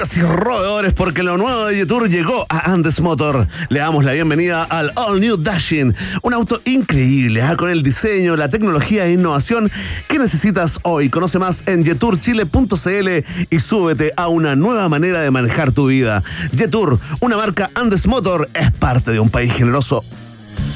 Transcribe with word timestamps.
Y 0.00 0.22
roedores, 0.22 0.94
porque 0.94 1.22
lo 1.22 1.36
nuevo 1.36 1.66
de 1.66 1.76
Yetur 1.76 2.08
llegó 2.08 2.46
a 2.48 2.72
Andes 2.72 3.02
Motor. 3.02 3.46
Le 3.68 3.80
damos 3.80 4.02
la 4.02 4.12
bienvenida 4.12 4.64
al 4.64 4.92
All 4.96 5.20
New 5.20 5.36
Dashing, 5.36 5.94
un 6.22 6.32
auto 6.32 6.58
increíble, 6.64 7.42
¿ah? 7.42 7.54
con 7.54 7.68
el 7.68 7.82
diseño, 7.82 8.34
la 8.34 8.48
tecnología 8.48 9.04
e 9.04 9.12
innovación 9.12 9.70
que 10.08 10.18
necesitas 10.18 10.80
hoy. 10.84 11.10
Conoce 11.10 11.38
más 11.38 11.64
en 11.66 11.84
yeturchile.cl 11.84 13.08
y 13.50 13.60
súbete 13.60 14.14
a 14.16 14.28
una 14.28 14.56
nueva 14.56 14.88
manera 14.88 15.20
de 15.20 15.30
manejar 15.30 15.70
tu 15.72 15.88
vida. 15.88 16.22
Yetur, 16.52 16.98
una 17.20 17.36
marca 17.36 17.70
Andes 17.74 18.06
Motor, 18.06 18.48
es 18.54 18.72
parte 18.72 19.10
de 19.10 19.20
un 19.20 19.28
país 19.28 19.52
generoso 19.52 20.02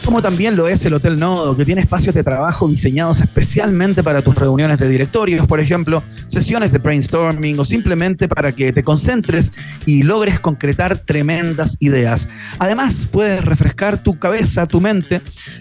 como 0.05 0.23
también 0.23 0.57
lo 0.57 0.69
es 0.69 0.85
el 0.87 0.95
Hotel 0.95 1.19
Nodo, 1.19 1.57
que 1.57 1.65
tiene 1.65 1.81
espacios 1.81 2.15
de 2.15 2.23
trabajo 2.23 2.69
diseñados 2.69 3.21
especialmente 3.21 4.03
para 4.03 4.23
tus 4.23 4.35
reuniones 4.35 4.79
de 4.79 4.89
directorios, 4.89 5.47
por 5.47 5.61
ejemplo, 5.61 6.03
sesiones 6.27 6.73
de 6.73 6.79
brainstorming 6.79 7.59
o 7.59 7.65
simplemente 7.65 8.29
para 8.29 8.53
que 8.53 8.73
te 8.73 8.83
concentres 8.83 9.53
y 9.87 10.03
logres 10.03 10.41
concretar 10.41 10.99
tremendas 10.99 11.77
ideas. 11.81 12.29
Además, 12.59 13.09
puedes 13.11 13.45
refrescar 13.45 14.03
tu 14.03 14.19
cabeza, 14.19 14.67
tu 14.67 14.81
mente 14.81 15.21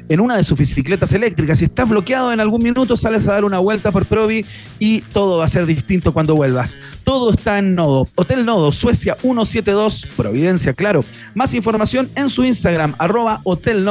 en 0.10 0.20
una 0.20 0.38
de 0.38 0.44
sus 0.44 0.58
bicicletas 0.58 1.14
eléctricas. 1.14 1.60
Si 1.60 1.66
estás 1.66 1.90
bloqueado 1.90 2.32
en 2.32 2.40
algún 2.40 2.64
minuto, 2.64 2.98
sales 2.98 3.28
a 3.28 3.34
dar 3.34 3.46
una 3.46 3.60
vuelta 3.60 3.92
por 3.92 4.06
Provi 4.06 4.46
y 4.80 5.02
todo 5.02 5.40
va 5.40 5.46
a 5.46 5.50
ser 5.50 5.66
distinto 5.66 6.14
cuando 6.14 6.36
vuelvas. 6.36 6.76
Todo 7.04 7.32
está 7.32 7.60
en 7.60 7.76
Nodo. 7.76 8.08
Hotel 8.16 8.46
Nodo, 8.46 8.72
Suecia 8.72 9.16
172, 9.16 10.08
Providencia, 10.16 10.74
claro. 10.74 11.04
Más 11.36 11.54
información 11.54 12.10
en 12.16 12.30
su 12.30 12.44
Instagram, 12.44 12.94
arroba 12.98 13.42
Hotel 13.44 13.84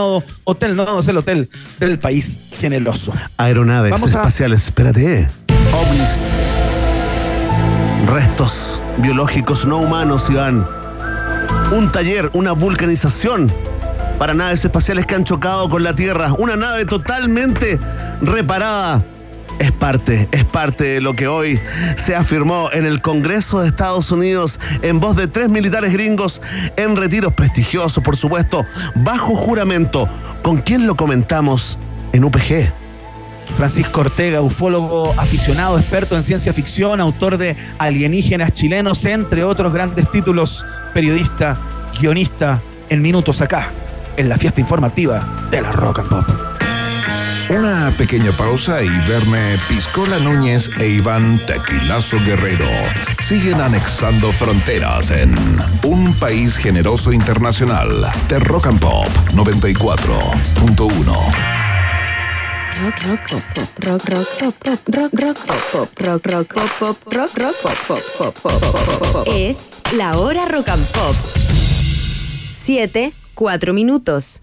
hotel, 0.45 0.77
no, 0.77 1.01
es 1.01 1.09
el 1.09 1.17
hotel 1.17 1.49
del 1.79 1.99
país 1.99 2.51
generoso. 2.59 3.13
Aeronaves 3.37 4.03
espaciales, 4.03 4.65
espérate. 4.65 5.29
OVNIs. 5.73 6.33
Restos 8.07 8.81
biológicos 8.99 9.67
no 9.67 9.79
humanos, 9.79 10.29
Iván. 10.31 10.67
Un 11.73 11.91
taller, 11.91 12.31
una 12.35 12.53
vulcanización 12.53 13.53
para 14.19 14.35
naves 14.35 14.65
espaciales 14.65 15.07
que 15.07 15.15
han 15.15 15.25
chocado 15.25 15.69
con 15.69 15.83
la 15.83 15.95
Tierra. 15.95 16.33
Una 16.39 16.57
nave 16.57 16.85
totalmente 16.85 17.79
reparada 18.21 19.05
es 19.59 19.73
parte, 19.73 20.29
es 20.33 20.45
parte 20.45 20.85
de 20.85 21.01
lo 21.01 21.15
que 21.15 21.29
hoy 21.29 21.61
se 21.97 22.15
afirmó 22.15 22.71
en 22.73 22.87
el 22.87 23.01
Congreso 23.01 23.61
de 23.61 23.69
Estados 23.69 24.11
Unidos 24.11 24.61
en 24.83 25.01
voz 25.01 25.17
de 25.17 25.29
tres 25.29 25.49
militares 25.49 25.93
gringos 25.93 26.41
en 26.77 26.97
retiros 26.97 27.33
prestigiosos, 27.33 28.03
por 28.03 28.17
supuesto, 28.17 28.65
bajo 28.95 29.35
juramento. 29.35 30.09
¿Con 30.43 30.61
quién 30.61 30.87
lo 30.87 30.97
comentamos 30.97 31.79
en 32.13 32.25
UPG? 32.25 32.73
Francisco 33.57 34.01
Ortega, 34.01 34.41
ufólogo 34.41 35.15
aficionado, 35.17 35.79
experto 35.79 36.17
en 36.17 36.23
ciencia 36.23 36.53
ficción, 36.53 37.01
autor 37.01 37.39
de 37.39 37.57
Alienígenas 37.79 38.53
chilenos, 38.53 39.05
entre 39.05 39.45
otros 39.45 39.73
grandes 39.73 40.11
títulos, 40.11 40.65
periodista, 40.95 41.57
guionista, 42.01 42.61
en 42.89 43.03
minutos 43.03 43.41
acá, 43.41 43.71
en 44.17 44.29
la 44.29 44.37
fiesta 44.37 44.61
informativa 44.61 45.27
de 45.51 45.61
la 45.61 45.73
Rock 45.73 46.01
and 46.01 46.09
Pop. 46.09 46.52
Una 47.51 47.91
pequeña 47.99 48.33
pausa 48.33 48.83
y 48.83 48.89
verme 49.09 49.57
Piscola 49.69 50.19
Núñez 50.19 50.71
e 50.79 50.89
Iván 50.89 51.39
Tequilazo 51.47 52.19
Guerrero 52.25 52.65
siguen 53.21 53.61
anexando 53.61 54.33
fronteras 54.33 55.11
en 55.11 55.35
un 55.85 56.15
país 56.15 56.57
generoso 56.57 57.13
internacional 57.13 58.09
de 58.29 58.39
Rock 58.39 58.69
and 58.69 58.81
Pop 58.81 59.07
94.1. 59.33 61.53
Es 69.27 69.71
la 69.97 70.19
hora 70.19 70.47
rock 70.49 70.69
and 70.69 70.87
pop. 70.89 71.15
Siete, 72.51 73.13
cuatro 73.35 73.73
minutos. 73.75 74.41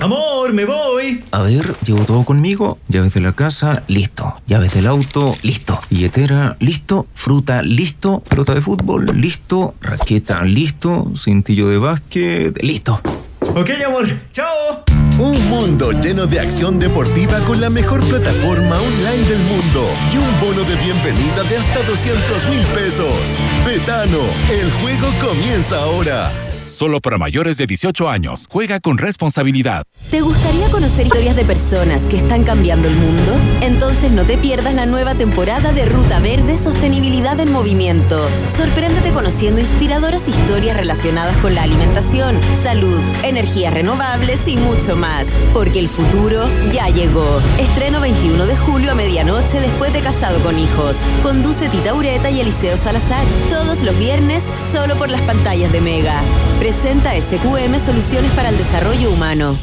Amor, 0.00 0.52
me 0.52 0.64
voy. 0.64 1.22
A 1.32 1.42
ver, 1.42 1.74
llevo 1.84 2.04
todo 2.04 2.24
conmigo. 2.24 2.78
Llaves 2.88 3.14
de 3.14 3.20
la 3.20 3.32
casa, 3.32 3.82
listo. 3.88 4.34
Llaves 4.46 4.74
del 4.74 4.86
auto, 4.86 5.34
listo. 5.42 5.80
Billetera, 5.90 6.56
listo. 6.60 7.06
Fruta, 7.14 7.62
listo. 7.62 8.20
Pelota 8.28 8.54
de 8.54 8.60
fútbol, 8.60 9.06
listo. 9.18 9.74
Raqueta, 9.80 10.44
listo. 10.44 11.12
Cintillo 11.16 11.68
de 11.68 11.78
básquet, 11.78 12.62
listo. 12.62 13.00
Ok, 13.40 13.70
amor. 13.86 14.06
Chao. 14.32 14.84
Un 15.18 15.48
mundo 15.48 15.92
lleno 15.92 16.26
de 16.26 16.40
acción 16.40 16.78
deportiva 16.78 17.38
con 17.40 17.58
la 17.58 17.70
mejor 17.70 18.04
plataforma 18.04 18.78
online 18.78 19.26
del 19.26 19.38
mundo 19.38 19.88
y 20.12 20.18
un 20.18 20.40
bono 20.40 20.62
de 20.68 20.76
bienvenida 20.76 21.42
de 21.48 21.56
hasta 21.56 21.82
200 21.82 22.48
mil 22.50 22.62
pesos. 22.74 23.14
Betano, 23.64 24.18
el 24.50 24.70
juego 24.72 25.08
comienza 25.26 25.78
ahora. 25.78 26.30
Solo 26.66 27.00
para 27.00 27.16
mayores 27.16 27.56
de 27.56 27.66
18 27.66 28.08
años. 28.08 28.46
Juega 28.50 28.80
con 28.80 28.98
responsabilidad. 28.98 29.84
¿Te 30.10 30.20
gustaría 30.20 30.68
conocer 30.70 31.06
historias 31.06 31.36
de 31.36 31.44
personas 31.44 32.08
que 32.08 32.16
están 32.16 32.44
cambiando 32.44 32.88
el 32.88 32.96
mundo? 32.96 33.34
Entonces 33.60 34.10
no 34.10 34.24
te 34.24 34.36
pierdas 34.36 34.74
la 34.74 34.86
nueva 34.86 35.14
temporada 35.14 35.72
de 35.72 35.86
Ruta 35.86 36.20
Verde 36.20 36.56
Sostenibilidad 36.56 37.38
en 37.40 37.52
Movimiento. 37.52 38.28
Sorpréndete 38.48 39.12
conociendo 39.12 39.60
inspiradoras 39.60 40.28
historias 40.28 40.76
relacionadas 40.76 41.36
con 41.38 41.54
la 41.54 41.62
alimentación, 41.62 42.38
salud, 42.60 43.00
energías 43.22 43.72
renovables 43.72 44.46
y 44.48 44.56
mucho 44.56 44.96
más. 44.96 45.28
Porque 45.52 45.78
el 45.78 45.88
futuro 45.88 46.48
ya 46.72 46.88
llegó. 46.88 47.40
Estreno 47.58 48.00
21 48.00 48.46
de 48.46 48.56
julio 48.56 48.92
a 48.92 48.94
medianoche 48.94 49.60
después 49.60 49.92
de 49.92 50.00
Casado 50.00 50.40
con 50.40 50.58
Hijos. 50.58 50.98
Conduce 51.22 51.68
Tita 51.68 51.94
Ureta 51.94 52.30
y 52.30 52.40
Eliseo 52.40 52.76
Salazar. 52.76 53.24
Todos 53.50 53.82
los 53.82 53.96
viernes 53.98 54.44
solo 54.72 54.96
por 54.96 55.08
las 55.08 55.20
pantallas 55.22 55.72
de 55.72 55.80
Mega. 55.80 56.22
Presenta 56.58 57.12
SQM 57.20 57.78
Soluciones 57.78 58.30
para 58.32 58.48
el 58.48 58.56
Desarrollo 58.56 59.12
Humano. 59.12 59.58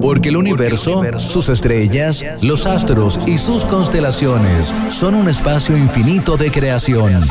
Porque 0.00 0.28
el 0.28 0.36
universo, 0.36 1.02
sus 1.16 1.48
estrellas, 1.48 2.24
los 2.42 2.66
astros 2.66 3.18
y 3.26 3.38
sus 3.38 3.64
constelaciones 3.64 4.72
son 4.90 5.14
un 5.14 5.28
espacio 5.28 5.76
infinito 5.76 6.36
de 6.36 6.50
creación 6.50 7.22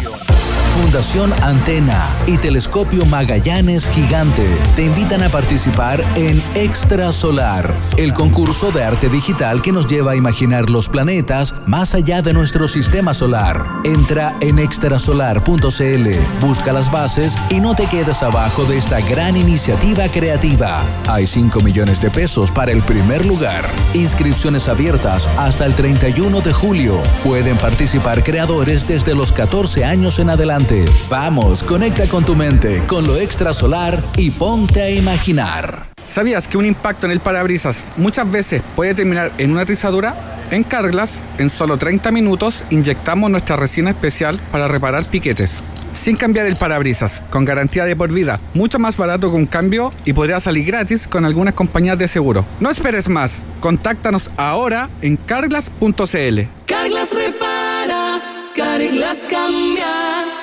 Fundación 0.74 1.32
Antena 1.44 2.04
y 2.26 2.40
Telescopio 2.40 3.06
Magallanes 3.06 3.88
Gigante 3.92 4.48
te 4.76 4.84
invitan 4.86 5.22
a 5.22 5.30
participar 5.30 6.04
en 6.16 6.42
Extra 6.56 7.12
Solar, 7.12 7.76
el 7.96 8.12
concurso 8.12 8.72
de 8.72 8.84
arte 8.84 9.08
digital 9.08 9.62
que 9.62 9.72
nos 9.72 9.86
lleva 9.86 10.14
a 10.14 10.16
imaginar 10.16 10.72
los 10.72 10.90
planetas 10.90 11.54
más 11.68 11.94
allá 11.94 12.24
de 12.24 12.34
nuestro 12.34 12.68
sistema 12.68 13.14
solar. 13.14 13.64
Entra 13.84 14.36
en 14.42 14.58
extrasolar.cl, 14.58 16.10
busca 16.42 16.74
las 16.74 16.92
bases 16.92 17.36
y 17.52 17.60
no 17.60 17.76
te 17.76 17.86
quedes 17.86 18.24
abajo 18.24 18.66
de 18.66 18.80
esta 18.80 19.00
gran 19.02 19.38
iniciativa 19.38 20.08
creativa. 20.08 20.82
Hay 21.08 21.28
5 21.28 21.60
millones 21.60 22.02
de 22.02 22.10
pesos 22.10 22.52
para 22.52 22.72
el 22.72 22.82
primer 22.82 23.26
lugar. 23.26 23.70
Inscripciones 23.94 24.68
abiertas 24.68 25.30
hasta 25.38 25.68
el 25.68 25.76
31 25.76 26.42
de 26.42 26.52
julio. 26.52 27.00
Pueden 27.24 27.58
participar 27.58 28.24
creadores 28.24 28.88
desde 28.88 29.14
los 29.14 29.32
14 29.32 29.86
años 29.86 30.18
en 30.18 30.32
adelante 30.32 30.63
Vamos, 31.10 31.62
conecta 31.62 32.08
con 32.08 32.24
tu 32.24 32.36
mente, 32.36 32.84
con 32.88 33.06
lo 33.06 33.18
extra 33.18 33.54
solar 33.54 34.02
y 34.16 34.32
ponte 34.32 34.82
a 34.82 34.90
imaginar. 34.90 35.88
¿Sabías 36.08 36.48
que 36.48 36.58
un 36.58 36.66
impacto 36.66 37.06
en 37.06 37.12
el 37.12 37.20
parabrisas 37.20 37.86
muchas 37.98 38.32
veces 38.32 38.62
puede 38.76 38.94
terminar 38.94 39.34
en 39.38 39.52
una 39.52 39.66
rizadura? 39.66 40.40
En 40.52 40.64
Carglass, 40.64 41.20
en 41.38 41.50
solo 41.50 41.78
30 41.78 42.12
minutos, 42.12 42.64
inyectamos 42.70 43.30
nuestra 43.30 43.56
resina 43.56 43.90
especial 43.90 44.40
para 44.52 44.68
reparar 44.68 45.06
piquetes. 45.06 45.64
Sin 45.92 46.16
cambiar 46.16 46.46
el 46.46 46.56
parabrisas, 46.56 47.22
con 47.30 47.44
garantía 47.44 47.86
de 47.86 47.96
por 47.96 48.12
vida, 48.12 48.40
mucho 48.54 48.80
más 48.80 48.96
barato 48.96 49.32
que 49.32 49.38
un 49.38 49.46
cambio 49.46 49.90
y 50.06 50.14
podría 50.14 50.40
salir 50.40 50.66
gratis 50.66 51.08
con 51.08 51.26
algunas 51.26 51.56
compañías 51.56 51.98
de 51.98 52.08
seguro. 52.08 52.46
No 52.60 52.70
esperes 52.70 53.10
más, 53.10 53.42
contáctanos 53.60 54.32
ahora 54.38 54.90
en 55.02 55.18
carglass.cl. 55.18 56.42
Carglass 56.68 57.14
repara, 57.14 58.22
Carglass 58.56 59.28
cambia. 59.30 60.43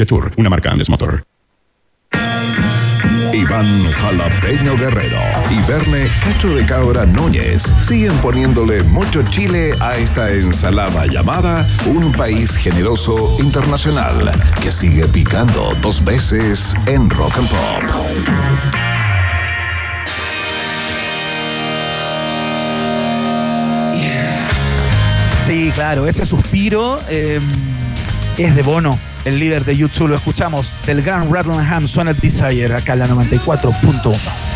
Jetour, 0.00 0.32
una 0.38 0.48
marca 0.48 0.70
Andes 0.70 0.88
Motor. 0.88 1.22
Iván 3.34 3.84
Jalapeño 3.92 4.74
Guerrero 4.78 5.20
y 5.50 5.70
Verne 5.70 6.08
Cacho 6.24 6.54
de 6.54 6.64
Cabra 6.64 7.04
Núñez 7.04 7.64
siguen 7.82 8.14
poniéndole 8.22 8.82
mucho 8.84 9.22
chile 9.24 9.74
a 9.78 9.98
esta 9.98 10.32
ensalada 10.32 11.04
llamada 11.04 11.66
Un 11.84 12.12
País 12.12 12.56
Generoso 12.56 13.36
Internacional 13.40 14.32
que 14.62 14.72
sigue 14.72 15.06
picando 15.08 15.70
dos 15.82 16.02
veces 16.02 16.74
en 16.86 17.10
Rock 17.10 17.36
and 17.36 17.50
Pop. 17.50 17.82
Sí, 25.44 25.70
claro, 25.74 26.08
ese 26.08 26.24
suspiro 26.24 27.00
eh, 27.10 27.38
es 28.44 28.54
de 28.54 28.62
Bono, 28.62 28.98
el 29.24 29.38
líder 29.38 29.64
de 29.64 29.76
YouTube. 29.76 30.08
Lo 30.08 30.16
escuchamos 30.16 30.80
del 30.86 31.02
gran 31.02 31.32
Rattleham 31.32 31.86
Suena 31.86 32.14
Desire 32.14 32.74
acá 32.74 32.94
en 32.94 33.00
la 33.00 33.08
94.1. 33.08 34.49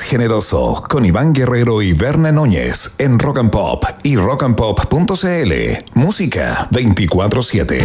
Generoso 0.00 0.82
con 0.88 1.04
Iván 1.04 1.32
Guerrero 1.32 1.82
y 1.82 1.92
Verne 1.92 2.32
Núñez 2.32 2.92
en 2.98 3.18
Rock 3.18 3.38
and 3.38 3.50
Pop 3.50 3.84
y 4.02 4.16
rockandpop.cl. 4.16 5.52
Música 5.94 6.68
24-7. 6.70 7.82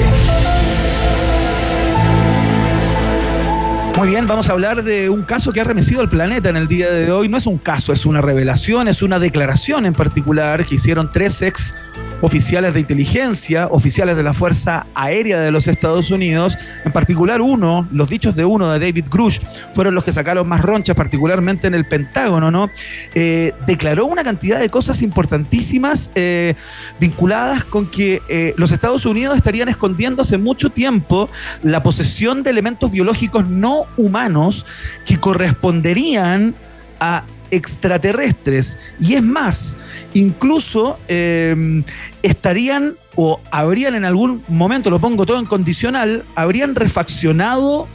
Muy 3.98 4.10
bien, 4.10 4.28
vamos 4.28 4.48
a 4.48 4.52
hablar 4.52 4.84
de 4.84 5.10
un 5.10 5.24
caso 5.24 5.52
que 5.52 5.60
ha 5.60 5.64
remecido 5.64 6.02
al 6.02 6.10
planeta 6.10 6.50
en 6.50 6.56
el 6.56 6.68
día 6.68 6.92
de 6.92 7.12
hoy. 7.12 7.30
No 7.30 7.38
es 7.38 7.48
un 7.48 7.58
caso, 7.58 7.92
es 7.94 8.06
una 8.06 8.22
revelación, 8.22 8.88
es 8.88 9.02
una 9.02 9.18
declaración 9.18 9.88
en 9.88 9.94
particular 9.94 10.64
que 10.66 10.76
hicieron 10.76 11.12
tres 11.12 11.42
ex 11.42 11.74
oficiales 12.22 12.74
de 12.74 12.80
inteligencia, 12.80 13.68
oficiales 13.68 14.18
de 14.18 14.24
la 14.24 14.34
Fuerza 14.34 14.86
Aérea 14.96 15.40
de 15.40 15.52
los 15.52 15.68
Estados 15.68 16.12
Unidos, 16.12 16.58
en 16.84 16.92
particular 16.92 17.42
uno, 17.42 17.88
los 17.92 18.10
dichos 18.10 18.36
de 18.36 18.46
uno, 18.46 18.72
de 18.72 18.80
David 18.80 19.06
Grush, 19.10 19.40
fueron 19.74 19.96
los 19.96 20.04
que 20.04 20.12
sacaron 20.12 20.48
más 20.48 20.62
ronchas, 20.62 20.96
particularmente 20.96 21.68
en 21.68 21.74
el 21.74 21.86
Pentágono, 21.86 22.52
¿no? 22.52 22.70
Eh, 23.14 23.54
declaró 23.66 24.06
una 24.06 24.24
cantidad 24.24 24.60
de 24.60 24.70
cosas 24.70 25.02
importantísimas 25.02 26.12
eh, 26.16 26.56
vinculadas 27.00 27.64
con 27.64 27.88
que 27.88 28.22
eh, 28.30 28.54
los 28.58 28.72
Estados 28.72 29.06
Unidos 29.06 29.38
estarían 29.38 29.70
escondiendo 29.70 30.22
hace 30.22 30.38
mucho 30.38 30.70
tiempo 30.70 31.30
la 31.64 31.84
posesión 31.84 32.44
de 32.44 32.50
elementos 32.50 32.92
biológicos 32.92 33.48
no 33.48 33.86
humanos 33.98 34.66
que 35.06 35.20
corresponderían 35.20 36.56
a 37.00 37.24
extraterrestres. 37.51 38.77
Y 39.00 39.16
es 39.16 39.24
más, 39.24 39.75
incluso 40.13 40.98
eh, 41.08 41.84
estarían 42.24 42.96
o 43.16 43.39
habrían 43.51 43.96
en 43.96 44.06
algún 44.06 44.44
momento, 44.48 44.89
lo 44.89 45.00
pongo 45.00 45.25
todo 45.25 45.39
en 45.39 45.46
condicional, 45.46 46.24
habrían 46.36 46.75
refaccionado 46.75 47.88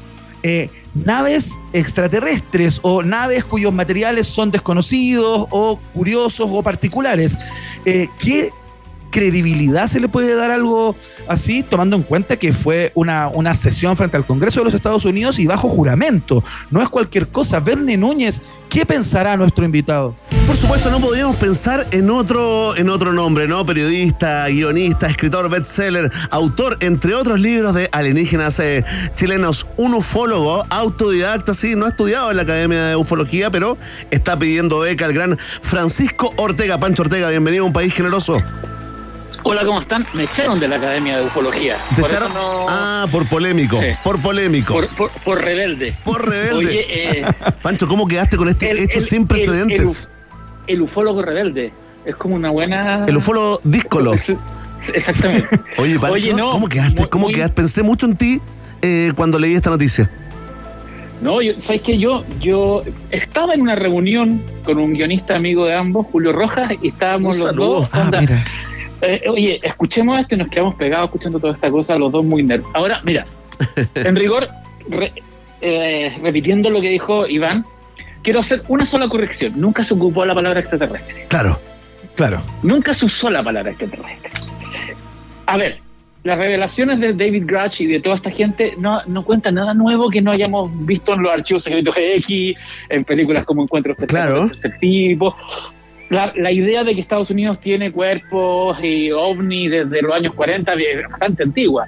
eh, 0.42 0.68
naves 0.94 1.58
extraterrestres 1.72 2.80
o 2.82 3.02
naves 3.02 3.44
cuyos 3.44 3.72
materiales 3.72 4.26
son 4.26 4.50
desconocidos 4.50 5.46
o 5.50 5.78
curiosos 5.94 6.48
o 6.50 6.62
particulares. 6.62 7.38
Eh, 7.84 8.08
¿Qué 8.18 8.50
credibilidad 9.12 9.86
se 9.86 10.00
le 10.00 10.08
puede 10.08 10.34
dar 10.34 10.50
algo 10.50 10.96
así, 11.28 11.62
tomando 11.62 11.94
en 11.94 12.02
cuenta 12.02 12.36
que 12.36 12.52
fue 12.52 12.90
una, 12.96 13.28
una 13.28 13.54
sesión 13.54 13.96
frente 13.96 14.16
al 14.16 14.26
Congreso 14.26 14.60
de 14.60 14.64
los 14.64 14.74
Estados 14.74 15.04
Unidos 15.04 15.38
y 15.38 15.46
bajo 15.46 15.68
juramento? 15.68 16.42
No 16.70 16.82
es 16.82 16.88
cualquier 16.88 17.28
cosa. 17.28 17.60
Verne 17.60 17.96
Núñez, 17.96 18.40
¿qué 18.68 18.84
pensará 18.84 19.36
nuestro 19.36 19.64
invitado? 19.64 20.16
Por 20.46 20.56
supuesto, 20.56 20.90
no 20.90 20.98
podríamos 20.98 21.36
pensar 21.36 21.86
en 21.92 22.10
otro, 22.10 22.76
en 22.76 22.88
otro 22.88 23.12
nombre, 23.12 23.46
¿no? 23.46 23.64
Periodista, 23.64 24.48
guionista, 24.48 25.06
escritor, 25.06 25.48
bestseller, 25.48 26.10
autor, 26.30 26.78
entre 26.80 27.14
otros 27.14 27.38
libros 27.38 27.74
de 27.74 27.88
alienígenas 27.92 28.58
eh, 28.60 28.84
chilenos, 29.14 29.66
un 29.76 29.94
ufólogo, 29.94 30.64
autodidacta, 30.70 31.54
sí, 31.54 31.76
no 31.76 31.86
ha 31.86 31.90
estudiado 31.90 32.30
en 32.30 32.38
la 32.38 32.42
Academia 32.42 32.86
de 32.86 32.96
Ufología, 32.96 33.50
pero 33.50 33.76
está 34.10 34.38
pidiendo 34.38 34.80
beca 34.80 35.04
al 35.04 35.12
gran 35.12 35.38
Francisco 35.60 36.32
Ortega. 36.36 36.78
Pancho 36.78 37.02
Ortega, 37.02 37.28
bienvenido 37.28 37.64
a 37.64 37.66
un 37.66 37.72
país 37.72 37.94
generoso. 37.94 38.42
Hola, 39.44 39.64
¿cómo 39.64 39.80
están? 39.80 40.06
Me 40.14 40.24
echaron 40.24 40.60
de 40.60 40.68
la 40.68 40.76
Academia 40.76 41.18
de 41.18 41.26
Ufología. 41.26 41.76
¿Te 41.96 42.00
Por 42.02 42.10
echaron? 42.10 42.32
no- 42.32 42.66
Ah, 42.68 43.06
por 43.10 43.26
polémico. 43.26 43.80
Sí. 43.80 43.88
Por 44.04 44.20
polémico. 44.20 44.72
Por, 44.74 44.88
por- 44.88 45.10
por 45.10 45.42
rebelde. 45.42 45.94
Por 46.04 46.28
rebelde. 46.28 46.54
Oye, 46.56 46.86
eh, 47.20 47.24
Pancho, 47.62 47.88
¿cómo 47.88 48.06
quedaste 48.06 48.36
con 48.36 48.48
este 48.48 48.70
el- 48.70 48.78
hecho 48.78 49.00
el- 49.00 49.04
sin 49.04 49.26
precedentes? 49.26 50.08
El, 50.68 50.74
el 50.76 50.82
ufólogo 50.82 51.22
rebelde. 51.22 51.72
Es 52.04 52.14
como 52.16 52.36
una 52.36 52.50
buena. 52.50 53.04
El, 53.06 53.16
ufólogo 53.16 53.60
díscolo. 53.64 54.14
Exactamente. 54.94 55.48
Oye, 55.78 55.98
Pancho, 55.98 56.14
Oye, 56.14 56.34
no, 56.34 56.50
¿cómo 56.50 56.68
quedaste? 56.68 57.08
¿Cómo 57.08 57.24
muy- 57.26 57.34
quedaste? 57.34 57.54
Pensé 57.54 57.82
mucho 57.82 58.06
en 58.06 58.16
ti 58.16 58.40
eh, 58.80 59.12
cuando 59.16 59.38
leí 59.40 59.54
esta 59.54 59.70
noticia. 59.70 60.08
No, 61.20 61.40
yo, 61.40 61.52
¿sabes 61.60 61.82
qué? 61.82 61.98
Yo, 61.98 62.24
yo 62.40 62.80
estaba 63.10 63.54
en 63.54 63.60
una 63.62 63.74
reunión 63.76 64.42
con 64.64 64.78
un 64.78 64.92
guionista 64.92 65.36
amigo 65.36 65.66
de 65.66 65.74
ambos, 65.74 66.06
Julio 66.10 66.32
Rojas, 66.32 66.72
y 66.80 66.88
estábamos 66.88 67.34
Un 67.36 67.40
los 67.40 67.50
saludo. 67.50 67.68
dos. 67.80 67.88
Ah, 67.92 68.10
mira. 68.20 68.44
Eh, 69.02 69.22
oye, 69.28 69.60
escuchemos 69.62 70.18
esto 70.18 70.34
y 70.34 70.38
nos 70.38 70.48
quedamos 70.48 70.74
pegados 70.76 71.06
escuchando 71.06 71.38
toda 71.38 71.52
esta 71.54 71.70
cosa, 71.70 71.96
los 71.96 72.10
dos 72.12 72.24
muy 72.24 72.42
nerds. 72.42 72.64
Ahora, 72.74 73.00
mira, 73.04 73.26
en 73.94 74.16
rigor, 74.16 74.48
re- 74.88 75.12
eh, 75.60 76.16
repitiendo 76.22 76.70
lo 76.70 76.80
que 76.80 76.88
dijo 76.88 77.26
Iván, 77.26 77.64
quiero 78.22 78.40
hacer 78.40 78.62
una 78.68 78.86
sola 78.86 79.08
corrección. 79.08 79.52
Nunca 79.56 79.84
se 79.84 79.94
ocupó 79.94 80.24
la 80.24 80.34
palabra 80.34 80.60
extraterrestre. 80.60 81.26
Claro. 81.28 81.58
Claro. 82.14 82.42
Nunca 82.62 82.92
se 82.94 83.06
usó 83.06 83.30
la 83.30 83.42
palabra 83.42 83.70
extraterrestre. 83.70 84.30
A 85.46 85.56
ver, 85.56 85.78
las 86.24 86.38
revelaciones 86.38 87.00
de 87.00 87.14
David 87.14 87.44
Grudge 87.46 87.80
y 87.82 87.86
de 87.86 88.00
toda 88.00 88.16
esta 88.16 88.30
gente 88.30 88.74
no, 88.78 89.02
no 89.06 89.24
cuentan 89.24 89.54
nada 89.56 89.74
nuevo 89.74 90.08
que 90.08 90.20
no 90.22 90.30
hayamos 90.30 90.70
visto 90.86 91.14
en 91.14 91.22
los 91.22 91.32
archivos 91.32 91.62
secretos 91.64 91.94
X, 91.98 92.54
en 92.90 93.04
películas 93.04 93.44
como 93.44 93.62
Encuentros 93.62 93.96
Claro. 94.06 94.40
del 94.42 94.50
tercer 94.50 94.78
tipo. 94.78 95.34
La, 96.12 96.32
la 96.36 96.52
idea 96.52 96.84
de 96.84 96.94
que 96.94 97.00
Estados 97.00 97.30
Unidos 97.30 97.58
tiene 97.60 97.90
cuerpos 97.90 98.78
y 98.82 99.10
ovnis 99.10 99.70
desde 99.70 100.02
los 100.02 100.14
años 100.14 100.34
40 100.34 100.72
es 100.74 101.08
bastante 101.10 101.42
antigua. 101.42 101.86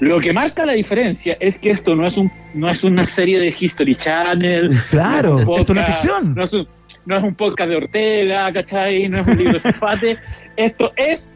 Lo 0.00 0.20
que 0.20 0.32
marca 0.32 0.66
la 0.66 0.74
diferencia 0.74 1.38
es 1.40 1.56
que 1.58 1.70
esto 1.70 1.94
no 1.94 2.06
es 2.06 2.16
un 2.18 2.30
no 2.52 2.68
es 2.70 2.84
una 2.84 3.06
serie 3.08 3.38
de 3.38 3.54
History 3.58 3.94
Channel. 3.94 4.70
Claro, 4.90 5.34
no 5.36 5.40
es 5.40 5.46
un 5.46 5.58
esto 5.58 5.74
no 5.74 5.80
es 5.80 5.86
podcast- 5.86 5.92
ficción. 6.00 6.34
No 6.34 6.44
es, 6.44 6.52
un, 6.52 6.68
no 7.06 7.16
es 7.16 7.24
un 7.24 7.34
podcast 7.34 7.70
de 7.70 7.76
Ortega, 7.76 8.52
¿cachai? 8.52 9.08
No 9.08 9.20
es 9.20 9.26
un 9.26 9.36
libro 9.38 9.52
de 9.54 9.60
Zafate. 9.60 10.18
Esto 10.56 10.92
es 10.96 11.32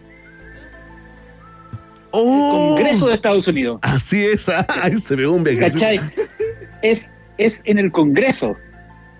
¡Oh! 2.10 2.74
Congreso 2.76 3.06
de 3.08 3.14
Estados 3.14 3.46
Unidos. 3.48 3.78
Así 3.82 4.24
es. 4.26 4.48
Ahí 4.82 4.98
se 4.98 5.16
ve 5.16 5.26
un 5.26 5.44
viaje. 5.44 5.60
¿Cachai? 5.60 6.00
Es, 6.82 7.00
es 7.38 7.60
en 7.64 7.78
el 7.78 7.90
Congreso 7.92 8.56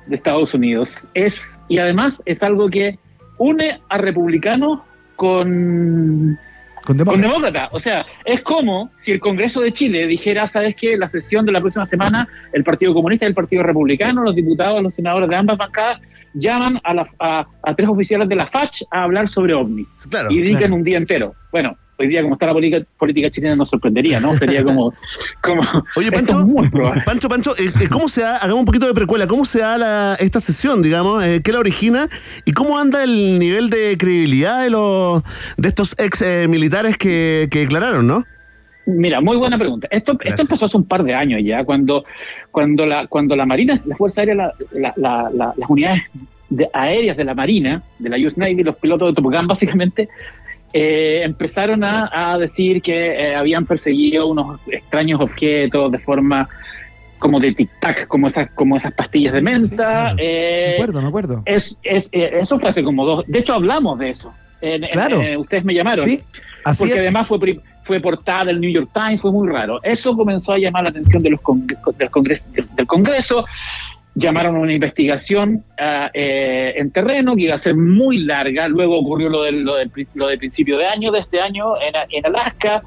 de 0.07 0.17
Estados 0.17 0.53
Unidos. 0.55 0.95
Es, 1.15 1.41
y 1.71 1.79
además 1.79 2.21
es 2.27 2.43
algo 2.43 2.69
que 2.69 2.99
une 3.39 3.81
a 3.89 3.97
republicanos 3.97 4.81
con, 5.17 6.39
Con 6.85 6.97
demócratas. 6.97 7.69
O 7.73 7.81
sea, 7.81 8.05
es 8.25 8.41
como 8.43 8.91
si 8.99 9.13
el 9.13 9.21
Congreso 9.21 9.61
de 9.63 9.73
Chile 9.73 10.07
dijera, 10.07 10.47
¿sabes 10.49 10.75
qué? 10.77 10.97
La 10.97 11.09
sesión 11.09 11.47
de 11.47 11.53
la 11.53 11.61
próxima 11.61 11.87
semana, 11.87 12.29
el 12.53 12.65
Partido 12.65 12.93
Comunista 12.93 13.25
y 13.25 13.29
el 13.29 13.35
Partido 13.35 13.63
Republicano, 13.63 14.23
los 14.23 14.35
diputados, 14.35 14.83
los 14.83 14.95
senadores 14.95 15.29
de 15.29 15.37
ambas 15.37 15.57
bancadas, 15.59 16.01
llaman 16.35 16.81
a, 16.85 16.95
la- 16.95 17.09
a, 17.19 17.47
a 17.63 17.75
tres 17.75 17.89
oficiales 17.89 18.29
de 18.29 18.35
la 18.37 18.47
FACH 18.47 18.83
a 18.91 19.03
hablar 19.05 19.29
sobre 19.29 19.55
OVNI. 19.55 19.87
Claro. 20.11 20.31
y 20.31 20.39
dedican 20.39 20.59
claro. 20.59 20.75
un 20.77 20.83
día 20.85 20.99
entero. 20.99 21.35
Bueno, 21.53 21.77
hoy 22.01 22.09
día 22.09 22.23
como 22.23 22.35
está 22.35 22.47
la 22.47 22.53
política, 22.53 22.85
política 22.99 23.31
chilena 23.31 23.57
nos 23.57 23.69
sorprendería, 23.69 24.19
¿no? 24.21 24.35
Sería 24.35 24.65
como... 24.65 24.93
como 25.43 25.63
Oye, 25.97 26.11
Pancho. 26.11 26.47
Pancho, 27.05 27.29
Pancho, 27.29 27.57
eh, 27.59 27.71
eh, 27.81 27.89
¿cómo 27.91 28.09
se 28.09 28.23
da, 28.23 28.37
hagamos 28.37 28.61
un 28.61 28.65
poquito 28.65 28.87
de 28.87 28.95
precuela, 28.95 29.27
cómo 29.27 29.45
se 29.45 29.61
da 29.61 29.79
la- 29.79 30.15
esta 30.19 30.41
sesión, 30.41 30.83
digamos, 30.83 31.23
eh, 31.25 31.41
qué 31.45 31.53
la 31.53 31.59
origina 31.61 32.09
y 32.45 32.53
cómo 32.53 32.79
anda 32.79 33.05
el 33.05 33.39
nivel 33.39 33.71
de 33.71 33.97
credibilidad 33.99 34.63
de 34.63 34.71
los 34.71 35.23
de 35.57 35.69
estos 35.69 35.95
ex 35.99 36.23
eh, 36.23 36.47
militares 36.49 36.97
que, 36.99 37.49
que 37.51 37.61
declararon, 37.61 38.07
¿no? 38.07 38.25
Mira, 38.87 39.21
muy 39.21 39.37
buena 39.37 39.57
pregunta. 39.59 39.87
Esto, 39.91 40.15
Gracias. 40.15 40.33
esto 40.41 40.43
empezó 40.43 40.67
hace 40.67 40.77
un 40.77 40.85
par 40.85 41.05
de 41.05 41.15
años 41.15 41.41
ya, 41.45 41.65
cuando, 41.65 42.05
cuando, 42.51 42.87
la, 42.87 43.07
cuando 43.07 43.37
la 43.37 43.47
Marina, 43.47 43.81
la 43.85 43.95
Fuerza 43.97 44.23
Aérea, 44.23 44.35
la- 44.35 44.55
la- 44.73 44.95
la- 44.97 45.31
la- 45.33 45.55
las 45.57 45.71
unidades 45.71 46.03
de- 46.49 46.69
aéreas 46.73 47.17
de 47.17 47.25
la 47.25 47.35
Marina, 47.35 47.83
de 47.99 48.09
la 48.09 48.17
US 48.17 48.37
Navy, 48.37 48.65
los 48.65 48.75
pilotos 48.77 49.15
de 49.15 49.23
Top 49.23 49.33
Gun 49.33 49.47
básicamente, 49.47 50.09
eh, 50.73 51.23
empezaron 51.25 51.83
a, 51.85 52.11
a 52.33 52.39
decir 52.39 52.81
que 52.83 52.95
eh, 53.31 53.35
habían 53.35 53.67
perseguido 53.67 54.27
unos 54.29 54.61
extraños 54.69 55.21
objetos 55.21 55.91
de 55.93 55.99
forma 55.99 56.49
como 57.19 57.39
de 57.41 57.53
tic-tac, 57.55 58.07
como 58.07 58.29
esas, 58.29 58.51
como 58.53 58.77
esas 58.77 58.93
pastillas 58.95 59.33
de 59.35 59.43
menta. 59.43 59.77
claro. 59.77 60.17
eh, 60.19 60.67
Me 60.69 60.75
acuerdo, 60.77 61.03
me 61.03 61.09
acuerdo. 61.09 61.43
es, 61.45 61.77
es- 61.83 62.09
eh, 62.13 62.39
eso 62.41 62.59
fue 62.59 62.71
hace 62.71 62.83
como 62.83 63.05
dos. 63.05 63.25
De 63.27 63.41
hecho, 63.41 63.55
hablamos 63.55 63.99
de 63.99 64.11
eso. 64.11 64.33
En- 64.63 64.85
en- 64.85 64.91
Claro. 64.91 65.21
eh, 65.21 65.37
ustedes 65.37 65.65
me 65.65 65.75
llamaron. 65.75 66.05
Sí, 66.05 66.21
así 66.65 66.79
porque 66.85 66.95
es. 66.95 67.01
además 67.01 67.27
fue, 67.29 67.39
pri- 67.39 67.61
fue 67.85 68.01
portada 68.01 68.47
del 68.47 68.61
New 68.61 68.71
York 68.71 68.89
Times, 68.95 69.21
fue 69.21 69.33
muy 69.33 69.49
raro. 69.49 69.81
Eso 69.83 70.17
comenzó 70.17 70.53
a 70.53 70.59
llamar 70.59 70.85
la 70.85 70.91
atención 70.91 71.23
de 71.23 71.31
los 71.31 71.41
con- 71.43 71.67
del, 71.67 72.11
Congreso, 72.11 72.45
del, 72.53 72.67
del 72.75 72.87
Congreso. 72.87 73.45
Llamaron 74.15 74.57
a 74.57 74.59
una 74.59 74.73
investigación 74.73 75.63
ah, 75.79 76.11
eh, 76.13 76.75
en 76.77 76.91
terreno 76.91 77.37
que 77.37 77.43
iba 77.43 77.55
a 77.55 77.59
ser 77.59 77.77
muy 77.77 78.19
larga. 78.19 78.67
Luego 78.69 78.99
ocurrió 78.99 79.29
lo 79.29 79.43
del, 79.45 79.63
lo 79.63 79.77
del, 79.77 79.91
lo 80.15 80.27
del 80.27 80.39
principio 80.39 80.77
de 80.79 80.87
año, 80.87 81.13
de 81.13 81.21
este 81.21 81.41
año, 81.41 81.75
en, 81.81 81.95
en 82.11 82.27
Alaska. 82.27 82.83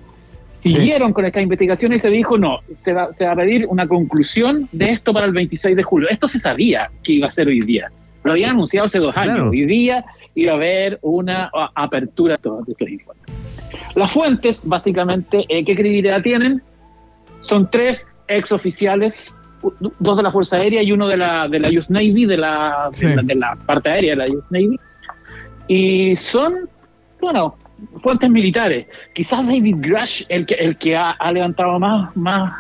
Siguieron 0.49 1.11
con 1.13 1.25
esta 1.25 1.41
investigación 1.41 1.93
y 1.93 1.99
se 1.99 2.09
dijo, 2.09 2.37
no, 2.37 2.59
se 2.79 2.93
va, 2.93 3.11
se 3.13 3.25
va 3.25 3.31
a 3.31 3.35
pedir 3.35 3.65
una 3.67 3.87
conclusión 3.87 4.67
de 4.71 4.91
esto 4.91 5.13
para 5.13 5.25
el 5.25 5.31
26 5.33 5.75
de 5.75 5.83
julio. 5.83 6.07
Esto 6.09 6.27
se 6.27 6.39
sabía 6.39 6.89
que 7.01 7.13
iba 7.13 7.27
a 7.27 7.31
ser 7.31 7.47
hoy 7.47 7.61
día. 7.61 7.89
Lo 8.23 8.31
habían 8.33 8.51
anunciado 8.51 8.85
hace 8.85 8.99
dos 8.99 9.13
Claro. 9.13 9.31
años. 9.31 9.47
Hoy 9.47 9.65
día 9.65 10.05
iba 10.35 10.51
a 10.53 10.55
haber 10.55 10.99
una 11.01 11.49
apertura 11.75 12.35
a 12.35 12.37
todos 12.37 12.67
estos 12.67 12.87
informes. 12.89 13.23
Las 13.95 14.11
fuentes, 14.11 14.59
básicamente, 14.63 15.45
eh, 15.49 15.63
¿qué 15.65 15.75
credibilidad 15.75 16.21
tienen? 16.21 16.61
Son 17.41 17.69
tres 17.69 17.99
ex 18.27 18.51
oficiales, 18.51 19.35
u- 19.35 19.42
dos 19.99 20.17
de 20.17 20.23
la 20.23 20.31
Fuerza 20.31 20.57
Aérea 20.57 20.83
y 20.83 20.91
uno 20.91 21.07
de 21.07 21.17
la, 21.17 21.47
de 21.47 21.59
la 21.59 21.69
US 21.69 21.89
Navy, 21.89 22.25
de 22.25 22.37
la, 22.37 22.89
de 22.99 23.15
la, 23.15 23.21
de 23.21 23.35
la 23.35 23.55
parte 23.65 23.89
aérea 23.89 24.15
de 24.15 24.27
la 24.27 24.33
US 24.33 24.43
Navy. 24.49 24.79
Y 25.67 26.15
son, 26.15 26.69
bueno, 27.21 27.55
fuentes 28.01 28.29
militares. 28.29 28.87
Quizás 29.13 29.45
David 29.45 29.75
Grush, 29.79 30.23
el 30.29 30.45
que, 30.45 30.55
el 30.55 30.77
que 30.77 30.95
ha, 30.95 31.11
ha 31.11 31.31
levantado 31.31 31.79
más, 31.79 32.15
más, 32.15 32.53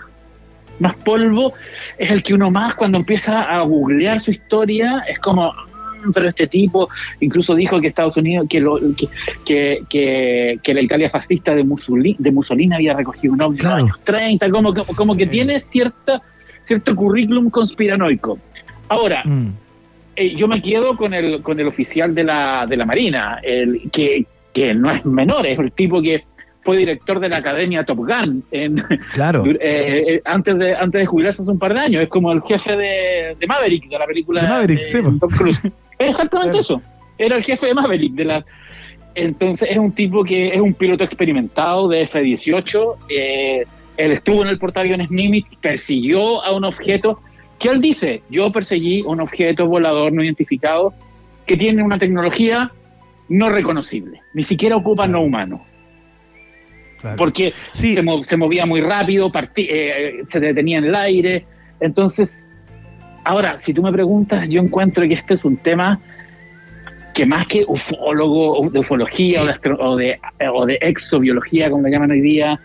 más 0.79 0.95
polvo, 0.97 1.51
es 1.97 2.11
el 2.11 2.23
que 2.23 2.33
uno 2.33 2.49
más 2.49 2.75
cuando 2.75 2.97
empieza 2.97 3.41
a 3.41 3.61
googlear 3.61 4.19
su 4.21 4.31
historia, 4.31 5.03
es 5.07 5.19
como, 5.19 5.51
"Mm, 5.51 6.11
pero 6.13 6.29
este 6.29 6.47
tipo 6.47 6.89
incluso 7.19 7.53
dijo 7.55 7.79
que 7.79 7.89
Estados 7.89 8.17
Unidos, 8.17 8.47
que, 8.49 8.59
lo, 8.59 8.77
que, 8.95 9.07
que, 9.45 9.83
que, 9.89 10.59
que 10.63 10.73
la 10.73 10.81
Italia 10.81 11.09
fascista 11.09 11.53
de 11.53 11.63
Mussolini, 11.63 12.15
de 12.19 12.31
Mussolini 12.31 12.73
había 12.75 12.93
recogido 12.93 13.33
un 13.33 13.41
ovni 13.41 13.59
Claro. 13.59 13.79
en 13.79 13.81
los 13.87 13.91
años 13.95 14.05
30, 14.05 14.49
como, 14.49 14.73
como, 14.73 14.85
como 14.97 15.15
que 15.15 15.27
tiene 15.27 15.61
cierta, 15.69 16.21
cierto 16.63 16.95
currículum 16.95 17.49
conspiranoico. 17.49 18.37
Ahora, 18.89 19.23
Mm. 19.25 19.49
eh, 20.15 20.35
yo 20.35 20.47
me 20.47 20.61
quedo 20.61 20.95
con 20.97 21.13
el, 21.13 21.41
con 21.41 21.59
el 21.59 21.67
oficial 21.67 22.13
de 22.13 22.23
la, 22.23 22.65
de 22.67 22.77
la 22.77 22.85
Marina, 22.85 23.39
el, 23.43 23.89
que, 23.91 24.25
que 24.53 24.73
no 24.73 24.91
es 24.91 25.03
menor, 25.05 25.45
es 25.47 25.57
el 25.59 25.71
tipo 25.71 26.01
que 26.01 26.23
fue 26.63 26.77
director 26.77 27.19
de 27.19 27.27
la 27.27 27.37
Academia 27.37 27.83
Top 27.83 27.97
Gun 27.99 28.43
en, 28.51 28.81
Claro. 29.11 29.43
eh, 29.47 29.57
eh, 30.07 30.21
antes, 30.23 30.57
de, 30.57 30.73
antes 30.75 31.01
de 31.01 31.05
jubilarse 31.05 31.41
hace 31.41 31.51
un 31.51 31.59
par 31.59 31.73
de 31.73 31.79
años. 31.81 32.03
Es 32.03 32.09
como 32.09 32.31
el 32.31 32.41
jefe 32.43 32.75
de, 32.77 33.35
de 33.37 33.47
Maverick, 33.47 33.89
de 33.89 33.99
la 33.99 34.05
película 34.05 34.41
De 34.43 34.47
Maverick, 34.47 34.79
de 34.79 34.85
sí, 34.85 35.01
po. 35.01 35.11
Tom 35.19 35.29
Cruise. 35.29 35.59
Es 35.99 36.09
exactamente 36.09 36.51
Claro. 36.57 36.61
eso. 36.61 36.81
Era 37.17 37.35
el 37.37 37.43
jefe 37.43 37.67
de 37.67 37.73
Maverick. 37.73 38.13
De 38.13 38.25
la, 38.25 38.45
entonces 39.15 39.69
es 39.71 39.77
un 39.77 39.91
tipo 39.91 40.23
que 40.23 40.49
es 40.53 40.59
un 40.59 40.73
piloto 40.73 41.03
experimentado 41.03 41.87
de 41.87 42.01
F-18. 42.03 42.95
eh, 43.09 43.65
él 43.97 44.11
estuvo 44.11 44.41
en 44.43 44.47
el 44.49 44.57
portaaviones 44.57 45.09
Nimitz, 45.11 45.47
persiguió 45.61 46.43
a 46.43 46.55
un 46.55 46.63
objeto. 46.65 47.19
Que 47.59 47.69
él 47.69 47.79
dice, 47.81 48.21
yo 48.29 48.51
perseguí 48.51 49.01
un 49.03 49.21
objeto 49.21 49.67
volador 49.67 50.11
no 50.11 50.23
identificado 50.23 50.93
que 51.45 51.55
tiene 51.55 51.81
una 51.83 51.97
tecnología 51.97 52.71
no 53.29 53.49
reconocible, 53.49 54.21
ni 54.33 54.43
siquiera 54.43 54.75
ocupa 54.75 55.07
no 55.07 55.21
humano, 55.21 55.65
claro. 56.99 57.17
porque 57.17 57.53
Sí, 57.71 57.95
se, 57.95 58.03
mo- 58.03 58.21
se 58.23 58.35
movía 58.37 58.65
muy 58.65 58.81
rápido, 58.81 59.31
partí- 59.31 59.67
eh, 59.69 60.23
se 60.27 60.39
detenía 60.41 60.79
en 60.79 60.85
el 60.85 60.95
aire. 60.95 61.45
Entonces, 61.79 62.49
ahora, 63.23 63.59
si 63.63 63.73
tú 63.73 63.81
me 63.81 63.91
preguntas, 63.93 64.47
yo 64.49 64.61
encuentro 64.61 65.07
que 65.07 65.13
este 65.13 65.35
es 65.35 65.45
un 65.45 65.55
tema 65.57 65.99
que 67.13 67.25
más 67.25 67.45
que 67.47 67.63
ufólogo, 67.67 68.69
de 68.71 68.79
ufología 68.79 69.43
o 69.43 69.45
de, 69.45 69.55
o 69.79 69.95
de, 69.95 70.19
o 70.51 70.65
de 70.65 70.77
exobiología, 70.81 71.69
como 71.69 71.83
le 71.83 71.91
llaman 71.91 72.11
hoy 72.11 72.21
día, 72.21 72.59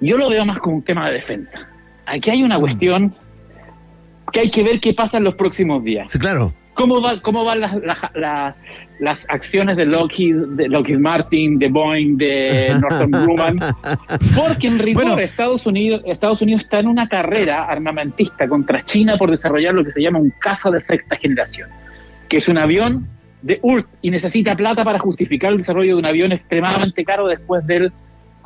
yo 0.00 0.16
lo 0.18 0.28
veo 0.28 0.44
más 0.44 0.58
como 0.58 0.76
un 0.76 0.82
tema 0.82 1.08
de 1.08 1.14
defensa. 1.14 1.58
Aquí 2.06 2.30
hay 2.30 2.42
una 2.42 2.58
cuestión 2.58 3.14
que 4.32 4.40
hay 4.40 4.50
que 4.50 4.62
ver 4.62 4.80
qué 4.80 4.92
pasa 4.94 5.16
en 5.18 5.24
los 5.24 5.34
próximos 5.34 5.82
días. 5.84 6.10
Sí, 6.10 6.18
claro. 6.18 6.52
¿Cómo, 6.74 7.00
va, 7.00 7.20
cómo 7.22 7.44
van 7.44 7.60
las, 7.60 7.74
las, 7.82 7.98
las- 8.14 8.54
las 8.98 9.26
acciones 9.28 9.76
de 9.76 9.84
Lockheed, 9.84 10.34
de 10.56 10.68
Lockheed 10.68 10.98
Martin, 10.98 11.58
de 11.58 11.68
Boeing, 11.68 12.16
de 12.16 12.74
Northrop 12.80 13.10
Grumman? 13.10 13.58
Porque 14.34 14.68
en 14.68 14.78
rigor 14.78 15.04
Bueno. 15.04 15.18
Estados, 15.18 15.66
Unidos, 15.66 16.02
Estados 16.06 16.40
Unidos 16.40 16.62
está 16.64 16.78
en 16.80 16.86
una 16.88 17.06
carrera 17.08 17.64
armamentista 17.64 18.48
contra 18.48 18.82
China 18.84 19.16
por 19.18 19.30
desarrollar 19.30 19.74
lo 19.74 19.84
que 19.84 19.90
se 19.92 20.00
llama 20.02 20.18
un 20.18 20.32
caza 20.40 20.70
de 20.70 20.80
sexta 20.80 21.16
generación, 21.16 21.68
que 22.28 22.38
es 22.38 22.48
un 22.48 22.56
avión 22.58 23.06
de 23.42 23.58
URSS 23.62 23.86
y 24.02 24.10
necesita 24.10 24.56
plata 24.56 24.82
para 24.82 24.98
justificar 24.98 25.52
el 25.52 25.58
desarrollo 25.58 25.94
de 25.96 25.98
un 26.00 26.06
avión 26.06 26.32
extremadamente 26.32 27.04
caro 27.04 27.26
después 27.28 27.66
del 27.66 27.92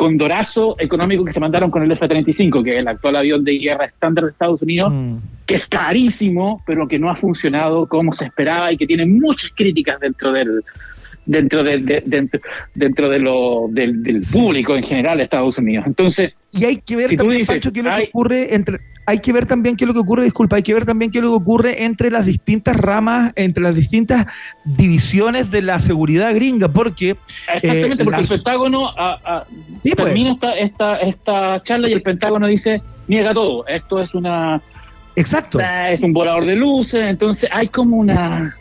condorazo 0.00 0.76
económico 0.78 1.26
que 1.26 1.32
se 1.34 1.40
mandaron 1.40 1.70
con 1.70 1.82
el 1.82 1.92
F-35, 1.92 2.64
que 2.64 2.72
es 2.72 2.78
el 2.78 2.88
actual 2.88 3.16
avión 3.16 3.44
de 3.44 3.58
guerra 3.58 3.84
estándar 3.84 4.24
de 4.24 4.30
Estados 4.30 4.62
Unidos, 4.62 4.90
Mm. 4.90 5.16
que 5.44 5.56
es 5.56 5.66
carísimo, 5.66 6.62
pero 6.64 6.88
que 6.88 6.98
no 6.98 7.10
ha 7.10 7.16
funcionado 7.16 7.86
como 7.86 8.14
se 8.14 8.24
esperaba 8.24 8.72
y 8.72 8.78
que 8.78 8.86
tiene 8.86 9.04
muchas 9.04 9.52
críticas 9.54 10.00
dentro 10.00 10.32
del 10.32 10.64
dentro 11.30 11.62
de, 11.62 11.78
de- 11.78 12.02
dentro, 12.04 12.40
dentro 12.74 13.08
de 13.08 13.18
lo 13.20 13.66
del, 13.70 14.02
del 14.02 14.20
público 14.32 14.74
en 14.76 14.82
general 14.82 15.18
de 15.18 15.24
Estados 15.24 15.56
Unidos. 15.58 15.84
Entonces, 15.86 16.32
Y 16.52 16.64
hay 16.64 16.78
que 16.78 16.96
ver 16.96 17.10
Si 17.10 17.16
también, 17.16 17.38
dices, 17.38 17.54
Pancho, 17.54 17.72
qué 17.72 17.78
es 17.80 17.84
lo 17.84 17.90
que 17.90 17.96
hay- 17.96 18.08
ocurre 18.08 18.54
entre. 18.54 18.78
Hay 19.06 19.18
que 19.20 19.32
ver 19.32 19.46
también 19.46 19.76
qué 19.76 19.84
es 19.84 19.88
lo 19.88 19.94
que 19.94 20.00
ocurre, 20.00 20.24
disculpa, 20.24 20.56
hay 20.56 20.62
que 20.62 20.74
ver 20.74 20.84
también 20.84 21.10
qué 21.10 21.18
es 21.18 21.24
lo 21.24 21.30
que 21.30 21.36
ocurre 21.36 21.84
entre 21.84 22.10
las 22.10 22.26
distintas 22.26 22.76
ramas, 22.76 23.32
entre 23.36 23.62
las 23.62 23.74
distintas 23.76 24.26
divisiones 24.64 25.50
de 25.50 25.62
la 25.62 25.78
seguridad 25.78 26.34
gringa, 26.34 26.68
porque. 26.68 27.16
Exactamente, 27.54 28.02
eh, 28.02 28.04
porque 28.04 28.20
las- 28.22 28.30
el 28.30 28.36
Pentágono 28.36 28.88
ah, 28.96 29.44
Sí, 29.82 29.92
pues. 29.94 29.96
termina 29.96 30.32
esta, 30.32 30.54
esta, 30.58 30.96
esta 30.96 31.62
charla 31.62 31.88
y 31.88 31.92
el 31.92 32.02
Pentágono 32.02 32.46
dice, 32.46 32.82
niega 33.08 33.32
todo, 33.34 33.66
esto 33.66 34.00
es 34.00 34.14
una 34.14 34.60
Exacto. 35.16 35.58
es 35.60 36.00
un 36.02 36.12
volador 36.12 36.46
de 36.46 36.54
luces, 36.56 37.00
entonces 37.02 37.48
hay 37.52 37.68
como 37.68 37.96
una 37.96 38.56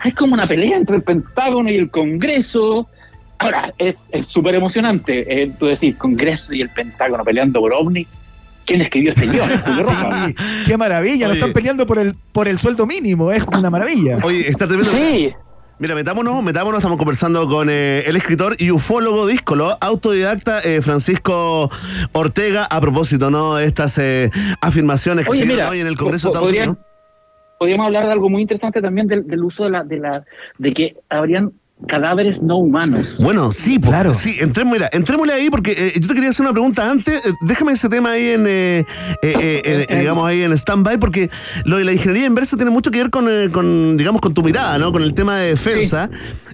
hay 0.00 0.12
como 0.12 0.34
una 0.34 0.46
pelea 0.46 0.76
entre 0.76 0.96
el 0.96 1.02
Pentágono 1.02 1.70
y 1.70 1.76
el 1.76 1.90
Congreso. 1.90 2.88
Ahora, 3.38 3.72
es 3.78 3.96
es 4.10 4.26
súper 4.26 4.54
emocionante, 4.54 5.42
eh, 5.42 5.52
tú 5.58 5.66
decís, 5.66 5.96
Congreso 5.96 6.52
y 6.52 6.60
el 6.60 6.70
Pentágono 6.70 7.24
peleando 7.24 7.60
por 7.60 7.72
OVNI. 7.72 8.06
¿Quién 8.66 8.82
escribió 8.82 9.12
este 9.12 9.26
guion? 9.26 9.48
Sí, 10.26 10.34
qué 10.66 10.76
maravilla, 10.76 11.26
no 11.26 11.30
Oye. 11.30 11.40
están 11.40 11.54
peleando 11.54 11.86
por 11.86 11.98
el, 11.98 12.14
por 12.32 12.48
el 12.48 12.58
sueldo 12.58 12.86
mínimo, 12.86 13.32
es 13.32 13.42
una 13.44 13.70
maravilla. 13.70 14.18
Oye, 14.22 14.48
está 14.48 14.66
tremendo. 14.66 14.92
Sí, 14.92 15.32
Mira, 15.80 15.94
metámonos, 15.94 16.42
metámonos, 16.42 16.80
estamos 16.80 16.98
conversando 16.98 17.48
con 17.48 17.68
eh, 17.70 18.02
el 18.04 18.16
escritor 18.16 18.56
y 18.58 18.72
ufólogo 18.72 19.28
díscolo, 19.28 19.78
autodidacta 19.80 20.60
eh, 20.60 20.82
Francisco 20.82 21.70
Ortega, 22.10 22.64
a 22.64 22.80
propósito, 22.80 23.30
¿no? 23.30 23.54
De 23.54 23.64
estas 23.64 23.96
eh, 23.98 24.28
afirmaciones 24.60 25.24
que 25.24 25.30
Oye, 25.30 25.40
se 25.42 25.46
mira, 25.46 25.68
hoy 25.68 25.78
en 25.78 25.86
el 25.86 25.96
Congreso 25.96 26.28
de 26.28 26.32
Estados 26.32 26.50
Unidos. 26.50 26.76
Podríamos 27.58 27.86
hablar 27.86 28.06
de 28.06 28.12
algo 28.12 28.28
muy 28.30 28.42
interesante 28.42 28.80
también 28.80 29.06
del, 29.06 29.26
del 29.26 29.42
uso 29.44 29.64
de 29.64 29.70
la, 29.70 29.84
de 29.84 29.98
la 29.98 30.24
de 30.58 30.72
que 30.72 30.96
habrían 31.08 31.52
cadáveres 31.86 32.42
no 32.42 32.56
humanos. 32.56 33.18
Bueno, 33.20 33.52
sí, 33.52 33.78
po- 33.78 33.90
Claro. 33.90 34.12
sí, 34.12 34.36
entremos, 34.40 34.72
mira, 34.72 34.88
entrémosle 34.92 35.32
ahí 35.32 35.48
porque 35.48 35.70
eh, 35.78 35.92
yo 36.00 36.08
te 36.08 36.14
quería 36.14 36.30
hacer 36.30 36.44
una 36.44 36.52
pregunta 36.52 36.90
antes. 36.90 37.24
Eh, 37.24 37.30
déjame 37.42 37.70
ese 37.70 37.88
tema 37.88 38.10
ahí 38.10 38.30
en, 38.30 38.46
eh, 38.48 38.78
eh, 38.80 38.84
eh, 39.22 39.62
eh, 39.64 39.86
eh, 39.88 39.98
digamos, 40.00 40.26
ahí 40.26 40.42
en 40.42 40.52
stand-by, 40.52 40.98
porque 40.98 41.30
lo 41.66 41.76
de 41.76 41.84
la 41.84 41.92
ingeniería 41.92 42.26
inversa 42.26 42.56
tiene 42.56 42.72
mucho 42.72 42.90
que 42.90 42.98
ver 42.98 43.10
con, 43.10 43.28
eh, 43.30 43.48
con, 43.52 43.96
digamos, 43.96 44.20
con 44.20 44.34
tu 44.34 44.42
mirada, 44.42 44.76
¿no? 44.78 44.90
Con 44.90 45.02
el 45.04 45.14
tema 45.14 45.36
de 45.36 45.50
defensa. 45.50 46.10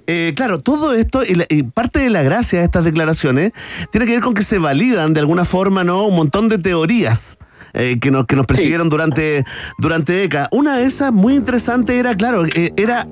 Eh, 0.07 0.35
claro, 0.37 0.59
todo 0.59 0.93
esto 0.93 1.23
y, 1.25 1.37
la- 1.37 1.47
y 1.49 1.63
parte 1.63 2.01
de 2.01 2.11
la 2.11 2.23
gracia 2.23 2.59
de 2.59 2.67
estas 2.67 2.85
declaraciones 2.85 3.53
tiene 3.93 4.05
que 4.07 4.13
ver 4.13 4.21
con 4.21 4.35
que 4.35 4.43
se 4.43 4.59
validan 4.59 5.15
de 5.15 5.21
alguna 5.21 5.47
forma, 5.47 5.85
¿no? 5.85 6.07
Un 6.07 6.17
montón 6.17 6.51
de 6.51 6.59
teorías. 6.59 7.39
Eh, 7.75 7.99
que 8.01 8.11
nos, 8.11 8.27
que 8.27 8.37
nos 8.37 8.47
persiguieron 8.47 8.89
durante, 8.89 9.45
durante 9.79 10.13
décadas. 10.13 10.49
Una 10.53 10.79
de 10.79 10.85
esas 10.85 11.13
muy 11.13 11.35
interesante 11.35 11.99
era, 11.99 12.15
claro, 12.17 12.47
eh, 12.47 12.73
era 12.77 13.07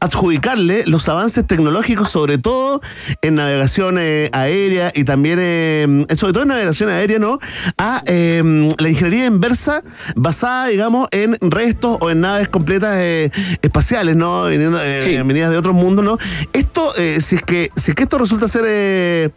adjudicarle 0.00 0.84
los 0.86 1.08
avances 1.08 1.46
tecnológicos, 1.46 2.08
sobre 2.10 2.38
todo 2.38 2.80
en 3.22 3.36
navegación 3.36 3.96
eh, 3.98 4.28
aérea 4.32 4.92
y 4.94 5.04
también, 5.04 5.38
eh, 5.40 6.06
sobre 6.16 6.32
todo 6.32 6.42
en 6.42 6.48
navegación 6.50 6.90
aérea, 6.90 7.18
¿no? 7.18 7.38
A 7.78 8.02
eh, 8.06 8.42
la 8.78 8.88
ingeniería 8.88 9.26
inversa 9.26 9.82
basada, 10.14 10.66
digamos, 10.68 11.08
en 11.12 11.36
restos 11.40 11.98
o 12.00 12.10
en 12.10 12.20
naves 12.20 12.48
completas 12.48 12.96
eh, 12.98 13.30
espaciales, 13.62 14.16
¿no? 14.16 14.46
Viniendo, 14.46 14.78
eh, 14.82 15.02
Sí. 15.04 15.16
venidas 15.16 15.50
de 15.50 15.58
otros 15.58 15.74
mundos, 15.74 16.04
¿no? 16.04 16.18
Esto, 16.52 16.92
eh, 16.96 17.20
si, 17.20 17.36
es 17.36 17.42
que, 17.42 17.70
si 17.76 17.90
es 17.92 17.94
que 17.94 18.02
esto 18.04 18.18
resulta 18.18 18.48
ser 18.48 19.32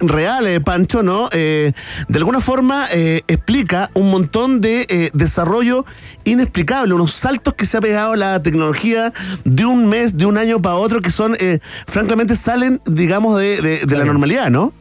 real, 0.00 0.46
eh, 0.46 0.60
Pancho, 0.60 1.02
¿no? 1.02 1.28
Eh, 1.32 1.72
de 2.08 2.18
alguna 2.18 2.40
forma 2.40 2.86
eh, 2.92 3.22
explica 3.28 3.90
un 3.94 4.10
montón 4.10 4.60
de 4.60 5.10
desarrollo 5.14 5.84
inexplicable, 6.24 6.94
unos 6.94 7.12
saltos 7.12 7.54
que 7.54 7.66
se 7.66 7.76
ha 7.76 7.80
pegado 7.80 8.16
la 8.16 8.42
tecnología 8.42 9.12
de 9.44 9.64
un 9.64 9.88
mes, 9.88 10.01
de 10.18 10.26
un 10.26 10.36
año 10.38 10.60
para 10.60 10.74
otro, 10.76 11.00
que 11.00 11.10
son, 11.10 11.34
eh, 11.40 11.58
francamente, 11.86 12.34
salen, 12.34 12.80
digamos, 12.86 13.38
de, 13.38 13.60
de- 13.62 13.86
de 13.86 13.98
la 13.98 14.04
normalidad, 14.04 14.50
¿no? 14.50 14.72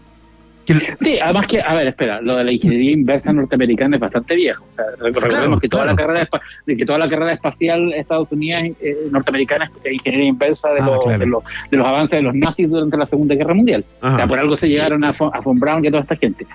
Sí, 1.01 1.19
además 1.21 1.47
que, 1.47 1.59
a 1.59 1.73
ver, 1.73 1.87
espera, 1.87 2.21
lo 2.21 2.35
de 2.37 2.43
la 2.45 2.51
ingeniería 2.51 2.91
inversa 2.91 3.33
norteamericana 3.33 3.97
es 3.97 3.99
bastante 3.99 4.35
viejo. 4.35 4.63
O 4.71 4.75
sea, 4.75 4.85
rec- 4.99 5.11
Claro, 5.11 5.27
recordemos 5.27 5.59
que 5.59 5.67
toda 5.67 5.83
claro. 5.83 5.97
la 5.97 6.01
carrera 6.01 6.29
de 6.67 6.77
que 6.77 6.85
toda 6.85 6.97
la 6.99 7.09
carrera 7.09 7.33
espacial 7.33 7.91
Estados 7.93 8.31
Unidos 8.31 8.63
eh, 8.79 8.95
norteamericana 9.11 9.69
es 9.83 9.93
ingeniería 9.93 10.29
inversa 10.29 10.69
de, 10.69 10.79
Ah, 10.81 10.85
los, 10.85 11.03
claro. 11.03 11.19
de, 11.19 11.25
los, 11.25 11.43
de 11.71 11.77
los 11.77 11.87
avances 11.87 12.17
de 12.19 12.21
los 12.21 12.35
nazis 12.35 12.69
durante 12.69 12.95
la 12.95 13.05
Segunda 13.05 13.35
Guerra 13.35 13.53
Mundial. 13.53 13.83
O 14.01 14.05
Ajá. 14.05 14.17
sea, 14.17 14.27
por 14.27 14.39
algo 14.39 14.55
se 14.55 14.69
llegaron 14.69 15.03
a, 15.03 15.09
a 15.09 15.39
Von 15.41 15.59
Braun 15.59 15.83
y 15.83 15.87
a 15.87 15.91
toda 15.91 16.03
esta 16.03 16.15
gente. 16.15 16.45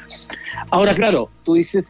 Ahora, 0.71 0.95
claro, 0.95 1.29
tú 1.45 1.55
dices, 1.55 1.85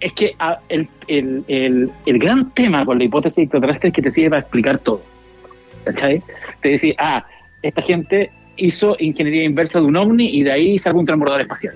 es 0.00 0.12
que 0.14 0.32
ah, 0.38 0.58
el, 0.70 0.88
el, 1.08 1.44
el, 1.48 1.90
el 2.06 2.18
gran 2.18 2.50
tema 2.52 2.84
con 2.86 2.98
la 2.98 3.04
hipótesis 3.04 3.36
extraterrestre 3.38 3.88
es 3.88 3.94
que 3.94 4.02
te 4.02 4.12
sirve 4.12 4.30
para 4.30 4.40
explicar 4.42 4.78
todo. 4.78 5.02
¿Cachai? 5.86 6.22
Te 6.62 6.70
decís, 6.70 6.92
ah, 6.98 7.24
esta 7.62 7.80
gente 7.80 8.30
hizo 8.56 8.96
ingeniería 8.98 9.44
inversa 9.44 9.78
de 9.78 9.86
un 9.86 9.96
ovni 9.96 10.26
y 10.28 10.42
de 10.42 10.52
ahí 10.52 10.78
sacó 10.78 10.98
un 10.98 11.06
transbordador 11.06 11.42
espacial. 11.42 11.74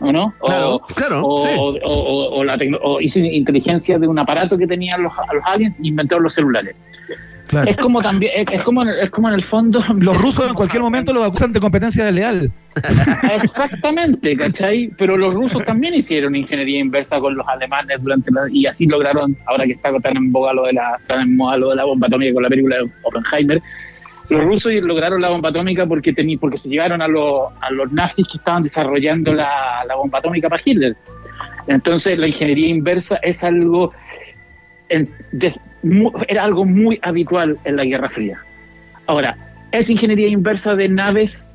¿O 0.00 0.10
no? 0.10 0.34
O- 0.40 0.46
Claro, 0.46 0.80
claro, 0.96 1.22
o, 1.24 1.36
sí. 1.46 1.48
o- 1.56 2.38
o- 2.38 2.44
la 2.44 2.58
hizo 3.00 3.18
inteligencia 3.20 3.98
de 3.98 4.08
un 4.08 4.18
aparato 4.18 4.56
que 4.58 4.66
tenían 4.66 5.02
los, 5.02 5.12
los 5.32 5.42
aliens 5.46 5.76
e 5.78 5.86
inventaron 5.88 6.24
los 6.24 6.32
celulares. 6.34 6.74
Claro. 7.50 7.68
Es 7.68 7.76
como 7.78 8.00
también, 8.00 8.32
es, 8.52 8.62
como, 8.62 8.82
en- 8.82 8.90
es 8.90 9.10
como 9.10 9.26
en 9.28 9.34
el 9.34 9.42
fondo. 9.42 9.82
Los 9.98 10.16
rusos 10.22 10.48
en 10.48 10.54
cualquier 10.54 10.82
momento 10.82 11.12
los 11.12 11.26
acusan 11.26 11.52
de 11.52 11.58
competencia 11.58 12.04
desleal. 12.04 12.52
Exactamente, 13.32 14.36
¿cachai? 14.36 14.88
Pero 14.96 15.16
los 15.16 15.34
rusos 15.34 15.64
también 15.64 15.94
hicieron 15.94 16.36
ingeniería 16.36 16.78
inversa 16.78 17.18
con 17.18 17.36
los 17.36 17.46
alemanes 17.48 17.98
durante 18.02 18.30
la, 18.30 18.42
y 18.52 18.66
así 18.66 18.86
lograron, 18.86 19.36
ahora 19.46 19.64
que 19.64 19.72
está 19.72 19.90
tan 20.00 20.16
en 20.16 20.30
boga 20.32 20.52
lo 20.52 20.64
de 20.66 20.74
la, 20.74 20.98
tan 21.08 21.22
en 21.22 21.36
moda 21.36 21.56
lo 21.56 21.70
de 21.70 21.76
la 21.76 21.84
bomba 21.84 22.06
atómica 22.06 22.32
con 22.34 22.42
la 22.44 22.48
película 22.48 22.76
de 22.76 22.90
Oppenheimer, 23.02 23.60
los 24.28 24.44
rusos 24.44 24.72
lograron 24.82 25.20
la 25.20 25.30
bomba 25.30 25.48
atómica 25.48 25.86
porque 25.86 26.12
tení, 26.12 26.36
porque 26.36 26.56
se 26.58 26.68
llevaron 26.68 27.02
a 27.02 27.08
los, 27.08 27.48
a 27.60 27.70
los 27.72 27.90
nazis 27.90 28.26
que 28.30 28.38
estaban 28.38 28.62
desarrollando 28.62 29.34
la, 29.34 29.84
la 29.88 29.96
bomba 29.96 30.20
atómica 30.20 30.48
para 30.48 30.62
Hitler. 30.64 30.96
Entonces 31.66 32.16
la 32.16 32.28
ingeniería 32.28 32.68
inversa 32.68 33.16
es 33.22 33.42
algo 33.42 33.92
en- 34.88 35.10
de- 35.32 35.54
era 36.28 36.44
algo 36.44 36.64
muy 36.64 36.98
habitual 37.02 37.58
en 37.64 37.76
la 37.76 37.84
Guerra 37.84 38.10
Fría. 38.10 38.38
Ahora, 39.06 39.36
es 39.72 39.88
ingeniería 39.88 40.28
inversa 40.28 40.74
de 40.76 40.88
naves, 40.88 41.46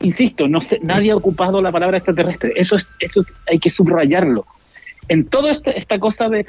insisto, 0.00 0.48
no 0.48 0.60
sé, 0.60 0.78
nadie 0.82 1.10
ha 1.10 1.16
ocupado 1.16 1.60
la 1.60 1.72
palabra 1.72 1.98
extraterrestre. 1.98 2.52
Eso 2.56 2.76
es, 2.76 2.88
eso 3.00 3.20
es- 3.20 3.26
hay 3.50 3.58
que 3.58 3.70
subrayarlo. 3.70 4.46
En 5.08 5.26
toda 5.26 5.50
este, 5.52 5.78
esta 5.78 5.98
cosa 5.98 6.28
de, 6.28 6.46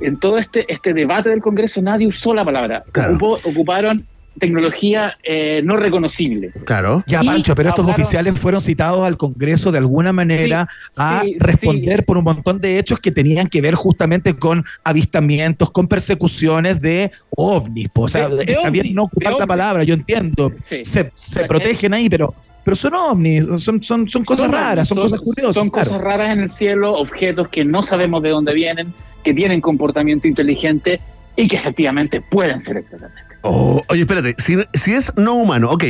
en 0.00 0.18
todo 0.18 0.38
este, 0.38 0.70
este 0.72 0.92
debate 0.92 1.28
del 1.30 1.40
Congreso, 1.42 1.80
nadie 1.82 2.06
usó 2.06 2.34
la 2.34 2.44
palabra. 2.44 2.82
Claro. 2.92 3.14
Ocupó- 3.16 3.40
ocuparon 3.44 4.06
tecnología 4.38 5.16
eh, 5.22 5.60
no 5.64 5.76
reconocible. 5.76 6.50
Claro. 6.64 7.02
Ya, 7.06 7.22
Pancho, 7.22 7.54
pero 7.54 7.68
estos 7.70 7.84
hablaron- 7.84 8.00
oficiales 8.02 8.38
fueron 8.38 8.60
citados 8.60 9.06
al 9.06 9.16
Congreso 9.16 9.70
de 9.72 9.78
alguna 9.78 10.12
manera 10.12 10.68
a 10.96 11.22
sí, 11.22 11.36
responder 11.38 11.98
sí. 12.00 12.04
por 12.04 12.18
un 12.18 12.24
montón 12.24 12.60
de 12.60 12.78
hechos 12.78 12.98
que 12.98 13.10
tenían 13.12 13.48
que 13.48 13.60
ver 13.60 13.74
justamente 13.74 14.34
con 14.34 14.64
avistamientos, 14.84 15.70
con 15.70 15.86
persecuciones 15.88 16.80
de 16.80 17.10
ovnis. 17.36 17.88
po. 17.90 18.02
O 18.02 18.08
sea, 18.08 18.28
De- 18.28 18.44
de 18.44 18.52
está 18.52 18.70
bien 18.70 18.94
no 18.94 19.04
ocupar 19.04 19.34
la 19.34 19.46
palabra, 19.46 19.84
yo 19.84 19.94
entiendo. 19.94 20.52
Sí. 20.68 20.82
Se, 20.82 21.10
se 21.14 21.42
Eh, 21.42 21.46
protegen 21.46 21.92
ahí, 21.94 22.08
pero, 22.08 22.34
pero 22.64 22.74
son 22.76 22.94
ovnis, 22.94 23.44
son, 23.62 23.82
son, 23.82 24.08
son 24.08 24.24
cosas 24.24 24.44
Son- 24.44 24.52
raras, 24.52 24.88
son, 24.88 24.98
cosas 24.98 25.20
curiosas. 25.20 25.54
Son 25.54 25.68
claro. 25.68 25.90
cosas 25.90 26.02
raras 26.02 26.30
en 26.32 26.40
el 26.40 26.50
cielo, 26.50 26.94
objetos 26.94 27.48
que 27.48 27.64
no 27.64 27.82
sabemos 27.82 28.22
de 28.22 28.30
dónde 28.30 28.54
vienen, 28.54 28.92
que 29.24 29.34
tienen 29.34 29.60
comportamiento 29.60 30.26
inteligente 30.26 31.00
y 31.36 31.48
que 31.48 31.56
efectivamente 31.56 32.20
pueden 32.20 32.60
ser 32.60 32.78
extraterrestres. 32.78 33.31
Oh, 33.44 33.82
oye, 33.88 34.02
espérate, 34.02 34.36
si, 34.38 34.56
si 34.72 34.92
es 34.94 35.12
no 35.16 35.34
humano, 35.34 35.68
ok, 35.70 35.84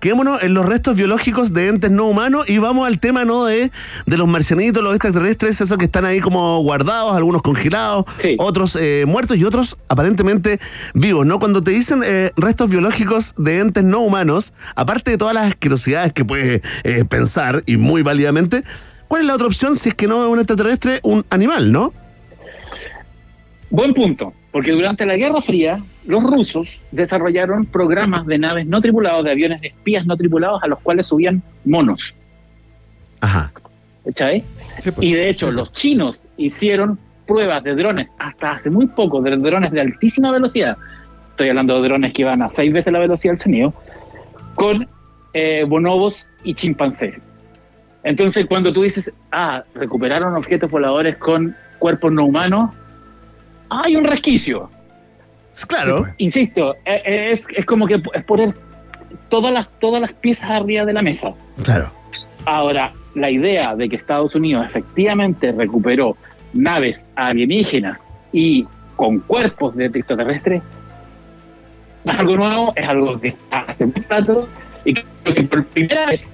quedémonos 0.00 0.42
en 0.42 0.54
los 0.54 0.66
restos 0.66 0.96
biológicos 0.96 1.52
de 1.54 1.68
entes 1.68 1.88
no 1.90 2.06
humanos 2.08 2.50
y 2.50 2.58
vamos 2.58 2.84
al 2.84 2.98
tema, 2.98 3.24
¿no? 3.24 3.44
De, 3.44 3.70
de 4.06 4.16
los 4.16 4.26
marcianitos, 4.26 4.82
los 4.82 4.92
extraterrestres, 4.92 5.60
esos 5.60 5.78
que 5.78 5.84
están 5.84 6.04
ahí 6.04 6.18
como 6.20 6.60
guardados, 6.62 7.16
algunos 7.16 7.42
congelados, 7.42 8.06
Sí. 8.20 8.34
otros 8.40 8.76
eh, 8.80 9.04
muertos 9.06 9.36
y 9.36 9.44
otros 9.44 9.78
aparentemente 9.88 10.58
vivos, 10.94 11.24
¿no? 11.24 11.38
Cuando 11.38 11.62
te 11.62 11.70
dicen 11.70 12.02
eh, 12.04 12.32
restos 12.36 12.68
biológicos 12.70 13.34
de 13.38 13.60
entes 13.60 13.84
no 13.84 14.00
humanos, 14.00 14.52
aparte 14.74 15.12
de 15.12 15.18
todas 15.18 15.34
las 15.34 15.46
asquerosidades 15.46 16.12
que 16.12 16.24
puedes 16.24 16.60
eh, 16.82 17.04
pensar, 17.04 17.62
y 17.66 17.76
muy 17.76 18.02
válidamente, 18.02 18.64
¿cuál 19.06 19.20
es 19.22 19.28
la 19.28 19.34
otra 19.36 19.46
opción 19.46 19.76
si 19.76 19.90
es 19.90 19.94
que 19.94 20.08
no 20.08 20.24
es 20.24 20.28
un 20.28 20.38
extraterrestre, 20.40 20.98
un 21.04 21.24
animal, 21.30 21.70
¿no? 21.70 21.92
Buen 23.70 23.94
punto, 23.94 24.32
porque 24.56 24.72
durante 24.72 25.04
la 25.04 25.18
Guerra 25.18 25.42
Fría 25.42 25.82
los 26.06 26.22
rusos 26.22 26.80
desarrollaron 26.90 27.66
programas 27.66 28.24
de 28.24 28.38
naves 28.38 28.66
no 28.66 28.80
tripulados, 28.80 29.22
de 29.22 29.32
aviones 29.32 29.60
de 29.60 29.68
espías 29.68 30.06
no 30.06 30.16
tripulados 30.16 30.62
a 30.62 30.66
los 30.66 30.78
cuales 30.78 31.04
subían 31.04 31.42
monos. 31.66 32.14
Ajá. 33.20 33.52
¿Cachai? 34.06 34.42
Sí, 34.82 34.92
pues. 34.92 35.06
Y 35.06 35.12
de 35.12 35.28
hecho 35.28 35.50
los 35.50 35.74
chinos 35.74 36.22
hicieron 36.38 36.98
pruebas 37.26 37.64
de 37.64 37.74
drones 37.74 38.08
hasta 38.18 38.52
hace 38.52 38.70
muy 38.70 38.86
poco, 38.86 39.20
de 39.20 39.36
drones 39.36 39.72
de 39.72 39.80
altísima 39.82 40.32
velocidad, 40.32 40.78
estoy 41.32 41.50
hablando 41.50 41.74
de 41.78 41.88
drones 41.88 42.14
que 42.14 42.22
iban 42.22 42.40
a 42.40 42.50
seis 42.56 42.72
veces 42.72 42.90
la 42.90 43.00
velocidad 43.00 43.34
del 43.34 43.42
sonido, 43.42 43.74
con 44.54 44.88
eh, 45.34 45.66
bonobos 45.68 46.26
y 46.44 46.54
chimpancés. 46.54 47.14
Entonces, 48.04 48.46
cuando 48.46 48.72
tú 48.72 48.84
dices, 48.84 49.12
ah, 49.32 49.64
recuperaron 49.74 50.34
objetos 50.34 50.70
voladores 50.70 51.18
con 51.18 51.54
cuerpos 51.78 52.10
no 52.10 52.24
humanos, 52.24 52.70
hay 53.70 53.96
un 53.96 54.04
resquicio. 54.04 54.70
Claro. 55.68 56.06
Insisto, 56.18 56.74
eh, 56.84 57.02
eh, 57.04 57.32
es, 57.32 57.40
es 57.56 57.64
como 57.64 57.86
que 57.86 58.00
es 58.14 58.24
poner 58.24 58.54
todas 59.28 59.52
las, 59.52 59.70
todas 59.78 60.00
las 60.00 60.12
piezas 60.12 60.50
arriba 60.50 60.84
de 60.84 60.92
la 60.92 61.02
mesa. 61.02 61.32
Claro. 61.62 61.90
Ahora, 62.44 62.92
la 63.14 63.30
idea 63.30 63.74
de 63.74 63.88
que 63.88 63.96
Estados 63.96 64.34
Unidos 64.34 64.66
efectivamente 64.68 65.50
recuperó 65.52 66.16
naves 66.52 67.00
alienígenas 67.14 67.98
y 68.32 68.66
con 68.94 69.20
cuerpos 69.20 69.74
de 69.76 69.86
extraterrestres 69.86 70.62
es 72.04 72.18
algo 72.18 72.36
nuevo, 72.36 72.72
es 72.76 72.88
algo 72.88 73.20
que 73.20 73.28
está 73.28 73.60
hace 73.60 73.86
muy 73.86 74.04
rato 74.08 74.48
y 74.84 74.94
creo 74.94 75.34
que 75.34 75.42
por 75.42 75.64
primera 75.66 76.06
vez, 76.06 76.28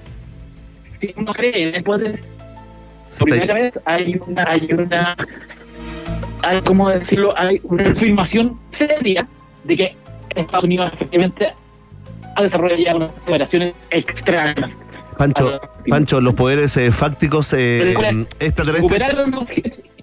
si 0.99 1.13
uno 1.17 1.33
cree 1.33 1.69
en 1.69 1.75
el 1.75 1.83
poder, 1.83 2.19
por 3.17 3.29
primera 3.29 3.53
vez 3.53 3.79
hay 3.85 4.19
una, 4.27 4.45
hay 4.47 4.69
una, 4.71 5.17
hay, 6.43 6.61
¿cómo 6.61 6.89
decirlo? 6.89 7.33
Hay 7.37 7.59
una 7.63 7.89
afirmación 7.91 8.59
seria 8.71 9.27
de 9.63 9.77
que 9.77 9.95
Estados 10.35 10.65
Unidos 10.65 10.91
efectivamente 10.93 11.53
ha 12.35 12.41
desarrollado 12.43 12.97
unas 12.97 13.09
operaciones 13.27 13.75
extrañas. 13.91 14.71
Pancho, 15.17 15.59
Pancho, 15.87 16.19
los 16.21 16.33
poderes 16.33 16.75
eh, 16.77 16.91
fácticos 16.91 17.53
eh, 17.53 17.93
extraterrestres 18.39 19.01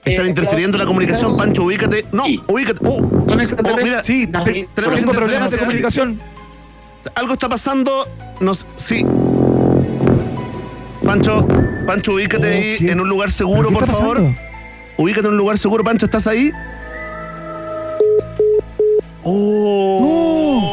están 0.04 0.26
eh, 0.26 0.28
interfiriendo 0.28 0.76
en 0.76 0.80
la 0.80 0.86
comunicación. 0.86 1.36
Pancho, 1.36 1.64
ubícate. 1.64 2.06
No, 2.12 2.24
ubícate. 2.48 2.78
Oh, 2.86 3.02
oh, 3.02 3.76
mira, 3.82 4.02
Sí, 4.04 4.26
te- 4.28 4.40
te- 4.52 4.68
tenemos 4.74 5.04
problemas 5.04 5.50
de 5.50 5.58
comunicación. 5.58 6.20
Algo 7.16 7.32
está 7.32 7.48
pasando. 7.48 8.06
Nos, 8.40 8.66
sí. 8.76 9.04
Pancho, 11.04 11.46
Pancho, 11.86 12.14
ubícate 12.14 12.46
Oh, 12.46 12.82
ahí 12.82 12.88
en 12.88 13.00
un 13.00 13.08
lugar 13.08 13.28
¿Pero 13.28 13.48
seguro, 13.48 13.70
por 13.70 13.86
favor. 13.86 14.16
pasando? 14.18 14.49
Ubícate 15.00 15.26
en 15.28 15.32
un 15.32 15.38
lugar 15.38 15.56
seguro, 15.56 15.82
Pancho, 15.82 16.04
¿estás 16.04 16.26
ahí? 16.26 16.52
Oh, 19.22 20.70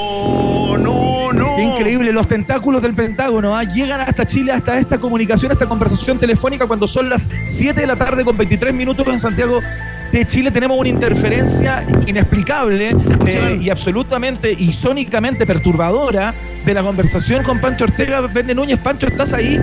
no, 0.78 1.32
no. 1.32 1.56
Qué 1.56 1.64
increíble, 1.64 2.12
los 2.12 2.28
tentáculos 2.28 2.82
del 2.82 2.94
Pentágono 2.94 3.56
¿ah? 3.56 3.64
llegan 3.64 4.02
hasta 4.02 4.26
Chile, 4.26 4.52
hasta 4.52 4.78
esta 4.80 4.98
comunicación, 4.98 5.54
esta 5.54 5.66
conversación 5.66 6.20
telefónica 6.20 6.68
cuando 6.68 6.88
son 6.88 7.08
las 7.08 7.30
7 7.46 7.80
de 7.80 7.88
la 7.88 7.96
tarde 7.96 8.26
con 8.26 8.36
23 8.36 8.74
minutos 8.74 9.08
en 9.08 9.18
Santiago 9.18 9.62
de 10.12 10.28
Chile. 10.28 10.52
Tenemos 10.52 10.78
una 10.78 10.90
interferencia 10.90 11.88
inexplicable 12.06 12.98
eh, 13.28 13.60
y 13.62 13.70
absolutamente 13.70 14.52
y 14.52 14.74
sónicamente 14.74 15.46
perturbadora 15.46 16.34
de 16.66 16.74
la 16.74 16.84
conversación 16.84 17.46
con 17.46 17.62
Pancho 17.62 17.86
Ortega. 17.86 18.20
Verne 18.20 18.54
Núñez, 18.54 18.78
Pancho, 18.80 19.08
¿estás 19.08 19.32
ahí? 19.32 19.58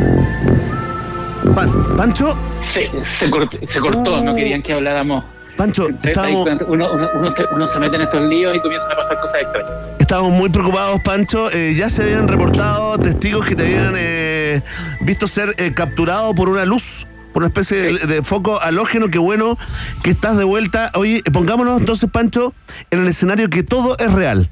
Pan- 1.55 1.97
Pancho, 1.97 2.37
Se, 2.61 2.91
se 3.19 3.31
cortó, 3.31 3.59
se 3.67 3.81
cortó, 3.81 4.15
Oh. 4.15 4.23
no 4.25 4.35
querían 4.35 4.63
que 4.63 4.73
habláramos. 4.73 5.25
Pancho, 5.57 5.89
estábamos, 6.03 6.47
Uno, 6.67 6.93
uno, 6.93 7.09
uno, 7.15 7.35
uno 7.53 7.69
se 7.69 7.79
mete 7.79 7.95
en 7.95 8.03
estos 8.03 8.21
líos 8.23 8.57
y 8.57 8.61
comienzan 8.61 8.91
a 8.91 8.97
pasar 8.97 9.21
cosas 9.21 9.41
extrañas. 9.43 9.71
estábamos 10.01 10.33
muy 10.33 10.49
preocupados, 10.51 11.01
Pancho. 11.05 11.49
Eh, 11.53 11.75
ya 11.77 11.89
se 11.89 12.03
habían 12.03 12.27
reportado 12.27 12.99
testigos 12.99 13.47
que 13.47 13.55
te 13.55 13.63
habían 13.63 13.95
eh, 13.97 14.63
visto 15.03 15.29
ser 15.29 15.55
eh, 15.59 15.73
capturado 15.73 16.35
por 16.35 16.49
una 16.49 16.65
luz, 16.65 17.07
por 17.33 17.43
una 17.45 17.49
especie 17.49 17.79
de, 17.93 17.99
de 18.07 18.23
foco 18.25 18.61
halógeno. 18.61 19.09
Qué 19.11 19.19
bueno 19.19 19.57
que 20.03 20.11
estás 20.11 20.37
de 20.37 20.43
vuelta. 20.45 20.91
Oye, 20.97 21.23
pongámonos 21.33 21.79
entonces, 21.79 22.11
Pancho, 22.11 22.53
en 22.91 23.03
el 23.03 23.09
escenario 23.09 23.49
que 23.49 23.63
todo 23.63 23.97
es 24.01 24.11
real. 24.13 24.49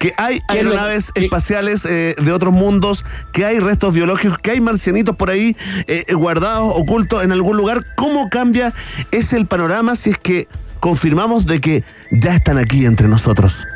Que 0.00 0.14
hay 0.16 0.40
¿Qué 0.48 0.58
es 0.58 0.64
lo- 0.64 0.70
aeronaves 0.70 1.12
espaciales 1.14 1.84
eh, 1.84 2.16
de 2.20 2.32
otros 2.32 2.52
mundos, 2.54 3.04
que 3.32 3.44
hay 3.44 3.60
restos 3.60 3.92
biológicos, 3.94 4.38
que 4.38 4.50
hay 4.52 4.60
marcianitos 4.60 5.14
por 5.14 5.30
ahí 5.30 5.54
eh, 5.86 6.04
eh, 6.08 6.14
guardados, 6.14 6.72
ocultos 6.74 7.22
en 7.22 7.30
algún 7.32 7.56
lugar. 7.56 7.84
¿Cómo 7.96 8.28
cambia 8.30 8.72
ese 9.12 9.36
el 9.36 9.46
panorama 9.46 9.94
si 9.94 10.10
es 10.10 10.18
que 10.18 10.48
confirmamos 10.80 11.44
de 11.46 11.60
que 11.60 11.84
ya 12.10 12.34
están 12.34 12.56
aquí 12.56 12.86
entre 12.86 13.06
nosotros? 13.08 13.66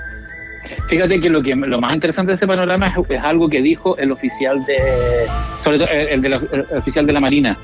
Fíjate 0.88 1.20
que 1.20 1.28
lo 1.28 1.42
que 1.42 1.54
lo 1.54 1.78
más 1.78 1.92
interesante 1.92 2.32
de 2.32 2.36
ese 2.36 2.46
panorama 2.46 2.86
es, 2.88 2.94
es 3.10 3.22
algo 3.22 3.50
que 3.50 3.60
dijo 3.60 3.98
el 3.98 4.10
oficial 4.10 4.64
de, 4.64 4.78
sobre 5.62 5.76
todo 5.78 5.88
el, 5.88 6.08
el 6.08 6.22
de 6.22 6.28
la, 6.30 6.36
el 6.52 6.66
oficial 6.78 7.06
de 7.06 7.12
la 7.12 7.20
Marina, 7.20 7.58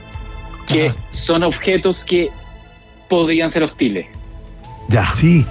que 0.66 0.88
Ajá. 0.88 0.96
son 1.10 1.42
objetos 1.44 2.04
que 2.04 2.28
podrían 3.08 3.50
ser 3.50 3.62
hostiles. 3.62 4.04
Ya. 4.88 5.10
Sí. 5.14 5.46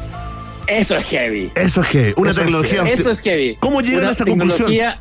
Eso 0.69 0.95
es 0.95 1.05
heavy. 1.07 1.51
Eso 1.55 1.81
es 1.81 1.87
que 1.87 2.13
una 2.17 2.31
Eso 2.31 2.39
es 2.41 2.45
tecnología. 2.45 2.83
Eso 2.83 3.09
es 3.11 3.19
heavy. 3.21 3.55
¿Cómo 3.59 3.81
llegan 3.81 3.99
Una 4.01 4.09
a 4.09 4.11
esa 4.11 4.25
conclusión? 4.25 4.69
tecnología 4.69 4.99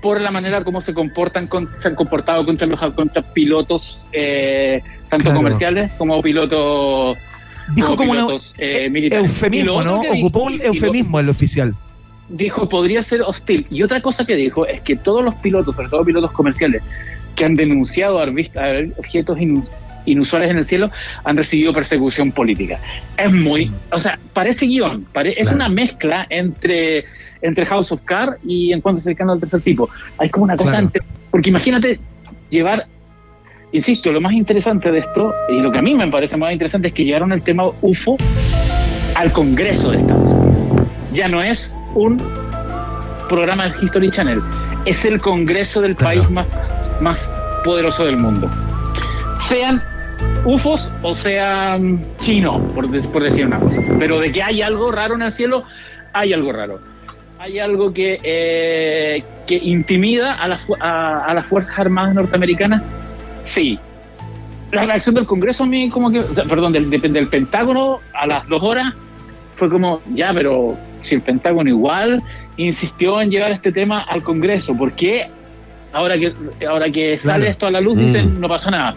Por 0.00 0.20
la 0.20 0.30
manera 0.32 0.64
como 0.64 0.80
se 0.80 0.92
comportan, 0.94 1.46
con- 1.46 1.68
se 1.80 1.86
han 1.88 1.94
comportado 1.94 2.44
contra 2.44 2.66
los 2.66 2.80
contra 2.94 3.22
pilotos, 3.22 4.04
eh, 4.12 4.80
tanto 5.08 5.24
Claro. 5.26 5.36
comerciales 5.38 5.92
como 5.96 6.20
pilotos. 6.20 7.16
Dijo 7.74 7.94
como 7.96 8.10
un 8.10 8.16
pilotos, 8.16 8.54
eh, 8.58 8.90
militares. 8.90 9.30
Eufemismo, 9.30 9.82
¿no? 9.84 10.00
Ocupó 10.00 10.42
un 10.44 10.60
eufemismo 10.60 11.20
el 11.20 11.28
oficial. 11.28 11.74
dijo 12.28 12.68
podría 12.68 13.02
ser 13.04 13.20
hostil. 13.22 13.66
Y 13.70 13.82
otra 13.84 14.00
cosa 14.00 14.24
que 14.26 14.34
dijo 14.34 14.66
es 14.66 14.80
que 14.80 14.96
todos 14.96 15.22
los 15.22 15.34
pilotos, 15.36 15.76
sobre 15.76 15.88
todo 15.88 16.02
pilotos 16.04 16.32
comerciales, 16.32 16.82
que 17.36 17.44
han 17.44 17.54
denunciado 17.54 18.18
haber 18.18 18.32
visto 18.34 18.58
haber 18.58 18.88
objetos 18.96 19.38
inusuales 20.06 20.50
en 20.50 20.58
el 20.58 20.66
cielo, 20.66 20.90
han 21.24 21.36
recibido 21.36 21.72
persecución 21.72 22.32
política. 22.32 22.78
Es 23.16 23.30
muy, 23.32 23.70
o 23.90 23.98
sea, 23.98 24.18
parece 24.32 24.66
guion, 24.66 25.04
pare- 25.12 25.30
es 25.36 25.42
Claro. 25.48 25.56
una 25.56 25.68
mezcla 25.68 26.26
entre, 26.30 27.04
entre 27.40 27.66
House 27.66 27.92
of 27.92 28.00
Cards 28.04 28.38
y 28.44 28.72
en 28.72 28.80
cuanto 28.80 29.00
cercano 29.00 29.32
al 29.32 29.40
tercer 29.40 29.60
tipo. 29.60 29.88
Hay 30.18 30.28
como 30.30 30.44
una 30.44 30.56
cosa 30.56 30.70
Claro. 30.70 30.86
entre, 30.86 31.02
porque 31.30 31.50
imagínate 31.50 32.00
llevar 32.50 32.86
Insisto, 33.74 34.12
lo 34.12 34.20
más 34.20 34.34
interesante 34.34 34.90
de 34.92 34.98
esto, 34.98 35.32
y 35.48 35.54
lo 35.62 35.72
que 35.72 35.78
a 35.78 35.82
mí 35.82 35.94
me 35.94 36.06
parece 36.08 36.36
más 36.36 36.52
interesante, 36.52 36.88
es 36.88 36.92
que 36.92 37.06
llevaron 37.06 37.32
el 37.32 37.40
tema 37.40 37.64
UFO 37.80 38.18
al 39.14 39.32
Congreso 39.32 39.92
de 39.92 39.96
Estados 40.00 40.30
Unidos. 40.30 40.86
Ya 41.14 41.26
no 41.26 41.42
es 41.42 41.74
un 41.94 42.22
programa 43.30 43.64
del 43.68 43.82
History 43.82 44.10
Channel, 44.10 44.42
es 44.84 45.02
el 45.06 45.22
Congreso 45.22 45.80
del 45.80 45.96
Claro. 45.96 46.20
país 46.20 46.30
más, 46.30 46.46
más 47.00 47.30
poderoso 47.64 48.04
del 48.04 48.18
mundo. 48.18 48.50
Sean 49.48 49.82
UFOs 50.44 50.88
o 51.02 51.14
sean 51.14 52.04
chinos, 52.20 52.56
por, 52.74 52.88
de- 52.88 53.00
por 53.02 53.22
decir 53.22 53.46
una 53.46 53.58
cosa. 53.60 53.80
Pero 53.98 54.18
de 54.18 54.32
que 54.32 54.42
hay 54.42 54.62
algo 54.62 54.90
raro 54.90 55.14
en 55.14 55.22
el 55.22 55.32
cielo, 55.32 55.64
hay 56.12 56.32
algo 56.32 56.52
raro. 56.52 56.80
Hay 57.38 57.58
algo 57.58 57.92
que, 57.92 58.20
eh, 58.22 59.22
que 59.46 59.54
intimida 59.56 60.34
a 60.34 60.48
las, 60.48 60.62
fu- 60.62 60.76
a, 60.78 61.24
a 61.24 61.34
las 61.34 61.46
Fuerzas 61.46 61.78
Armadas 61.78 62.14
norteamericanas, 62.14 62.82
sí. 63.44 63.78
La 64.70 64.84
reacción 64.86 65.14
del 65.14 65.26
Congreso 65.26 65.64
a 65.64 65.66
mí 65.66 65.90
como 65.90 66.10
que, 66.10 66.22
sea, 66.22 66.44
perdón, 66.44 66.72
del, 66.72 66.88
del- 66.88 67.12
del 67.12 67.28
Pentágono 67.28 68.00
a 68.14 68.26
las 68.26 68.48
dos 68.48 68.62
horas 68.62 68.94
fue 69.56 69.68
como, 69.68 70.00
ya, 70.14 70.32
pero 70.32 70.76
si 71.02 71.16
el 71.16 71.20
Pentágono 71.20 71.68
igual 71.68 72.22
insistió 72.56 73.20
en 73.20 73.30
llevar 73.30 73.50
este 73.52 73.70
tema 73.72 74.00
al 74.02 74.22
Congreso, 74.22 74.76
¿por 74.76 74.92
qué 74.92 75.28
ahora 75.92 76.16
que, 76.16 76.32
ahora 76.66 76.88
que 76.90 77.18
sale 77.18 77.38
Claro. 77.40 77.50
esto 77.50 77.66
a 77.66 77.70
la 77.70 77.80
luz 77.80 77.96
Mm. 77.96 78.00
dicen 78.06 78.40
no 78.40 78.48
pasó 78.48 78.70
nada? 78.70 78.94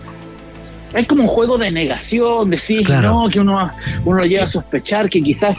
Es 0.96 1.08
como 1.08 1.24
un 1.24 1.28
juego 1.30 1.58
de 1.58 1.72
negación, 1.72 2.50
decir 2.50 2.84
Claro. 2.84 3.10
no, 3.24 3.30
que 3.30 3.40
uno, 3.40 3.70
uno 4.06 4.24
llega 4.24 4.46
a 4.46 4.48
sospechar 4.48 5.10
que 5.10 5.22
quizás, 5.22 5.58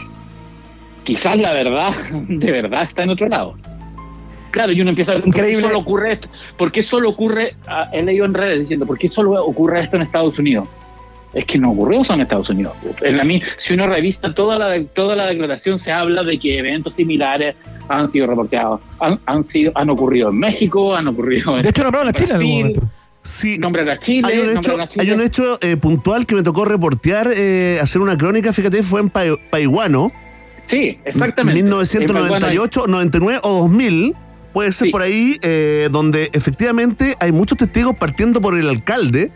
quizás 1.03 1.37
la 1.37 1.51
verdad, 1.53 1.93
de 2.27 2.51
verdad 2.51 2.83
está 2.83 3.03
en 3.03 3.09
otro 3.11 3.27
lado. 3.27 3.55
Claro, 4.51 4.71
y 4.71 4.81
uno 4.81 4.89
empieza 4.89 5.11
a 5.11 5.15
ver, 5.15 5.23
¿por 5.23 5.33
qué 5.33 5.39
Increíble. 5.39 5.63
solo 5.67 5.79
ocurre 5.79 6.13
esto? 6.13 6.29
¿Por 6.57 6.71
qué 6.71 6.81
solo 6.81 7.09
ocurre, 7.09 7.55
ah, 7.67 7.89
he 7.93 8.01
leído 8.01 8.25
en 8.25 8.33
redes 8.33 8.59
diciendo, 8.59 8.85
¿por 8.85 8.97
qué 8.97 9.07
solo 9.07 9.33
ocurre 9.45 9.81
esto 9.81 9.97
en 9.97 10.01
Estados 10.01 10.39
Unidos? 10.39 10.67
Es 11.33 11.45
que 11.45 11.59
no 11.59 11.71
ocurrió 11.71 12.01
eso 12.01 12.13
en 12.13 12.21
Estados 12.21 12.49
Unidos. 12.49 12.73
En 13.01 13.17
la, 13.17 13.25
si 13.57 13.73
uno 13.73 13.85
revisa 13.85 14.33
toda 14.33 14.57
la, 14.57 14.83
toda 14.85 15.15
la 15.15 15.27
declaración, 15.27 15.77
se 15.77 15.91
habla 15.91 16.23
de 16.23 16.39
que 16.39 16.57
eventos 16.57 16.95
similares 16.95 17.55
han 17.89 18.09
sido 18.09 18.25
reportados, 18.27 18.81
han, 18.99 19.19
han, 19.25 19.43
sido, 19.43 19.71
han 19.75 19.89
ocurrido 19.89 20.29
en 20.29 20.39
México, 20.39 20.95
han 20.95 21.07
ocurrido 21.07 21.57
en 21.57 21.63
De 21.63 21.69
hecho, 21.69 21.83
nombraron 21.83 22.07
a 22.09 22.13
Chile 22.13 22.29
en 22.31 22.35
algún 22.37 22.57
momento. 22.57 22.81
Sí. 23.27 23.57
nombran 23.57 23.89
a 23.89 23.99
Chile, 23.99 24.27
Hay 24.31 24.39
un 24.39 24.57
hecho, 24.57 24.79
a 24.79 24.87
Chile. 24.87 25.03
hay 25.03 25.11
un 25.11 25.21
hecho 25.21 25.57
eh, 25.61 25.75
puntual 25.77 26.25
que 26.25 26.35
me 26.35 26.43
tocó 26.43 26.63
reportear, 26.65 27.29
eh, 27.35 27.77
hacer 27.81 28.01
una 28.01 28.17
crónica, 28.17 28.53
fíjate, 28.53 28.81
fue 28.83 29.01
en 29.01 29.09
Pai- 29.09 29.37
Paiguano, 29.49 30.11
Sí, 30.67 30.97
exactamente. 31.05 31.61
1998, 31.61 32.85
99 32.87 33.39
o 33.43 33.59
2000, 33.61 34.15
puede 34.53 34.71
ser 34.71 34.87
Sí. 34.87 34.91
por 34.91 35.01
ahí, 35.01 35.37
eh, 35.41 35.87
donde 35.91 36.29
efectivamente 36.33 37.15
hay 37.19 37.31
muchos 37.31 37.57
testigos 37.57 37.95
partiendo 37.97 38.41
por 38.41 38.57
el 38.57 38.67
alcalde 38.67 39.31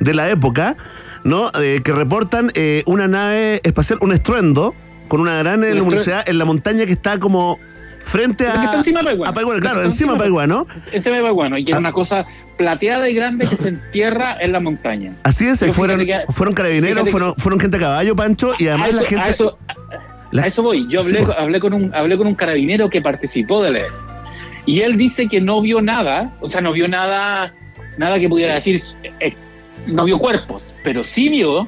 de 0.00 0.14
la 0.14 0.28
época, 0.30 0.76
¿no? 1.24 1.50
Eh, 1.60 1.80
que 1.84 1.92
reportan 1.92 2.50
eh, 2.54 2.82
una 2.86 3.08
nave 3.08 3.60
espacial, 3.64 3.98
un 4.02 4.12
estruendo, 4.12 4.74
con 5.08 5.20
una 5.20 5.38
gran 5.38 5.64
eh, 5.64 5.72
Un 5.72 5.78
luminosidad 5.78 6.28
en 6.28 6.38
la 6.38 6.44
montaña 6.44 6.86
que 6.86 6.92
está 6.92 7.18
como 7.18 7.58
frente 8.02 8.44
Porque 8.44 8.64
está 8.64 8.72
a, 8.72 8.78
encima 8.78 9.00
de 9.00 9.04
Paiguano. 9.06 9.30
a 9.30 9.34
Paiguano, 9.34 9.60
claro, 9.60 9.76
Está 9.78 9.86
encima 9.86 10.12
de 10.12 10.18
encima. 10.18 10.66
Ese 10.92 11.10
me 11.10 11.20
va 11.22 11.30
bueno, 11.32 11.58
y 11.58 11.64
que 11.64 11.72
Ah. 11.72 11.76
es 11.76 11.80
una 11.80 11.92
cosa 11.92 12.24
plateada 12.58 13.08
y 13.08 13.14
grande 13.14 13.46
que 13.46 13.56
se 13.56 13.68
entierra 13.68 14.36
en 14.40 14.52
la 14.52 14.60
montaña. 14.60 15.14
Así 15.22 15.46
es, 15.46 15.60
Pero 15.60 15.72
fueron, 15.72 16.04
que- 16.04 16.20
fueron 16.28 16.54
carabineros, 16.54 17.04
que- 17.04 17.10
fueron, 17.10 17.34
fueron 17.36 17.60
gente 17.60 17.76
a 17.78 17.80
caballo, 17.80 18.14
Pancho, 18.16 18.52
y 18.58 18.66
además 18.66 18.90
eso, 18.90 19.00
la 19.00 19.06
gente... 19.08 19.24
a 19.24 19.28
eso, 19.28 19.58
A 20.42 20.46
eso 20.46 20.62
voy. 20.62 20.86
Yo 20.90 21.00
hablé, 21.00 21.20
Sí, 21.20 21.24
po. 21.26 21.32
hablé, 21.32 21.60
con 21.60 21.72
un, 21.72 21.94
hablé 21.94 22.18
con 22.18 22.26
un 22.26 22.34
carabinero 22.34 22.90
que 22.90 23.00
participó 23.00 23.62
del 23.62 23.76
evento. 23.76 23.96
Y 24.66 24.80
él 24.80 24.98
dice 24.98 25.28
que 25.28 25.40
no 25.40 25.62
vio 25.62 25.80
nada, 25.80 26.34
o 26.40 26.48
sea, 26.50 26.60
no 26.60 26.72
vio 26.72 26.86
nada, 26.88 27.54
nada 27.96 28.18
que 28.18 28.28
pudiera 28.28 28.54
decir, 28.54 28.82
eh, 29.20 29.34
no 29.86 30.04
vio 30.04 30.18
cuerpos, 30.18 30.62
pero 30.84 31.02
sí 31.04 31.30
vio 31.30 31.66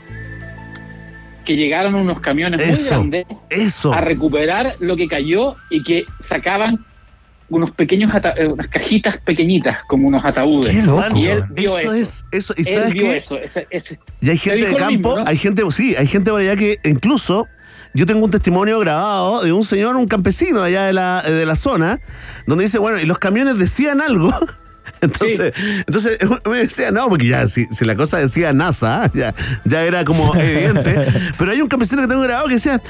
que 1.44 1.56
llegaron 1.56 1.94
unos 1.94 2.20
camiones 2.20 2.60
muy 2.66 2.86
grandes 2.88 3.26
eso. 3.48 3.94
a 3.94 4.00
recuperar 4.02 4.74
lo 4.80 4.96
que 4.96 5.08
cayó 5.08 5.56
y 5.70 5.82
que 5.82 6.04
sacaban 6.28 6.84
unos 7.50 7.70
pequeños 7.72 8.12
ata- 8.14 8.34
eh, 8.36 8.46
unas 8.46 8.68
cajitas 8.68 9.18
pequeñitas 9.18 9.78
como 9.88 10.08
unos 10.08 10.24
ataúdes. 10.24 10.74
Qué 10.74 10.82
loco. 10.82 11.02
Y 11.16 11.26
él 11.26 11.44
vio 11.50 11.76
eso, 11.78 11.92
eso. 11.92 11.94
es, 11.94 12.24
eso. 12.32 12.54
¿Y 12.56 12.60
él 12.68 12.78
sabes 12.78 12.94
vio 12.94 13.02
qué? 13.04 13.16
eso. 13.18 13.36
ese- 13.36 13.66
ese- 13.70 13.98
Y 14.20 14.30
hay 14.30 14.38
Te 14.38 14.50
gente 14.50 14.66
de 14.68 14.76
campo, 14.76 14.92
mismo, 15.10 15.16
¿no? 15.18 15.24
hay 15.26 15.36
gente, 15.36 15.62
sí, 15.70 15.94
hay 15.96 16.06
gente 16.06 16.30
por 16.30 16.40
allá 16.40 16.56
que 16.56 16.78
incluso 16.84 17.46
yo 17.92 18.06
tengo 18.06 18.24
un 18.24 18.30
testimonio 18.30 18.78
grabado 18.78 19.42
de 19.42 19.52
un 19.52 19.64
señor, 19.64 19.96
un 19.96 20.06
campesino 20.06 20.62
allá 20.62 20.84
de 20.84 20.92
la, 20.92 21.22
de 21.22 21.44
la 21.44 21.56
zona, 21.56 21.98
donde 22.46 22.64
dice, 22.64 22.78
bueno, 22.78 22.98
y 23.00 23.04
los 23.04 23.18
camiones 23.18 23.58
decían 23.58 24.00
algo. 24.00 24.32
Entonces, 25.02 25.52
entonces 25.86 26.18
me 26.50 26.58
decía, 26.58 26.90
no, 26.90 27.08
porque 27.08 27.26
ya, 27.28 27.46
si, 27.46 27.64
si 27.66 27.84
la 27.84 27.94
cosa 27.96 28.18
decía 28.18 28.52
NASA, 28.52 29.10
ya, 29.14 29.34
ya 29.64 29.82
era 29.82 30.04
como 30.04 30.34
evidente. 30.34 31.06
Pero 31.38 31.50
hay 31.52 31.60
un 31.62 31.68
campesino 31.68 32.02
que 32.02 32.08
tengo 32.08 32.20
grabado 32.22 32.48
que 32.48 32.54
decía, 32.54 32.80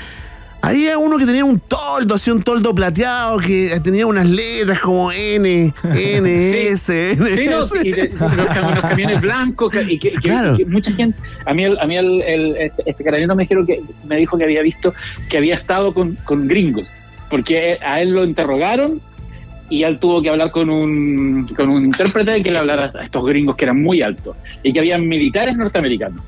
había 0.62 0.98
uno 0.98 1.16
que 1.18 1.26
tenía 1.26 1.44
un 1.44 1.58
toldo, 1.60 2.14
así 2.14 2.30
un 2.30 2.42
toldo 2.42 2.74
plateado, 2.74 3.38
que 3.38 3.78
tenía 3.82 4.06
unas 4.06 4.28
letras 4.28 4.80
como 4.80 5.10
N, 5.12 5.72
N, 5.84 6.68
S, 6.68 7.12
N. 7.12 7.26
Sí, 7.36 7.46
no, 7.46 7.82
y 7.82 7.92
de- 7.92 8.08
los, 8.08 8.18
cam- 8.20 8.74
los 8.74 8.80
camiones 8.80 9.20
blancos 9.20 9.74
y 9.88 9.98
que, 9.98 10.10
que- 10.10 10.18
Claro. 10.20 10.56
que 10.56 10.66
mucha 10.66 10.92
gente 10.92 11.18
a 11.46 11.54
mí 11.54 11.64
el, 11.64 11.78
a 11.78 11.86
mí 11.86 11.96
el, 11.96 12.20
el- 12.22 12.56
este, 12.56 12.82
este 12.90 13.04
carabinero 13.04 13.34
me 13.34 13.44
dijeron 13.44 13.66
que 13.66 13.80
me 14.06 14.16
dijo 14.16 14.36
que 14.36 14.44
había 14.44 14.62
visto 14.62 14.92
que 15.28 15.38
había 15.38 15.54
estado 15.54 15.94
con, 15.94 16.16
con 16.24 16.46
gringos 16.46 16.86
porque 17.30 17.78
a 17.84 18.00
él 18.00 18.10
lo 18.10 18.24
interrogaron 18.24 19.00
y 19.68 19.84
él 19.84 19.98
tuvo 20.00 20.20
que 20.20 20.28
hablar 20.30 20.50
con 20.50 20.68
un 20.68 21.46
con 21.56 21.70
un 21.70 21.84
intérprete 21.84 22.42
que 22.42 22.50
le 22.50 22.58
hablara 22.58 22.92
a 22.98 23.04
estos 23.04 23.24
gringos 23.24 23.54
que 23.56 23.64
eran 23.66 23.80
muy 23.80 24.02
altos 24.02 24.36
y 24.64 24.72
que 24.72 24.80
habían 24.80 25.06
militares 25.08 25.56
norteamericanos 25.56 26.22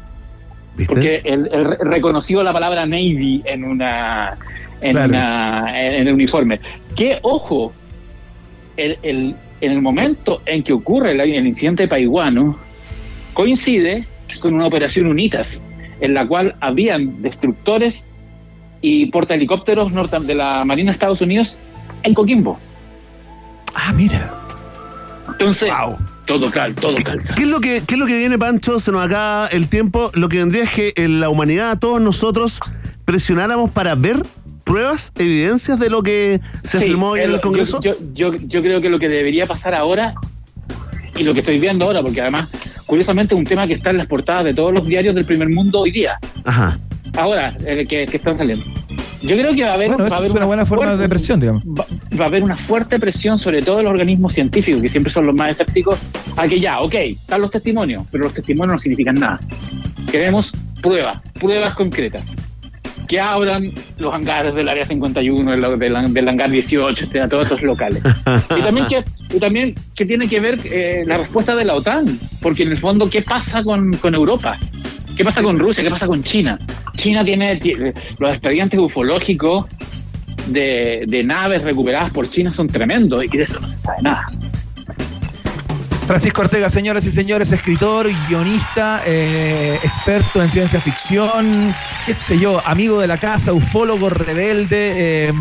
¿Viste? 0.76 0.92
porque 0.92 1.20
él, 1.24 1.48
él 1.52 1.64
re- 1.64 1.76
reconoció 1.80 2.42
la 2.42 2.52
palabra 2.52 2.86
Navy 2.86 3.42
en 3.44 3.64
una 3.64 4.36
en, 4.80 4.92
Claro. 4.92 5.08
una- 5.10 5.80
en 5.80 6.06
el 6.08 6.14
uniforme. 6.14 6.60
Que, 6.96 7.18
ojo, 7.22 7.72
el, 8.76 8.98
el- 9.02 9.34
en 9.60 9.72
el 9.72 9.80
momento 9.82 10.42
en 10.46 10.62
que 10.64 10.72
ocurre 10.72 11.12
el, 11.12 11.20
el 11.20 11.46
incidente 11.46 11.86
paiguano, 11.86 12.56
coincide 13.32 14.06
con 14.40 14.54
una 14.54 14.66
operación 14.66 15.06
UNITAS, 15.06 15.62
en 16.00 16.14
la 16.14 16.26
cual 16.26 16.56
habían 16.60 17.22
destructores 17.22 18.04
y 18.80 19.06
portahelicópteros 19.06 19.92
de 20.26 20.34
la 20.34 20.64
Marina 20.64 20.90
de 20.90 20.94
Estados 20.94 21.20
Unidos 21.20 21.58
en 22.02 22.14
Coquimbo. 22.14 22.58
Ah, 23.74 23.92
mira. 23.92 24.34
Entonces, 25.28 25.70
todo 26.26 26.50
cal, 26.50 26.74
todo 26.74 26.96
calza. 27.02 27.34
¿Qué 27.34 27.42
es, 27.42 27.48
lo 27.48 27.60
que, 27.60 27.82
¿Qué 27.86 27.94
es 27.94 27.98
lo 27.98 28.06
que 28.06 28.16
viene, 28.16 28.38
Pancho? 28.38 28.78
Se 28.78 28.92
nos 28.92 29.04
acaba 29.04 29.46
el 29.48 29.68
tiempo. 29.68 30.10
Lo 30.14 30.28
que 30.28 30.38
vendría 30.38 30.64
es 30.64 30.70
que 30.70 30.92
en 30.96 31.20
la 31.20 31.28
humanidad, 31.28 31.78
todos 31.78 32.00
nosotros, 32.00 32.60
presionáramos 33.04 33.70
para 33.70 33.94
ver 33.94 34.22
pruebas, 34.64 35.12
evidencias 35.16 35.78
de 35.78 35.90
lo 35.90 36.02
que 36.02 36.40
se 36.62 36.78
Sí, 36.78 36.84
filmó 36.86 37.10
hoy 37.10 37.20
en 37.20 37.32
el 37.32 37.40
Congreso. 37.40 37.80
Yo, 37.80 37.92
yo, 38.14 38.34
yo, 38.34 38.46
yo 38.46 38.62
creo 38.62 38.80
que 38.80 38.88
lo 38.88 38.98
que 38.98 39.08
debería 39.08 39.46
pasar 39.46 39.74
ahora, 39.74 40.14
y 41.16 41.24
lo 41.24 41.34
que 41.34 41.40
estoy 41.40 41.58
viendo 41.58 41.84
ahora, 41.84 42.00
porque 42.02 42.20
además, 42.20 42.48
curiosamente, 42.86 43.34
es 43.34 43.38
un 43.38 43.44
tema 43.44 43.66
que 43.66 43.74
está 43.74 43.90
en 43.90 43.98
las 43.98 44.06
portadas 44.06 44.44
de 44.44 44.54
todos 44.54 44.72
los 44.72 44.86
diarios 44.86 45.14
del 45.14 45.26
primer 45.26 45.48
mundo 45.48 45.80
hoy 45.80 45.90
día, 45.90 46.16
Ajá. 46.44 46.78
ahora, 47.16 47.54
eh, 47.66 47.84
que, 47.86 48.06
que 48.06 48.16
están 48.16 48.38
saliendo. 48.38 48.64
Yo 49.22 49.36
creo 49.36 49.52
que 49.52 49.62
va 49.64 49.70
a 49.70 49.74
haber, 49.74 49.88
Bueno, 49.88 49.98
va 49.98 50.04
a 50.04 50.08
eso 50.08 50.16
haber 50.16 50.30
es 50.30 50.36
una 50.36 50.44
buena 50.46 50.66
forma 50.66 50.84
fuerte- 50.86 51.02
de 51.02 51.08
presión, 51.08 51.40
digamos. 51.40 51.62
va, 51.64 51.86
va 52.18 52.24
a 52.24 52.28
haber 52.28 52.42
una 52.42 52.56
fuerte 52.56 52.98
presión 52.98 53.38
sobre 53.38 53.62
todo 53.62 53.80
los 53.82 53.90
organismos 53.90 54.32
científicos, 54.32 54.82
que 54.82 54.88
siempre 54.88 55.12
son 55.12 55.26
los 55.26 55.34
más 55.34 55.50
escépticos, 55.50 55.98
a 56.36 56.48
que 56.48 56.58
ya, 56.58 56.80
ok, 56.80 56.94
están 56.94 57.40
los 57.40 57.50
testimonios, 57.50 58.04
pero 58.10 58.24
los 58.24 58.34
testimonios 58.34 58.74
no 58.76 58.80
significan 58.80 59.14
nada. 59.14 59.38
Queremos 60.10 60.52
pruebas, 60.82 61.20
pruebas 61.38 61.74
concretas. 61.74 62.22
Que 63.08 63.20
abran 63.20 63.72
los 63.98 64.14
hangares 64.14 64.54
del 64.54 64.68
área 64.68 64.86
51, 64.86 65.50
del, 65.50 65.78
del, 65.78 66.14
del 66.14 66.28
hangar 66.28 66.50
18, 66.50 67.04
este, 67.04 67.20
a 67.20 67.28
todos 67.28 67.44
estos 67.44 67.62
locales. 67.62 68.02
Y 68.58 68.62
también 68.62 68.86
que, 68.86 69.04
y 69.36 69.38
también 69.38 69.74
que 69.94 70.06
tiene 70.06 70.28
que 70.28 70.40
ver 70.40 70.58
eh, 70.64 71.04
la 71.06 71.18
respuesta 71.18 71.54
de 71.54 71.64
la 71.64 71.74
OTAN, 71.74 72.18
porque 72.40 72.62
en 72.62 72.70
el 72.72 72.78
fondo, 72.78 73.10
¿qué 73.10 73.20
pasa 73.22 73.62
con, 73.62 73.92
con 73.94 74.14
Europa? 74.14 74.58
¿Qué 75.16 75.24
pasa 75.24 75.42
con 75.42 75.58
Rusia? 75.58 75.84
¿Qué 75.84 75.90
pasa 75.90 76.06
con 76.06 76.22
China? 76.22 76.58
China 76.96 77.24
tiene, 77.24 77.56
tiene- 77.56 77.92
los 78.18 78.30
expedientes 78.30 78.78
ufológicos 78.78 79.66
de, 80.46 81.04
de 81.06 81.22
naves 81.24 81.62
recuperadas 81.62 82.10
por 82.12 82.28
China 82.30 82.52
son 82.52 82.66
tremendos 82.68 83.22
y 83.24 83.28
de 83.28 83.42
eso 83.44 83.60
no 83.60 83.68
se 83.68 83.78
sabe 83.78 84.02
nada. 84.02 84.28
Francisco 86.06 86.42
Ortega, 86.42 86.68
señoras 86.68 87.06
y 87.06 87.12
señores, 87.12 87.52
escritor, 87.52 88.10
guionista, 88.28 89.02
eh, 89.06 89.78
experto 89.84 90.42
en 90.42 90.50
ciencia 90.50 90.80
ficción, 90.80 91.72
qué 92.04 92.12
sé 92.12 92.38
yo, 92.38 92.60
amigo 92.66 93.00
de 93.00 93.06
la 93.06 93.18
casa, 93.18 93.52
ufólogo 93.52 94.10
rebelde. 94.10 95.28
eh, 95.28 95.32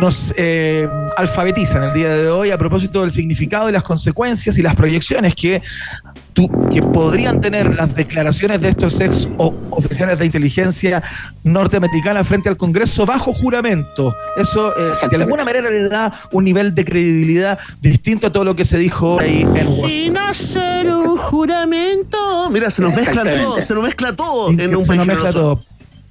nos 0.00 0.34
eh, 0.36 0.88
alfabetiza 1.16 1.78
en 1.78 1.84
el 1.84 1.94
día 1.94 2.08
de 2.08 2.28
hoy 2.28 2.50
a 2.50 2.58
propósito 2.58 3.02
del 3.02 3.10
significado 3.12 3.68
y 3.68 3.72
las 3.72 3.82
consecuencias 3.82 4.58
y 4.58 4.62
las 4.62 4.74
proyecciones 4.74 5.34
que, 5.34 5.62
que 6.72 6.82
podrían 6.82 7.40
tener 7.40 7.74
las 7.74 7.94
declaraciones 7.94 8.60
de 8.60 8.70
estos 8.70 9.00
ex 9.00 9.28
o- 9.38 9.54
oficiales 9.70 10.18
de 10.18 10.26
inteligencia 10.26 11.02
norteamericana 11.44 12.24
frente 12.24 12.48
al 12.48 12.56
Congreso 12.56 13.06
bajo 13.06 13.32
juramento. 13.32 14.14
Eso 14.36 14.72
eh, 14.76 14.92
de 15.10 15.16
alguna 15.16 15.44
manera 15.44 15.70
le 15.70 15.88
da 15.88 16.12
un 16.32 16.44
nivel 16.44 16.74
de 16.74 16.84
credibilidad 16.84 17.58
distinto 17.80 18.26
a 18.26 18.32
todo 18.32 18.44
lo 18.44 18.56
que 18.56 18.64
se 18.64 18.78
dijo 18.78 19.20
ahí 19.20 19.42
en 19.42 19.48
Washington. 19.68 19.88
Sin 19.90 20.18
hacer 20.18 20.86
un 20.88 21.16
juramento. 21.16 22.50
Mira, 22.50 22.68
se 22.70 22.82
nos 22.82 22.94
mezcla 22.94 23.22
todo, 23.36 23.60
se 23.62 23.74
nos 23.74 23.82
mezcla 23.84 24.14
todo 24.16 24.50
en 24.50 24.74
un 24.74 24.82
Se 24.84 24.88
país 24.88 24.98
nos 24.98 25.06
mezcla 25.06 25.32
todo. 25.32 25.62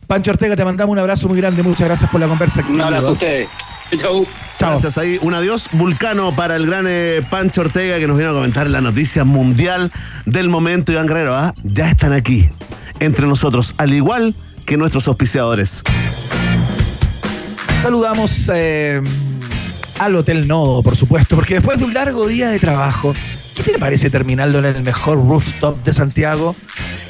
Pancho 0.08 0.32
Ortega, 0.32 0.56
te 0.56 0.66
mandamos 0.66 0.94
un 0.94 1.00
abrazo 1.00 1.28
muy 1.28 1.38
grande. 1.38 1.64
Muchas 1.64 1.88
gracias 1.88 2.10
por 2.10 2.20
la 2.20 2.28
conversa. 2.28 2.64
Un 2.70 2.80
abrazo 2.82 3.08
a 3.08 3.12
ustedes. 3.12 3.50
Chau. 4.00 4.26
Gracias 4.60 4.98
ahí. 4.98 5.20
Un 5.22 5.34
adiós 5.34 5.70
vulcano 5.74 6.36
para 6.36 6.56
el 6.56 6.66
gran 6.66 6.86
eh, 6.88 7.22
Pancho 7.30 7.62
Ortega 7.62 8.00
que 8.00 8.08
nos 8.08 8.18
vino 8.18 8.30
a 8.30 8.34
comentar 8.34 8.70
la 8.70 8.82
noticia 8.82 9.24
mundial 9.24 9.92
del 10.26 10.50
momento. 10.50 10.92
Iván 10.92 11.08
Guerrero, 11.08 11.36
¿ah? 11.36 11.54
ya 11.64 11.90
están 11.90 12.14
aquí 12.14 12.50
entre 13.00 13.28
nosotros, 13.28 13.74
al 13.78 13.94
igual 13.94 14.36
que 14.66 14.78
nuestros 14.78 15.08
auspiciadores. 15.08 15.84
Saludamos 17.82 18.50
eh, 18.54 19.02
al 20.00 20.16
Hotel 20.16 20.48
Nodo, 20.48 20.82
por 20.82 20.96
supuesto, 20.96 21.36
porque 21.36 21.56
después 21.56 21.80
de 21.80 21.86
un 21.86 21.94
largo 21.94 22.28
día 22.28 22.50
de 22.50 22.60
trabajo, 22.60 23.14
¿qué 23.56 23.74
te 23.74 23.80
parece 23.80 24.10
terminarlo 24.10 24.60
en 24.60 24.66
el 24.66 24.84
mejor 24.84 25.18
rooftop 25.18 25.84
de 25.84 25.94
Santiago? 25.94 26.56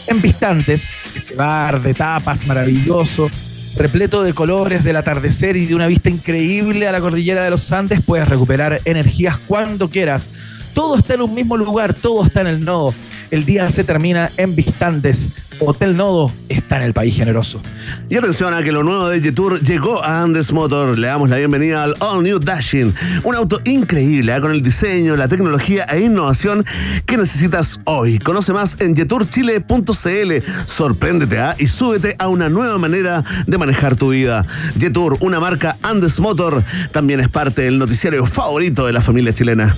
En 0.07 0.21
Vistantes, 0.21 0.89
ese 1.15 1.35
bar 1.35 1.79
de 1.79 1.93
tapas 1.93 2.47
maravilloso, 2.47 3.29
repleto 3.77 4.23
de 4.23 4.33
colores 4.33 4.83
del 4.83 4.95
atardecer 4.95 5.55
y 5.55 5.65
de 5.65 5.75
una 5.75 5.87
vista 5.87 6.09
increíble 6.09 6.87
a 6.87 6.91
la 6.91 7.01
cordillera 7.01 7.43
de 7.43 7.49
los 7.49 7.71
Andes, 7.71 8.01
puedes 8.05 8.27
recuperar 8.27 8.81
energías 8.85 9.37
cuando 9.37 9.89
quieras. 9.89 10.29
Todo 10.73 10.97
está 10.97 11.13
en 11.13 11.21
un 11.21 11.33
mismo 11.33 11.57
lugar, 11.57 11.93
todo 11.93 12.25
está 12.25 12.41
en 12.41 12.47
el 12.47 12.65
nodo. 12.65 12.93
El 13.33 13.45
día 13.45 13.67
se 13.71 13.83
termina 13.83 14.29
en 14.37 14.55
Vistantes. 14.55 15.31
Hotel 15.59 15.97
Nodo 15.97 16.31
está 16.49 16.77
en 16.77 16.83
el 16.83 16.93
país 16.93 17.15
generoso. 17.15 17.59
Y 18.07 18.15
atención 18.15 18.53
a 18.53 18.61
que 18.61 18.71
lo 18.71 18.83
nuevo 18.83 19.09
de 19.09 19.23
Jetour 19.23 19.59
llegó 19.59 20.03
a 20.03 20.21
Andes 20.21 20.53
Motor. 20.53 20.99
Le 20.99 21.07
damos 21.07 21.31
la 21.31 21.37
bienvenida 21.37 21.81
al 21.81 21.95
All 21.97 22.21
New 22.21 22.37
Dashing. 22.37 22.93
Un 23.23 23.33
auto 23.35 23.59
increíble 23.65 24.35
¿eh? 24.35 24.39
con 24.39 24.51
el 24.51 24.61
diseño, 24.61 25.15
la 25.15 25.27
tecnología 25.27 25.85
e 25.85 26.01
innovación 26.01 26.63
que 27.07 27.17
necesitas 27.17 27.81
hoy. 27.85 28.19
Conoce 28.19 28.53
más 28.53 28.77
en 28.79 28.95
jeturchile.cl. 28.95 30.31
Sorpréndete 30.67 31.39
¿ah? 31.39 31.55
y 31.57 31.65
súbete 31.65 32.15
a 32.19 32.27
una 32.27 32.49
nueva 32.49 32.77
manera 32.77 33.23
de 33.47 33.57
manejar 33.57 33.95
tu 33.95 34.09
vida. 34.09 34.45
Jetour, 34.79 35.17
una 35.21 35.39
marca 35.39 35.75
Andes 35.81 36.19
Motor, 36.19 36.61
también 36.91 37.19
es 37.19 37.29
parte 37.29 37.63
del 37.63 37.79
noticiario 37.79 38.27
favorito 38.27 38.85
de 38.85 38.93
la 38.93 39.01
familia 39.01 39.33
chilena. 39.33 39.73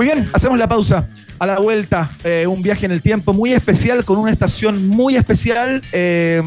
Muy 0.00 0.06
bien, 0.06 0.26
hacemos 0.32 0.56
la 0.56 0.66
pausa. 0.66 1.10
A 1.38 1.46
la 1.46 1.58
vuelta, 1.58 2.08
eh, 2.24 2.46
un 2.46 2.62
viaje 2.62 2.86
en 2.86 2.92
el 2.92 3.02
tiempo 3.02 3.34
muy 3.34 3.52
especial 3.52 4.02
con 4.02 4.16
una 4.16 4.30
estación 4.32 4.88
muy 4.88 5.14
especial 5.14 5.82
eh, 5.92 6.42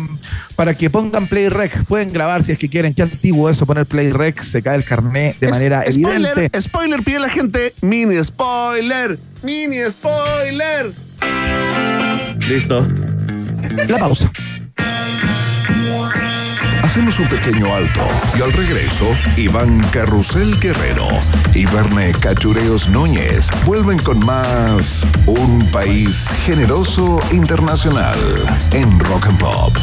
para 0.55 0.73
que 0.73 0.89
pongan 0.89 1.27
Play 1.27 1.49
Rec. 1.49 1.85
Pueden 1.85 2.11
grabar 2.11 2.41
si 2.41 2.51
es 2.53 2.57
que 2.57 2.67
quieren. 2.67 2.95
Qué 2.95 3.03
antiguo 3.03 3.51
eso, 3.51 3.67
poner 3.67 3.85
Play 3.85 4.11
Rec. 4.11 4.41
Se 4.41 4.63
cae 4.63 4.75
el 4.75 4.83
carnet 4.83 5.37
de 5.37 5.45
Es- 5.45 5.51
manera 5.51 5.83
spoiler, 5.87 6.31
evidente. 6.31 6.61
Spoiler, 6.61 7.03
pide 7.03 7.19
la 7.19 7.29
gente. 7.29 7.75
Mini 7.81 8.23
spoiler. 8.23 9.19
Mini 9.43 9.77
spoiler. 9.87 10.87
Listo. 12.47 12.87
La 13.87 13.97
pausa. 13.99 14.31
Hacemos 16.93 17.17
un 17.17 17.27
pequeño 17.27 17.73
alto 17.73 18.01
y 18.37 18.41
al 18.43 18.53
regreso, 18.53 19.07
Iván 19.35 19.79
Carrusel 19.91 20.59
Guerrero 20.59 21.07
y 21.55 21.65
Verne 21.65 22.11
Cachureos 22.11 22.87
Núñez 22.87 23.47
vuelven 23.65 23.97
con 23.97 24.23
más 24.23 25.03
Un 25.25 25.67
País 25.71 26.29
Generoso 26.45 27.19
Internacional 27.31 28.15
en 28.73 28.99
Rock 28.99 29.25
and 29.25 29.39
Pop. 29.39 29.73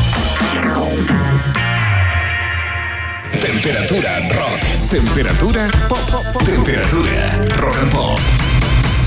Temperatura 3.42 4.20
rock. 4.28 4.60
Temperatura 4.88 5.68
pop. 5.88 6.44
Temperatura 6.44 7.40
rock 7.56 7.76
and 7.82 7.92
pop. 7.92 8.18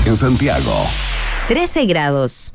En 0.04 0.14
Santiago. 0.14 0.90
13 1.48 1.86
grados. 1.86 2.54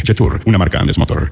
Jetour, 0.03 0.41
una 0.45 0.57
marca 0.57 0.79
Andes 0.79 0.97
Motor. 0.97 1.31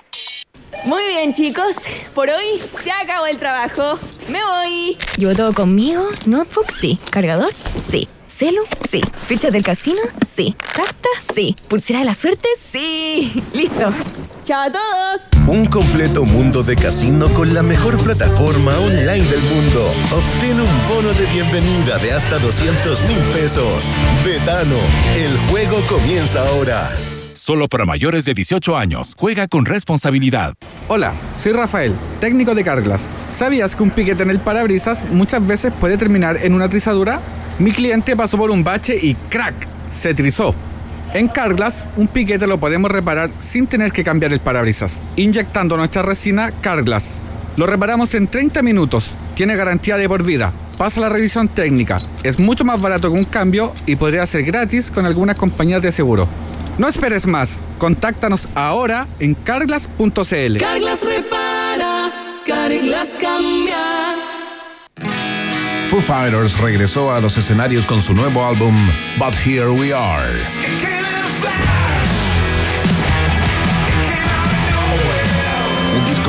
Muy 0.85 1.03
bien, 1.09 1.31
chicos. 1.31 1.75
Por 2.15 2.29
hoy 2.29 2.59
se 2.83 2.91
acabó 2.91 3.27
el 3.27 3.37
trabajo. 3.37 3.99
Me 4.29 4.39
voy. 4.43 4.97
¿Llevo 5.17 5.35
todo 5.35 5.53
conmigo? 5.53 6.07
¿Notebook? 6.25 6.71
Sí. 6.71 6.99
¿Cargador? 7.11 7.53
Sí. 7.81 8.07
¿Celu? 8.27 8.63
Sí. 8.89 9.01
¿Fichas 9.27 9.51
del 9.53 9.61
casino? 9.63 10.01
Sí. 10.27 10.55
¿Carta? 10.73 11.09
Sí. 11.35 11.55
¿Pulsera 11.67 11.99
de 11.99 12.05
la 12.05 12.15
suerte? 12.15 12.47
Sí. 12.57 13.43
Listo. 13.53 13.93
¡Chao 14.43 14.63
a 14.63 14.71
todos! 14.71 15.21
Un 15.47 15.67
completo 15.67 16.25
mundo 16.25 16.63
de 16.63 16.75
casino 16.75 17.31
con 17.35 17.53
la 17.53 17.61
mejor 17.61 18.03
plataforma 18.03 18.77
online 18.79 19.27
del 19.27 19.41
mundo. 19.41 19.91
Obtén 20.11 20.59
un 20.59 20.87
bono 20.87 21.13
de 21.13 21.25
bienvenida 21.27 21.99
de 21.99 22.13
hasta 22.13 22.39
200 22.39 23.01
mil 23.03 23.19
pesos. 23.35 23.83
Betano, 24.25 24.77
el 25.15 25.37
juego 25.49 25.79
comienza 25.87 26.47
ahora. 26.47 26.89
Solo 27.41 27.67
para 27.67 27.85
mayores 27.85 28.23
de 28.23 28.35
18 28.35 28.77
años. 28.77 29.15
Juega 29.17 29.47
con 29.47 29.65
responsabilidad. 29.65 30.53
Hola, 30.87 31.15
soy 31.35 31.53
Rafael, 31.53 31.95
técnico 32.19 32.53
de 32.53 32.63
Carglass. 32.63 33.05
¿Sabías 33.29 33.75
que 33.75 33.81
un 33.81 33.89
piquete 33.89 34.21
en 34.21 34.29
el 34.29 34.39
parabrisas 34.39 35.09
muchas 35.09 35.47
veces 35.47 35.73
puede 35.79 35.97
terminar 35.97 36.37
en 36.37 36.53
una 36.53 36.69
trizadura? 36.69 37.19
Mi 37.57 37.71
cliente 37.71 38.15
pasó 38.15 38.37
por 38.37 38.51
un 38.51 38.63
bache 38.63 38.95
y 38.95 39.15
¡crack! 39.15 39.55
se 39.89 40.13
trizó. 40.13 40.53
En 41.15 41.29
Carglass, 41.29 41.87
un 41.97 42.07
piquete 42.07 42.45
lo 42.45 42.59
podemos 42.59 42.91
reparar 42.91 43.31
sin 43.39 43.65
tener 43.65 43.91
que 43.91 44.03
cambiar 44.03 44.31
el 44.33 44.39
parabrisas, 44.39 44.99
inyectando 45.15 45.77
nuestra 45.77 46.03
resina 46.03 46.51
Carglass. 46.61 47.15
Lo 47.57 47.65
reparamos 47.65 48.13
en 48.13 48.27
30 48.27 48.61
minutos, 48.61 49.15
tiene 49.33 49.55
garantía 49.55 49.97
de 49.97 50.07
por 50.07 50.21
vida, 50.21 50.53
pasa 50.77 51.01
la 51.01 51.09
revisión 51.09 51.47
técnica, 51.47 51.97
es 52.21 52.37
mucho 52.37 52.65
más 52.65 52.79
barato 52.79 53.11
que 53.11 53.17
un 53.17 53.23
cambio 53.23 53.73
y 53.87 53.95
podría 53.95 54.27
ser 54.27 54.43
gratis 54.43 54.91
con 54.91 55.07
algunas 55.07 55.37
compañías 55.37 55.81
de 55.81 55.91
seguro. 55.91 56.27
No 56.81 56.87
esperes 56.87 57.27
más, 57.27 57.59
contáctanos 57.77 58.49
ahora 58.55 59.07
en 59.19 59.35
carglass.cl. 59.35 60.57
Carglass 60.57 61.03
repara, 61.03 62.11
Carglass 62.47 63.15
cambia. 63.21 64.15
Foo 65.91 66.01
Fighters 66.01 66.57
regresó 66.57 67.13
a 67.13 67.21
los 67.21 67.37
escenarios 67.37 67.85
con 67.85 68.01
su 68.01 68.15
nuevo 68.15 68.43
álbum 68.43 68.75
But 69.19 69.35
Here 69.45 69.69
We 69.69 69.93
Are. 69.93 70.39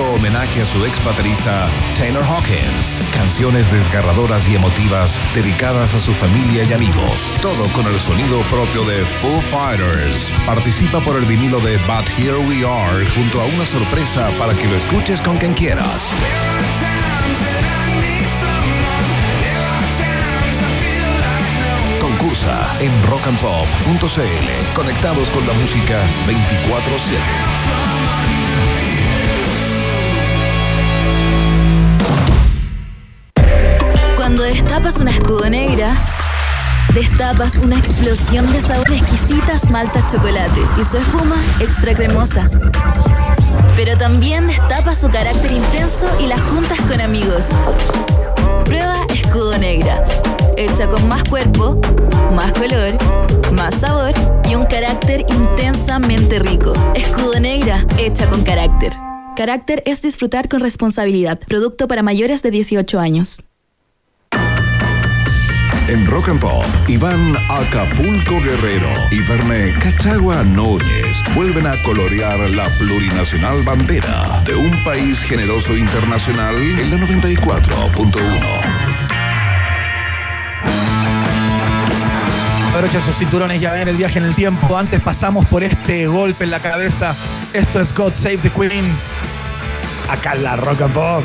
Homenaje 0.01 0.63
a 0.63 0.67
su 0.67 0.85
ex 0.87 1.05
baterista 1.05 1.69
Taylor 1.95 2.25
Hawkins. 2.25 3.03
Canciones 3.13 3.71
desgarradoras 3.71 4.49
y 4.49 4.55
emotivas 4.55 5.21
dedicadas 5.35 5.93
a 5.95 6.01
su 6.01 6.15
familia 6.15 6.65
y 6.65 6.73
amigos. 6.73 7.29
Todo 7.43 7.67
con 7.75 7.87
el 7.87 7.99
sonido 8.01 8.41
propio 8.51 8.85
de 8.85 9.05
Foo 9.05 9.41
Fighters. 9.41 10.33
Participa 10.47 11.01
por 11.01 11.17
el 11.17 11.25
vinilo 11.27 11.61
de 11.61 11.77
But 11.79 12.09
Here 12.19 12.39
We 12.39 12.67
Are 12.67 13.07
junto 13.11 13.41
a 13.41 13.45
una 13.45 13.67
sorpresa 13.67 14.31
para 14.39 14.55
que 14.55 14.67
lo 14.67 14.77
escuches 14.77 15.21
con 15.21 15.37
quien 15.37 15.53
quieras. 15.53 16.09
Concursa 22.01 22.67
en 22.81 22.91
rockandpop.cl. 23.09 24.75
Conectados 24.75 25.31
con 25.31 25.47
la 25.47 25.53
música 25.53 26.01
24-7. 26.27 28.02
Cuando 34.33 34.45
destapas 34.45 34.99
una 34.99 35.11
escudo 35.11 35.51
negra, 35.51 35.93
destapas 36.95 37.59
una 37.59 37.77
explosión 37.77 38.51
de 38.51 38.63
sabor 38.63 38.91
exquisitas 38.91 39.69
maltas 39.69 40.11
chocolate 40.11 40.59
y 40.81 40.85
su 40.87 40.97
espuma 40.97 41.37
extra 41.61 41.93
cremosa. 41.93 42.49
Pero 43.77 43.95
también 43.99 44.47
destapas 44.47 45.03
su 45.03 45.11
carácter 45.11 45.53
intenso 45.53 46.07
y 46.19 46.29
las 46.29 46.41
juntas 46.41 46.81
con 46.89 46.99
amigos. 47.03 47.43
Prueba 48.65 49.05
escudo 49.11 49.59
negra, 49.59 50.03
hecha 50.57 50.89
con 50.89 51.07
más 51.09 51.25
cuerpo, 51.25 51.79
más 52.35 52.55
color, 52.55 52.97
más 53.53 53.75
sabor 53.75 54.15
y 54.49 54.55
un 54.55 54.65
carácter 54.65 55.27
intensamente 55.29 56.39
rico. 56.39 56.73
Escudo 56.95 57.39
negra, 57.39 57.87
hecha 57.99 58.27
con 58.31 58.43
carácter. 58.45 58.95
Carácter 59.37 59.83
es 59.85 60.01
disfrutar 60.01 60.49
con 60.49 60.61
responsabilidad. 60.61 61.39
Producto 61.47 61.87
para 61.87 62.03
mayores 62.03 62.43
de 62.43 62.51
18 62.51 62.99
años. 62.99 63.43
En 65.89 66.07
Rock 66.07 66.29
and 66.29 66.41
Pop, 66.41 66.65
Iván 66.87 67.37
Acapulco 67.51 68.41
Guerrero 68.41 68.89
y 69.11 69.21
Verne 69.21 69.73
Cachagua 69.81 70.43
Núñez 70.45 71.23
vuelven 71.35 71.67
a 71.67 71.77
colorear 71.83 72.39
la 72.51 72.69
plurinacional 72.79 73.63
bandera 73.65 74.43
de 74.47 74.55
un 74.55 74.71
país 74.85 75.21
generoso 75.23 75.77
internacional 75.77 76.55
en 76.57 76.91
la 76.91 76.97
94.1. 76.99 78.83
Abrochen 82.75 83.03
sus 83.03 83.17
cinturones, 83.17 83.61
ya 83.61 83.73
ven 83.73 83.89
el 83.89 83.97
viaje 83.97 84.19
en 84.19 84.27
el 84.27 84.35
tiempo. 84.35 84.79
Antes 84.79 85.01
pasamos 85.01 85.47
por 85.47 85.65
este 85.65 86.07
golpe 86.07 86.45
en 86.45 86.53
la 86.53 86.61
cabeza. 86.61 87.17
Esto 87.53 87.81
es 87.81 87.93
God 87.93 88.15
Save 88.15 88.39
the 88.39 88.51
Queen. 88.51 88.85
Acá 90.09 90.35
en 90.35 90.45
la 90.45 90.57
Rock 90.57 90.81
and 90.83 90.95
Pop. 90.95 91.25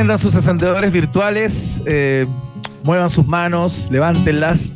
Prendan 0.00 0.18
sus 0.18 0.34
encendedores 0.34 0.90
virtuales, 0.94 1.82
eh, 1.84 2.26
muevan 2.84 3.10
sus 3.10 3.26
manos, 3.26 3.90
levántenlas, 3.90 4.72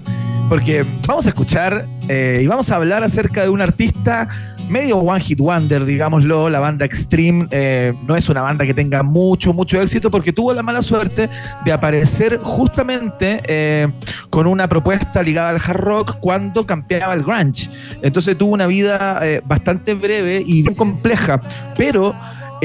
porque 0.51 0.85
vamos 1.09 1.25
a 1.25 1.31
escuchar 1.31 1.87
eh, 2.09 2.41
y 2.43 2.47
vamos 2.47 2.71
a 2.71 2.77
hablar 2.77 3.03
acerca 3.03 3.43
de 3.43 3.49
un 3.49 3.63
artista 3.63 4.29
medio 4.69 4.99
one 4.99 5.19
hit 5.21 5.41
wonder, 5.41 5.87
digámoslo, 5.87 6.51
la 6.51 6.61
banda 6.61 6.85
Extreme 6.85 7.49
eh, 7.53 7.95
no 8.07 8.17
es 8.17 8.29
una 8.29 8.43
banda 8.43 8.67
que 8.67 8.75
tenga 8.75 9.03
mucho, 9.03 9.55
mucho 9.55 9.81
éxito 9.81 10.11
porque 10.11 10.31
tuvo 10.31 10.53
la 10.53 10.63
mala 10.63 10.83
suerte 10.83 11.31
de 11.65 11.73
aparecer 11.73 12.37
justamente 12.37 13.91
con 14.29 14.47
una 14.47 14.69
propuesta 14.69 15.23
ligada 15.23 15.49
al 15.49 15.57
hard 15.57 15.81
rock 15.81 16.17
cuando 16.21 16.67
campeaba 16.67 17.15
el 17.15 17.23
grunge. 17.23 17.71
Entonces 18.03 18.37
tuvo 18.37 18.53
una 18.53 18.67
vida 18.67 19.23
bastante 19.47 19.95
breve 19.95 20.43
y 20.45 20.65
compleja, 20.75 21.41
pero 21.79 22.15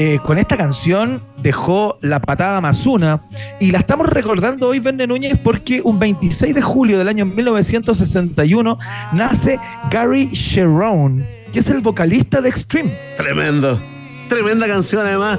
eh, 0.02 0.18
con 0.24 0.38
esta 0.38 0.56
canción 0.56 1.20
dejó 1.42 1.98
la 2.00 2.20
patada 2.20 2.58
más 2.62 2.86
una 2.86 3.20
y 3.58 3.70
la 3.70 3.80
estamos 3.80 4.08
recordando 4.08 4.68
hoy, 4.68 4.80
Verne 4.80 5.06
Núñez, 5.06 5.36
porque 5.36 5.82
un 5.84 5.98
26 5.98 6.54
de 6.54 6.62
julio 6.62 6.96
del 6.96 7.06
año 7.06 7.26
1961 7.26 8.78
nace 9.12 9.60
Gary 9.90 10.32
Cherone, 10.32 11.22
que 11.52 11.58
es 11.58 11.68
el 11.68 11.80
vocalista 11.80 12.40
de 12.40 12.48
Extreme. 12.48 12.96
Tremendo. 13.18 13.78
Tremenda 14.30 14.66
canción, 14.66 15.06
además. 15.06 15.38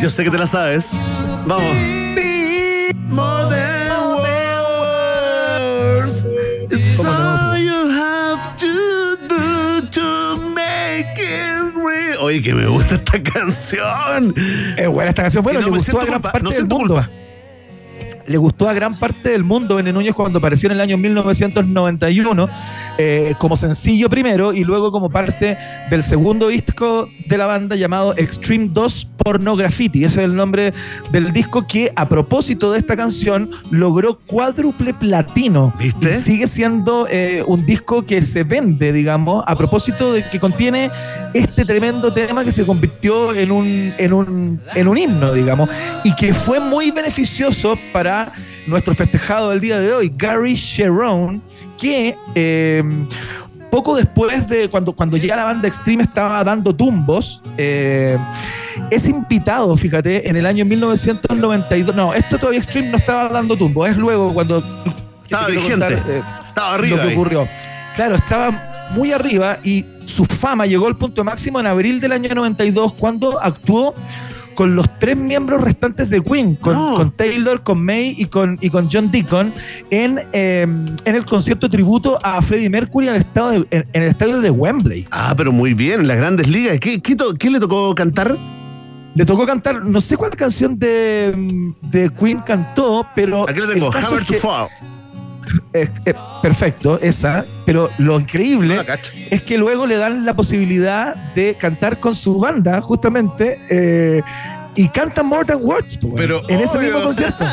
Yo 0.00 0.08
sé 0.08 0.24
que 0.24 0.30
te 0.30 0.38
la 0.38 0.46
sabes. 0.46 0.92
Vamos. 1.46 1.76
More 3.10 3.50
than 3.50 3.90
words. 6.00 6.24
It's 6.70 6.98
all 6.98 7.58
you 7.58 7.90
have 7.90 8.56
to 8.56 9.16
do 9.28 9.86
to 9.86 10.36
make 10.54 11.18
it 11.18 11.61
Oye, 12.20 12.42
que 12.42 12.54
me 12.54 12.66
gusta 12.66 12.96
esta 12.96 13.22
canción. 13.34 14.34
Es 14.76 14.88
buena 14.88 15.10
esta 15.10 15.22
canción. 15.22 15.42
Bueno, 15.42 15.60
no 15.60 15.66
le 15.66 15.72
me 15.72 15.78
gustó 15.78 16.00
a 16.00 16.04
gran 16.04 16.22
parte 16.22 16.42
no 16.42 16.50
del 16.50 16.66
mundo. 16.66 16.76
culpa. 16.94 17.10
Le 18.32 18.38
gustó 18.38 18.66
a 18.66 18.72
gran 18.72 18.94
parte 18.96 19.28
del 19.28 19.44
mundo 19.44 19.76
Vene 19.76 19.92
Núñez 19.92 20.14
cuando 20.14 20.38
apareció 20.38 20.68
en 20.68 20.72
el 20.72 20.80
año 20.80 20.96
1991 20.96 22.48
eh, 22.96 23.34
como 23.38 23.58
sencillo 23.58 24.08
primero 24.08 24.54
y 24.54 24.64
luego 24.64 24.90
como 24.90 25.10
parte 25.10 25.58
del 25.90 26.02
segundo 26.02 26.48
disco 26.48 27.10
de 27.26 27.36
la 27.36 27.44
banda 27.44 27.76
llamado 27.76 28.14
Extreme 28.16 28.70
2 28.72 29.08
Porno 29.18 29.54
Graffiti. 29.54 30.04
Ese 30.04 30.20
es 30.20 30.24
el 30.24 30.34
nombre 30.34 30.72
del 31.10 31.32
disco 31.32 31.66
que 31.66 31.92
a 31.94 32.08
propósito 32.08 32.72
de 32.72 32.78
esta 32.78 32.96
canción 32.96 33.50
logró 33.70 34.18
cuádruple 34.18 34.94
platino. 34.94 35.74
¿Viste? 35.78 36.10
Y 36.10 36.14
sigue 36.14 36.48
siendo 36.48 37.06
eh, 37.10 37.44
un 37.46 37.64
disco 37.66 38.06
que 38.06 38.22
se 38.22 38.44
vende, 38.44 38.92
digamos, 38.92 39.44
a 39.46 39.56
propósito 39.56 40.12
de 40.12 40.22
que 40.22 40.40
contiene 40.40 40.90
este 41.34 41.64
tremendo 41.64 42.12
tema 42.12 42.44
que 42.44 42.52
se 42.52 42.64
convirtió 42.64 43.34
en 43.34 43.50
un, 43.50 43.92
en 43.96 44.12
un, 44.12 44.60
en 44.74 44.88
un 44.88 44.98
himno, 44.98 45.32
digamos, 45.32 45.68
y 46.04 46.14
que 46.14 46.34
fue 46.34 46.60
muy 46.60 46.90
beneficioso 46.90 47.78
para 47.92 48.21
nuestro 48.66 48.94
festejado 48.94 49.50
del 49.50 49.60
día 49.60 49.78
de 49.78 49.92
hoy, 49.92 50.12
Gary 50.14 50.54
Cherone, 50.54 51.40
que 51.80 52.14
eh, 52.34 52.82
poco 53.70 53.96
después 53.96 54.46
de 54.48 54.68
cuando, 54.68 54.92
cuando 54.92 55.16
ya 55.16 55.34
la 55.34 55.44
banda 55.44 55.66
Extreme 55.66 56.04
estaba 56.04 56.44
dando 56.44 56.74
tumbos, 56.74 57.42
eh, 57.56 58.18
es 58.90 59.08
invitado, 59.08 59.76
fíjate, 59.76 60.28
en 60.28 60.36
el 60.36 60.44
año 60.44 60.64
1992. 60.64 61.96
No, 61.96 62.12
esto 62.12 62.36
todavía 62.38 62.60
Extreme 62.60 62.90
no 62.90 62.98
estaba 62.98 63.28
dando 63.28 63.56
tumbos, 63.56 63.88
es 63.88 63.96
luego 63.96 64.34
cuando. 64.34 64.62
Estaba 65.24 65.46
vigente. 65.46 65.70
contar, 65.70 65.92
eh, 65.92 66.22
Estaba 66.48 66.74
arriba. 66.74 66.96
Lo 66.96 67.02
que 67.02 67.08
ahí. 67.08 67.14
ocurrió. 67.14 67.48
Claro, 67.96 68.14
estaba 68.16 68.88
muy 68.94 69.12
arriba 69.12 69.58
y 69.64 69.86
su 70.04 70.24
fama 70.26 70.66
llegó 70.66 70.86
al 70.86 70.96
punto 70.96 71.24
máximo 71.24 71.58
en 71.58 71.66
abril 71.66 72.00
del 72.00 72.12
año 72.12 72.34
92 72.34 72.92
cuando 72.94 73.40
actuó 73.40 73.94
con 74.54 74.74
los 74.76 74.98
tres 74.98 75.16
miembros 75.16 75.60
restantes 75.62 76.10
de 76.10 76.20
Queen, 76.22 76.56
con, 76.56 76.74
No. 76.74 76.94
con 76.96 77.10
Taylor, 77.12 77.62
con 77.62 77.82
May 77.84 78.14
y 78.18 78.26
con, 78.26 78.58
y 78.60 78.70
con 78.70 78.88
John 78.92 79.10
Deacon, 79.10 79.52
en, 79.90 80.20
eh, 80.32 80.62
en 80.62 81.14
el 81.14 81.24
concierto 81.24 81.68
tributo 81.70 82.18
a 82.22 82.40
Freddie 82.42 82.70
Mercury 82.70 83.08
en 83.08 83.14
el, 83.14 83.20
estado 83.22 83.50
de- 83.50 83.66
en- 83.70 83.86
en 83.92 84.02
el 84.02 84.08
estadio 84.08 84.40
de 84.40 84.50
Wembley. 84.50 85.06
Ah, 85.10 85.34
pero 85.36 85.52
muy 85.52 85.74
bien, 85.74 86.00
en 86.00 86.08
las 86.08 86.16
grandes 86.18 86.48
ligas. 86.48 86.78
¿Qué, 86.80 87.00
qué, 87.00 87.16
to- 87.16 87.34
qué 87.34 87.50
le 87.50 87.58
tocó 87.60 87.94
cantar? 87.94 88.36
Le 89.14 89.26
tocó 89.26 89.44
cantar, 89.44 89.84
no 89.84 90.00
sé 90.00 90.16
cuál 90.16 90.30
canción 90.36 90.78
de, 90.78 91.72
de 91.82 92.08
Queen 92.10 92.38
cantó, 92.46 93.06
pero. 93.14 93.46
Aquí 93.48 93.60
le 93.60 93.66
tengo, 93.66 93.92
Hammer 93.94 94.24
to 94.24 94.32
Fall. 94.34 94.68
Eh, 95.72 95.88
eh, 96.04 96.14
perfecto, 96.42 96.98
esa. 97.00 97.44
Pero 97.64 97.90
lo 97.98 98.18
increíble 98.20 98.84
es 99.30 99.42
que 99.42 99.58
luego 99.58 99.86
le 99.86 99.96
dan 99.96 100.24
la 100.24 100.34
posibilidad 100.34 101.14
de 101.34 101.54
cantar 101.54 101.98
con 101.98 102.14
su 102.14 102.38
banda, 102.38 102.80
justamente, 102.80 103.60
eh, 103.68 104.22
y 104.74 104.88
canta 104.88 105.22
More 105.22 105.44
Than 105.44 105.58
Words, 105.62 105.98
po, 105.98 106.14
Pero 106.14 106.42
en 106.48 106.60
ese 106.60 106.78
mismo 106.78 107.02
concierto. 107.02 107.44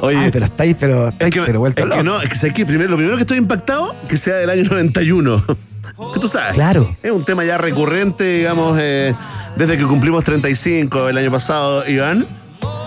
Oye, 0.00 0.16
Ay, 0.16 0.30
pero 0.30 0.44
está 0.44 0.62
ahí, 0.62 0.74
pero, 0.74 1.08
está 1.08 1.24
ahí, 1.24 1.28
es 1.28 1.34
que, 1.34 1.42
pero 1.42 1.60
vuelto 1.60 1.82
es 1.82 1.94
que 1.94 2.02
no, 2.02 2.20
es 2.20 2.28
que, 2.28 2.36
¿sabes 2.36 2.54
qué? 2.54 2.64
Primero, 2.64 2.90
lo 2.90 2.96
primero 2.96 3.16
que 3.16 3.22
estoy 3.22 3.38
impactado, 3.38 3.94
que 4.08 4.16
sea 4.16 4.36
del 4.36 4.50
año 4.50 4.64
91. 4.64 5.44
Que 6.14 6.20
tú 6.20 6.28
sabes. 6.28 6.54
Claro. 6.54 6.96
Es 7.02 7.10
un 7.10 7.24
tema 7.24 7.44
ya 7.44 7.58
recurrente, 7.58 8.38
digamos, 8.38 8.78
eh, 8.80 9.14
desde 9.56 9.76
que 9.76 9.84
cumplimos 9.84 10.24
35 10.24 11.08
el 11.08 11.18
año 11.18 11.30
pasado, 11.30 11.86
Iván. 11.88 12.26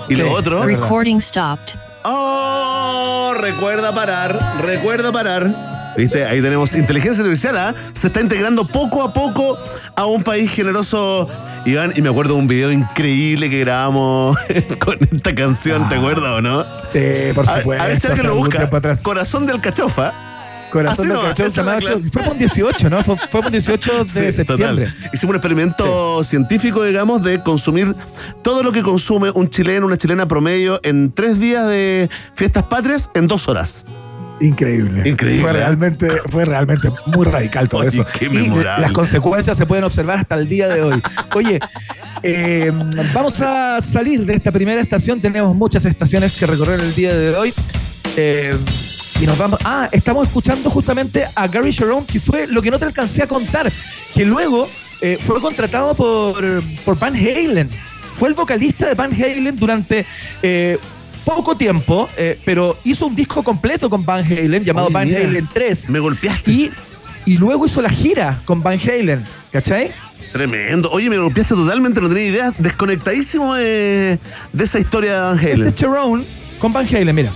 Y 0.08 0.16
Sí, 0.16 0.22
lo 0.22 0.32
otro. 0.32 0.64
Recording 0.64 1.20
stopped. 1.20 1.76
¡Oh! 2.04 3.34
Recuerda 3.40 3.94
parar, 3.94 4.38
recuerda 4.64 5.12
parar. 5.12 5.50
¿Viste? 5.98 6.26
Ahí 6.26 6.42
tenemos 6.42 6.76
inteligencia 6.76 7.24
artificial, 7.24 7.58
¿ah? 7.58 7.74
Se 7.94 8.08
está 8.08 8.20
integrando 8.20 8.66
poco 8.66 9.02
a 9.02 9.14
poco 9.14 9.58
a 9.96 10.06
un 10.06 10.24
país 10.24 10.52
generoso, 10.52 11.30
Iván. 11.66 11.94
Y 11.96 12.02
me 12.02 12.10
acuerdo 12.10 12.34
de 12.34 12.40
un 12.42 12.48
video 12.48 12.72
increíble 12.72 13.50
que 13.50 13.60
grabamos 13.62 14.38
con 14.80 14.98
esta 15.00 15.34
canción, 15.34 15.88
¿te 15.88 15.96
acuerdas 15.96 16.32
o 16.32 16.42
no? 16.42 16.64
Sí, 16.92 17.32
por 17.34 17.48
supuesto. 17.48 17.84
a 17.84 17.88
ver 17.88 18.00
si 18.00 18.08
alguien 18.08 18.28
lo 18.28 18.36
busca. 18.36 18.70
Corazón 19.02 19.46
del 19.46 19.62
cachofa. 19.62 20.14
Corazón 20.76 21.08
no, 21.08 21.22
Camacho. 21.22 21.54
clave. 22.00 22.10
Fue 22.12 22.30
un 22.30 22.38
18, 22.38 22.90
¿no? 22.90 23.02
Fue, 23.04 23.16
fue 23.30 23.40
un 23.42 23.52
18 23.52 24.04
de 24.04 24.10
Sí, 24.10 24.34
septiembre. 24.34 24.86
total. 24.88 24.96
Hicimos 25.14 25.30
un 25.32 25.36
experimento 25.38 26.24
científico, 26.24 26.84
digamos, 26.84 27.24
de 27.24 27.42
consumir 27.42 27.96
todo 28.42 28.62
lo 28.62 28.72
que 28.72 28.82
consume 28.84 29.32
un 29.32 29.50
chileno, 29.50 29.86
una 29.86 29.98
chilena 29.98 30.28
promedio 30.28 30.80
en 30.84 31.12
tres 31.14 31.40
días 31.40 31.66
de 31.68 32.10
fiestas 32.34 32.64
patrias 32.64 33.10
en 33.14 33.28
dos 33.28 33.48
horas. 33.48 33.86
Increíble. 34.42 35.10
Increíble, 35.10 35.42
Fue 35.44 35.52
¿eh? 35.52 35.54
realmente, 35.54 36.10
fue 36.30 36.44
realmente 36.44 36.90
muy 37.06 37.26
radical 37.26 37.70
todo 37.70 37.80
Oye, 37.80 37.88
eso. 37.88 38.06
qué 38.20 38.26
Y 38.26 38.50
las 38.50 38.92
consecuencias 38.92 39.58
se 39.58 39.66
pueden 39.66 39.86
observar 39.86 40.18
hasta 40.18 40.36
el 40.36 40.50
día 40.50 40.68
de 40.68 40.82
hoy. 40.82 41.02
Oye, 41.36 41.58
eh, 42.22 42.70
vamos 43.14 43.40
a 43.42 43.80
salir 43.80 44.26
de 44.26 44.34
esta 44.34 44.52
primera 44.52 44.82
estación. 44.82 45.22
Tenemos 45.22 45.56
muchas 45.56 45.86
estaciones 45.86 46.38
que 46.38 46.46
recorrer 46.48 46.82
el 46.82 46.94
día 46.94 47.16
de 47.16 47.34
hoy. 47.34 47.54
Eh, 48.18 48.58
y 49.22 49.26
nos 49.26 49.38
vamos. 49.38 49.60
Ah, 49.64 49.88
estamos 49.92 50.28
escuchando 50.28 50.70
justamente 50.70 51.26
a 51.36 51.48
Gary 51.48 51.72
Sharon, 51.72 52.06
que 52.06 52.20
fue 52.20 52.48
lo 52.48 52.62
que 52.62 52.72
no 52.72 52.80
te 52.80 52.86
alcancé 52.86 53.24
a 53.24 53.28
contar, 53.28 53.72
que 54.14 54.26
luego 54.26 54.68
eh, 55.02 55.18
fue 55.20 55.40
contratado 55.40 55.94
por, 55.94 56.36
por 56.84 57.00
Van 57.00 57.16
Halen. 57.16 57.70
Fue 58.16 58.30
el 58.30 58.36
vocalista 58.36 58.88
de 58.88 58.94
Van 58.94 59.14
Halen 59.14 59.56
durante 59.58 60.06
eh, 60.42 60.78
poco 61.24 61.56
tiempo, 61.56 62.10
eh, 62.18 62.40
pero 62.46 62.78
hizo 62.84 63.08
un 63.08 63.16
disco 63.16 63.44
completo 63.44 63.90
con 63.90 64.06
Van 64.06 64.24
Halen 64.26 64.64
llamado 64.64 64.88
Oye, 64.88 64.94
Van 64.94 65.08
mira, 65.08 65.20
Halen 65.22 65.50
3. 65.54 65.90
Me 65.90 66.00
golpeaste. 66.00 66.52
Y, 66.52 66.72
y 67.26 67.38
luego 67.38 67.66
hizo 67.66 67.82
la 67.82 67.90
gira 67.90 68.40
con 68.46 68.62
Van 68.62 68.80
Halen, 68.80 69.26
¿cachai? 69.52 69.92
Tremendo. 70.32 70.90
Oye, 70.92 71.10
me 71.10 71.18
golpeaste 71.18 71.56
totalmente, 71.56 72.02
no 72.02 72.10
tenía 72.10 72.26
idea. 72.26 72.54
Desconectadísimo 72.58 73.56
de, 73.56 74.20
de 74.52 74.64
esa 74.64 74.80
historia 74.80 75.14
de 75.14 75.20
Van 75.22 75.36
Este 75.40 75.52
Halen. 75.54 75.68
es 75.68 75.76
Cherone 75.76 76.24
con 76.60 76.74
Van 76.74 76.86
Halen, 76.86 77.16
mira. 77.16 77.34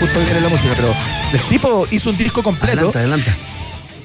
Justo 0.00 0.20
viene 0.20 0.40
la 0.40 0.48
música, 0.48 0.72
pero 0.76 0.94
el 1.32 1.40
tipo 1.48 1.86
hizo 1.90 2.10
un 2.10 2.16
disco 2.16 2.42
completo 2.42 2.72
Adelante, 2.90 2.98
adelante. 2.98 3.32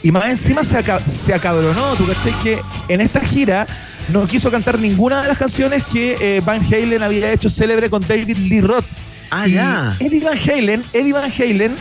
y 0.03 0.11
más 0.11 0.25
encima 0.25 0.63
se, 0.63 0.77
aca- 0.77 1.05
se 1.05 1.33
acabronó. 1.33 1.95
Tú 1.95 2.05
cachai 2.07 2.33
que 2.41 2.61
en 2.87 3.01
esta 3.01 3.19
gira 3.21 3.67
no 4.09 4.25
quiso 4.27 4.49
cantar 4.51 4.79
ninguna 4.79 5.21
de 5.23 5.27
las 5.27 5.37
canciones 5.37 5.83
que 5.91 6.15
eh, 6.37 6.41
Van 6.45 6.61
Halen 6.63 7.03
había 7.03 7.31
hecho 7.31 7.49
célebre 7.49 7.89
con 7.89 8.05
David 8.07 8.37
Lee 8.37 8.61
Roth. 8.61 8.85
Ah, 9.31 9.47
Y 9.47 9.53
ya. 9.53 9.95
Eddie 9.99 10.21
Van 10.21 10.37
Halen, 10.37 10.83
Eddie 10.93 11.13
Van 11.13 11.31
Halen 11.31 11.75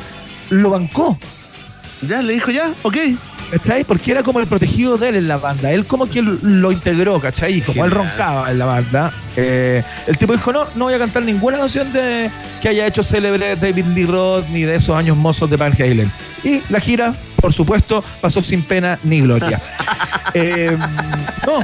lo 0.51 0.71
bancó. 0.71 1.19
Ya, 2.03 2.23
le 2.23 2.33
dijo 2.35 2.51
ya, 2.51 2.73
ok. 2.83 2.97
¿Cachai? 3.51 3.85
Porque 3.85 4.11
era 4.11 4.23
como 4.23 4.41
el 4.41 4.47
protegido 4.47 4.99
de 4.99 5.09
él 5.09 5.17
en 5.17 5.29
la 5.29 5.39
banda. 5.39 5.73
Él 5.73 5.87
como 5.87 6.09
que 6.09 6.21
lo 6.23 6.71
integró, 6.71 7.19
¿cachai? 7.19 7.59
Y 7.59 7.61
como 7.63 7.85
él 7.85 7.91
roncaba 7.91 8.51
en 8.51 8.59
la 8.59 8.67
banda, 8.67 9.13
eh, 9.37 9.83
el 10.07 10.19
tipo 10.19 10.35
dijo, 10.35 10.53
no, 10.53 10.65
no 10.75 10.85
voy 10.85 10.95
a 10.95 10.99
cantar 10.99 11.23
ninguna 11.23 11.59
canción 11.59 11.91
de, 11.93 12.31
que 12.61 12.69
haya 12.69 12.87
hecho 12.87 13.03
célebre 13.03 13.57
David 13.57 13.87
Lee 13.95 14.05
Roth 14.05 14.49
ni 14.51 14.63
de 14.63 14.77
esos 14.77 14.95
años 14.97 15.17
mozos 15.17 15.49
de 15.49 15.57
Van 15.57 15.73
Halen. 15.73 16.11
Y 16.45 16.61
la 16.69 16.79
gira, 16.79 17.15
por 17.41 17.53
supuesto, 17.55 18.05
pasó 18.21 18.43
sin 18.43 18.63
pena 18.63 18.99
ni 19.05 19.21
gloria. 19.21 19.61
Eh, 20.35 20.77
no, 21.47 21.61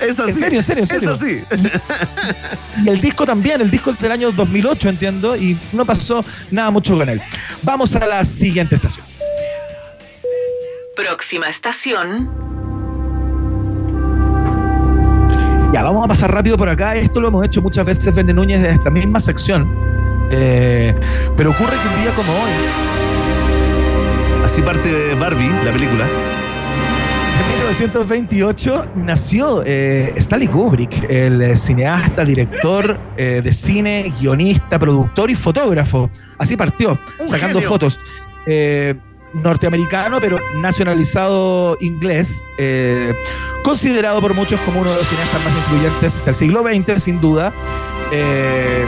Es 0.00 0.18
así. 0.18 0.30
en 0.30 0.36
serio, 0.36 0.58
en 0.60 0.64
serio, 0.64 0.82
en 0.84 0.88
serio. 0.88 1.10
Es 1.10 1.22
así. 1.22 1.42
Y 2.82 2.88
el 2.88 2.98
disco 2.98 3.26
también, 3.26 3.60
el 3.60 3.70
disco 3.70 3.92
del 3.92 4.10
año 4.10 4.32
2008, 4.32 4.88
entiendo, 4.88 5.36
y 5.36 5.54
no 5.74 5.84
pasó 5.84 6.24
nada 6.50 6.70
mucho 6.70 6.96
con 6.96 7.06
él. 7.10 7.20
Vamos 7.62 7.94
a 7.94 8.06
la 8.06 8.24
siguiente 8.24 8.76
estación. 8.76 9.13
Próxima 10.96 11.48
estación. 11.48 12.30
Ya, 15.72 15.82
vamos 15.82 16.04
a 16.04 16.08
pasar 16.08 16.32
rápido 16.32 16.56
por 16.56 16.68
acá. 16.68 16.94
Esto 16.94 17.20
lo 17.20 17.28
hemos 17.28 17.44
hecho 17.44 17.60
muchas 17.60 17.84
veces, 17.84 18.14
Vende 18.14 18.32
Núñez, 18.32 18.60
en 18.60 18.70
esta 18.70 18.90
misma 18.90 19.18
sección. 19.20 19.66
Eh, 20.30 20.94
pero 21.36 21.50
ocurre 21.50 21.72
que 21.82 21.88
un 21.96 22.02
día 22.02 22.14
como 22.14 22.32
hoy, 22.32 22.50
Así 24.44 24.62
parte 24.62 25.14
Barbie, 25.14 25.48
la 25.64 25.72
película. 25.72 26.04
en 26.04 27.56
1928, 27.56 28.86
nació 28.94 29.62
eh, 29.64 30.12
Stanley 30.16 30.48
Kubrick, 30.48 31.10
el 31.10 31.40
eh, 31.42 31.56
cineasta, 31.56 32.24
director 32.24 33.00
eh, 33.16 33.40
de 33.42 33.52
cine, 33.54 34.12
guionista, 34.20 34.78
productor 34.78 35.30
y 35.30 35.34
fotógrafo. 35.34 36.08
Así 36.38 36.56
partió, 36.56 36.98
Un 37.18 37.26
sacando 37.26 37.58
genio. 37.58 37.68
fotos. 37.68 37.98
Eh, 38.46 38.94
norteamericano, 39.34 40.20
pero 40.20 40.38
nacionalizado 40.56 41.76
inglés, 41.80 42.46
eh, 42.58 43.14
considerado 43.62 44.20
por 44.20 44.34
muchos 44.34 44.60
como 44.60 44.80
uno 44.80 44.90
de 44.90 44.96
los 44.96 45.06
cineastas 45.08 45.44
más 45.44 45.56
influyentes 45.56 46.24
del 46.24 46.34
siglo 46.34 46.62
XX, 46.62 47.02
sin 47.02 47.20
duda. 47.20 47.52
Eh, 48.12 48.84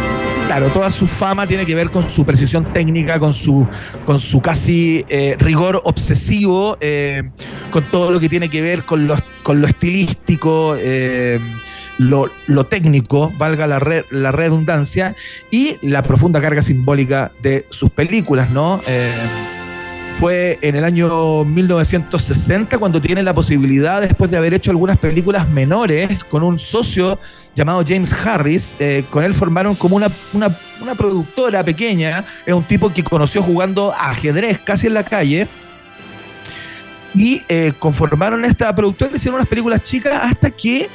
claro, 0.47 0.69
toda 0.69 0.91
su 0.91 1.07
fama 1.07 1.47
tiene 1.47 1.67
que 1.67 1.75
ver 1.75 1.91
con 1.91 2.09
su 2.09 2.25
precisión 2.25 2.73
técnica, 2.73 3.19
con 3.19 3.33
su, 3.33 3.67
con 4.05 4.21
su 4.21 4.41
casi 4.41 5.05
eh, 5.09 5.37
rigor 5.39 5.81
obsesivo, 5.85 6.79
con 7.71 7.83
todo 7.85 8.11
lo 8.13 8.21
que 8.21 8.29
tiene 8.29 8.49
que 8.49 8.61
ver 8.63 8.83
con 8.83 9.07
lo, 9.07 9.17
con 9.43 9.61
lo 9.61 9.67
estilístico, 9.67 10.77
lo, 11.99 12.31
lo 12.47 12.67
técnico, 12.67 13.33
valga 13.39 13.67
la, 13.67 13.79
re- 13.79 14.05
la 14.11 14.31
redundancia, 14.31 15.17
y 15.51 15.79
la 15.83 16.03
profunda 16.03 16.41
carga 16.41 16.63
simbólica 16.63 17.33
de 17.43 17.65
sus 17.71 17.91
películas, 17.91 18.51
¿no? 18.51 18.81
Fue 20.19 20.59
en 20.63 20.77
el 20.77 20.85
año 20.85 21.45
1960 21.45 22.79
cuando 22.79 23.03
tiene 23.03 23.23
la 23.23 23.35
posibilidad, 23.35 24.01
después 24.01 24.31
de 24.31 24.39
haber 24.39 24.55
hecho 24.55 24.71
algunas 24.71 24.97
películas 24.97 25.47
menores 25.47 26.25
con 26.25 26.43
un 26.43 26.59
socio 26.59 27.19
llamado 27.55 27.85
James 27.87 28.15
Harris, 28.15 28.75
eh, 28.79 29.05
con 29.11 29.25
él 29.25 29.35
formaron 29.35 29.75
como 29.75 29.97
una, 29.97 30.11
una, 30.33 30.49
productora 30.97 31.63
pequeña, 31.63 32.25
es 32.47 32.55
un 32.55 32.63
tipo 32.63 32.91
que 32.91 33.05
conoció 33.05 33.43
jugando 33.43 33.93
ajedrez 33.93 34.59
casi 34.59 34.87
en 34.87 34.95
la 34.95 35.05
calle, 35.05 35.49
y 37.15 37.43
eh, 37.49 37.75
conformaron 37.79 38.43
esta 38.47 38.75
productora, 38.75 39.15
hicieron 39.15 39.37
unas 39.37 39.49
películas 39.49 39.83
chicas 39.83 40.19
hasta 40.23 40.51
que 40.51 40.89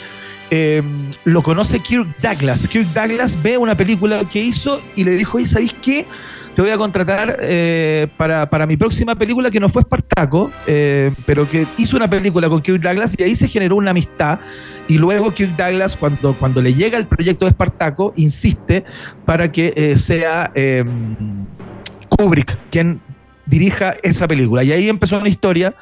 eh, 0.49 0.81
lo 1.25 1.43
conoce 1.43 1.79
Kirk 1.79 2.07
Douglas. 2.19 2.67
Kirk 2.67 2.87
Douglas 2.87 3.41
ve 3.41 3.57
una 3.57 3.75
película 3.75 4.25
que 4.25 4.41
hizo 4.41 4.81
y 4.95 5.03
le 5.03 5.11
dijo, 5.11 5.37
oye, 5.37 5.47
¿sabéis 5.47 5.73
qué? 5.79 6.07
Te 6.55 6.61
voy 6.61 6.71
a 6.71 6.77
contratar 6.77 7.37
eh, 7.41 8.07
para, 8.17 8.49
para 8.49 8.65
mi 8.65 8.75
próxima 8.75 9.15
película 9.15 9.49
que 9.49 9.59
no 9.59 9.69
fue 9.69 9.83
Espartaco, 9.83 10.51
eh, 10.67 11.11
pero 11.25 11.49
que 11.49 11.65
hizo 11.77 11.95
una 11.95 12.09
película 12.09 12.49
con 12.49 12.61
Kirk 12.61 12.81
Douglas 12.81 13.15
y 13.17 13.23
ahí 13.23 13.35
se 13.35 13.47
generó 13.47 13.77
una 13.77 13.91
amistad. 13.91 14.39
Y 14.89 14.97
luego 14.97 15.33
Kirk 15.33 15.55
Douglas, 15.55 15.95
cuando, 15.95 16.33
cuando 16.33 16.61
le 16.61 16.73
llega 16.73 16.97
el 16.97 17.07
proyecto 17.07 17.45
de 17.45 17.51
Espartaco, 17.51 18.11
insiste 18.17 18.83
para 19.25 19.49
que 19.49 19.73
eh, 19.77 19.95
sea 19.95 20.51
eh, 20.53 20.83
Kubrick 22.09 22.57
quien 22.69 22.99
dirija 23.45 23.95
esa 24.03 24.27
película. 24.27 24.63
Y 24.65 24.73
ahí 24.73 24.89
empezó 24.89 25.19
una 25.19 25.29
historia 25.29 25.73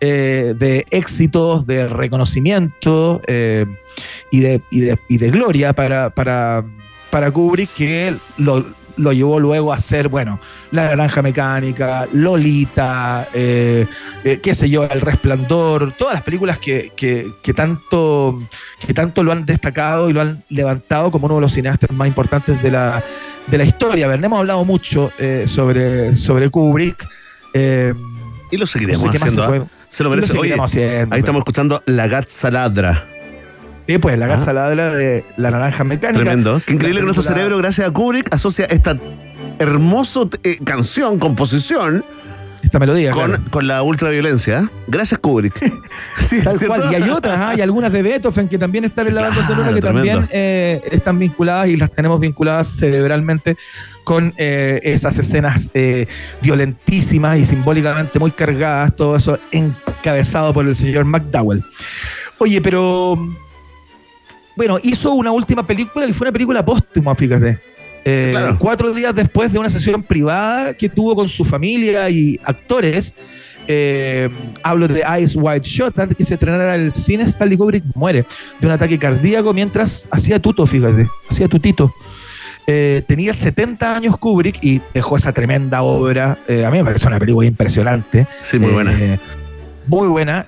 de 0.00 0.86
éxitos, 0.90 1.66
de 1.66 1.88
reconocimiento 1.88 3.20
y, 3.26 4.40
de, 4.40 4.62
y, 4.70 4.80
de, 4.80 4.98
y 5.08 5.18
de 5.18 5.30
gloria 5.30 5.72
para, 5.72 6.10
para, 6.10 6.64
para 7.10 7.32
Kubrick, 7.32 7.74
que 7.74 8.14
lo, 8.36 8.64
lo 8.98 9.12
llevó 9.12 9.40
luego 9.40 9.72
a 9.72 9.76
hacer, 9.76 10.08
bueno, 10.08 10.38
La 10.70 10.84
Naranja 10.88 11.22
Mecánica, 11.22 12.06
Lolita, 12.12 13.28
eh, 13.32 13.86
eh, 14.24 14.40
qué 14.42 14.54
sé 14.54 14.68
yo, 14.68 14.84
El 14.84 15.00
Resplandor, 15.00 15.92
todas 15.92 16.14
las 16.14 16.22
películas 16.22 16.58
que, 16.58 16.92
que, 16.94 17.32
que 17.42 17.54
tanto, 17.54 18.38
que 18.86 18.92
tanto 18.92 19.22
lo 19.22 19.32
han 19.32 19.46
destacado 19.46 20.10
y 20.10 20.12
lo 20.12 20.20
han 20.20 20.44
levantado 20.50 21.10
como 21.10 21.26
uno 21.26 21.36
de 21.36 21.40
los 21.42 21.52
cineastas 21.52 21.90
más 21.92 22.06
importantes 22.08 22.62
de 22.62 22.70
la, 22.70 23.02
de 23.46 23.58
la 23.58 23.64
historia. 23.64 24.06
A 24.06 24.08
ver, 24.08 24.22
hemos 24.22 24.38
hablado 24.38 24.64
mucho 24.64 25.10
eh, 25.18 25.44
sobre, 25.46 26.14
sobre 26.14 26.50
Kubrick. 26.50 27.06
eh, 27.54 27.94
Y 28.50 28.56
lo 28.56 28.66
seguiremos 28.66 29.04
no 29.04 29.12
sé 29.12 29.16
haciendo. 29.16 29.48
se 29.48 29.56
¿ah? 29.56 29.66
Se 29.88 30.04
lo 30.04 30.10
merece. 30.10 30.32
Oye, 30.32 30.40
seguiremos 30.40 30.70
haciendo, 30.70 31.14
ahí 31.14 31.20
estamos 31.20 31.40
escuchando 31.40 31.82
La 31.86 32.06
Gatza 32.08 32.50
Ladra. 32.50 33.06
Sí, 33.88 33.96
pues 33.96 34.18
la 34.18 34.28
casa 34.28 34.52
ladra 34.52 34.94
de 34.94 35.24
la 35.38 35.50
naranja 35.50 35.82
mecánica. 35.82 36.22
Tremendo. 36.22 36.60
Qué 36.66 36.74
increíble 36.74 37.00
que 37.00 37.06
nuestro 37.06 37.24
cerebro, 37.24 37.56
gracias 37.56 37.88
a 37.88 37.90
Kubrick, 37.90 38.32
asocia 38.34 38.66
esta 38.66 38.98
hermosa 39.58 40.20
canción, 40.62 41.18
composición, 41.18 42.04
Esta 42.62 42.78
melodía. 42.78 43.12
con, 43.12 43.30
claro. 43.30 43.44
con 43.50 43.66
la 43.66 43.82
ultraviolencia. 43.82 44.68
Gracias, 44.88 45.18
Kubrick. 45.20 45.54
Sí, 46.18 46.42
Tal 46.44 46.58
cual. 46.66 46.92
Y 46.92 46.96
hay 46.96 47.08
otras, 47.08 47.38
¿ah? 47.40 47.54
y 47.56 47.62
algunas 47.62 47.90
de 47.90 48.02
Beethoven 48.02 48.46
que 48.46 48.58
también 48.58 48.84
están 48.84 49.06
en 49.06 49.14
la 49.14 49.22
banda 49.22 49.46
sonora 49.46 49.72
que 49.74 49.80
tremendo. 49.80 50.12
también 50.12 50.28
eh, 50.32 50.82
están 50.92 51.18
vinculadas 51.18 51.68
y 51.68 51.76
las 51.76 51.90
tenemos 51.90 52.20
vinculadas 52.20 52.68
cerebralmente 52.68 53.56
con 54.04 54.34
eh, 54.36 54.80
esas 54.82 55.16
escenas 55.18 55.70
eh, 55.72 56.06
violentísimas 56.42 57.38
y 57.38 57.46
simbólicamente 57.46 58.18
muy 58.18 58.32
cargadas, 58.32 58.94
todo 58.94 59.16
eso 59.16 59.38
encabezado 59.50 60.52
por 60.52 60.66
el 60.66 60.76
señor 60.76 61.06
McDowell. 61.06 61.64
Oye, 62.36 62.60
pero 62.60 63.18
bueno, 64.58 64.76
hizo 64.82 65.12
una 65.12 65.30
última 65.30 65.64
película 65.64 66.04
que 66.04 66.12
fue 66.12 66.24
una 66.24 66.32
película 66.32 66.64
póstuma, 66.64 67.14
fíjate. 67.14 67.60
Eh, 68.04 68.28
Claro. 68.32 68.56
Cuatro 68.58 68.92
días 68.92 69.14
después 69.14 69.52
de 69.52 69.58
una 69.60 69.70
sesión 69.70 70.02
privada 70.02 70.74
que 70.74 70.88
tuvo 70.88 71.14
con 71.14 71.28
su 71.28 71.44
familia 71.44 72.10
y 72.10 72.40
actores, 72.42 73.14
eh, 73.68 74.28
hablo 74.64 74.88
de 74.88 75.02
Eyes 75.08 75.36
Wide 75.36 75.60
Shot, 75.62 75.96
antes 75.96 76.18
que 76.18 76.24
se 76.24 76.34
estrenara 76.34 76.74
el 76.74 76.92
cine, 76.92 77.22
Stanley 77.22 77.56
Kubrick 77.56 77.84
muere 77.94 78.24
de 78.58 78.66
un 78.66 78.72
ataque 78.72 78.98
cardíaco 78.98 79.54
mientras 79.54 80.08
hacía 80.10 80.40
tuto, 80.40 80.66
fíjate, 80.66 81.06
hacía 81.30 81.46
tutito. 81.46 81.94
Eh, 82.66 83.04
tenía 83.06 83.34
70 83.34 83.94
años 83.94 84.18
Kubrick 84.18 84.58
y 84.60 84.80
dejó 84.92 85.16
esa 85.16 85.32
tremenda 85.32 85.82
obra. 85.82 86.36
a 86.48 86.70
mí 86.70 86.78
me 86.78 86.84
parece 86.84 87.06
una 87.06 87.20
película 87.20 87.46
impresionante. 87.46 88.26
Sí, 88.42 88.58
muy 88.58 88.72
buena. 88.72 88.92
Muy 89.86 90.08
buena. 90.08 90.44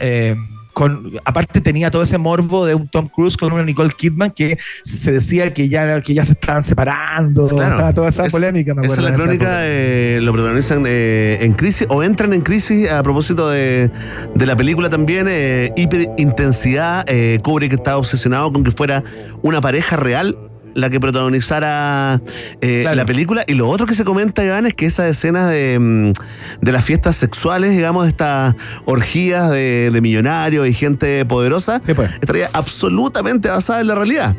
Eh, 0.70 0.72
con, 0.72 1.12
aparte 1.24 1.60
tenía 1.60 1.90
todo 1.90 2.02
ese 2.02 2.18
morbo 2.18 2.64
de 2.66 2.74
un 2.74 2.88
Tom 2.88 3.08
Cruise 3.08 3.36
con 3.36 3.52
una 3.52 3.62
Nicole 3.64 3.90
Kidman 3.90 4.30
que 4.30 4.58
se 4.84 5.12
decía 5.12 5.52
que 5.52 5.68
ya, 5.68 6.00
que 6.00 6.14
ya 6.14 6.24
se 6.24 6.32
estaban 6.32 6.64
separando. 6.64 7.46
Claro. 7.48 7.70
estaba 7.72 7.92
toda 7.94 8.08
esa 8.08 8.26
Es- 8.26 8.32
polémica, 8.32 8.74
me 8.74 8.86
Esa 8.86 8.96
es 8.96 9.02
la 9.02 9.12
crónica, 9.14 9.48
eh, 9.66 10.18
lo 10.22 10.32
protagonizan 10.32 10.84
eh, 10.86 11.38
en 11.40 11.52
crisis 11.54 11.86
o 11.90 12.02
entran 12.02 12.32
en 12.32 12.40
crisis 12.42 12.88
a 12.90 13.02
propósito 13.02 13.50
de, 13.50 13.90
de 14.34 14.46
la 14.46 14.56
película 14.56 14.88
también, 14.90 15.26
eh, 15.28 15.72
hiperintensidad. 15.76 17.04
Eh, 17.06 17.38
Kubrick 17.42 17.72
estaba 17.72 17.96
obsesionado 17.98 18.52
con 18.52 18.64
que 18.64 18.70
fuera 18.70 19.02
una 19.42 19.60
pareja 19.60 19.96
real 19.96 20.36
la 20.74 20.90
que 20.90 21.00
protagonizara 21.00 22.20
eh, 22.60 22.80
Claro. 22.82 22.96
la 22.96 23.04
película. 23.06 23.44
Y 23.46 23.54
lo 23.54 23.68
otro 23.68 23.86
que 23.86 23.94
se 23.94 24.04
comenta, 24.04 24.44
Iván, 24.44 24.66
es 24.66 24.74
que 24.74 24.86
esas 24.86 25.06
escenas 25.06 25.48
de, 25.50 25.78
mm, 25.78 26.12
de 26.60 26.72
las 26.72 26.84
fiestas 26.84 27.16
sexuales, 27.16 27.72
digamos, 27.72 28.06
estas 28.08 28.54
orgías 28.84 29.50
de, 29.50 29.90
de 29.92 30.00
millonarios 30.00 30.68
y 30.68 30.74
gente 30.74 31.24
poderosa, 31.24 31.80
Sí, 31.84 31.94
pues, 31.94 32.10
estaría 32.20 32.50
absolutamente 32.52 33.48
basada 33.48 33.80
en 33.80 33.86
la 33.88 33.94
realidad. 33.94 34.34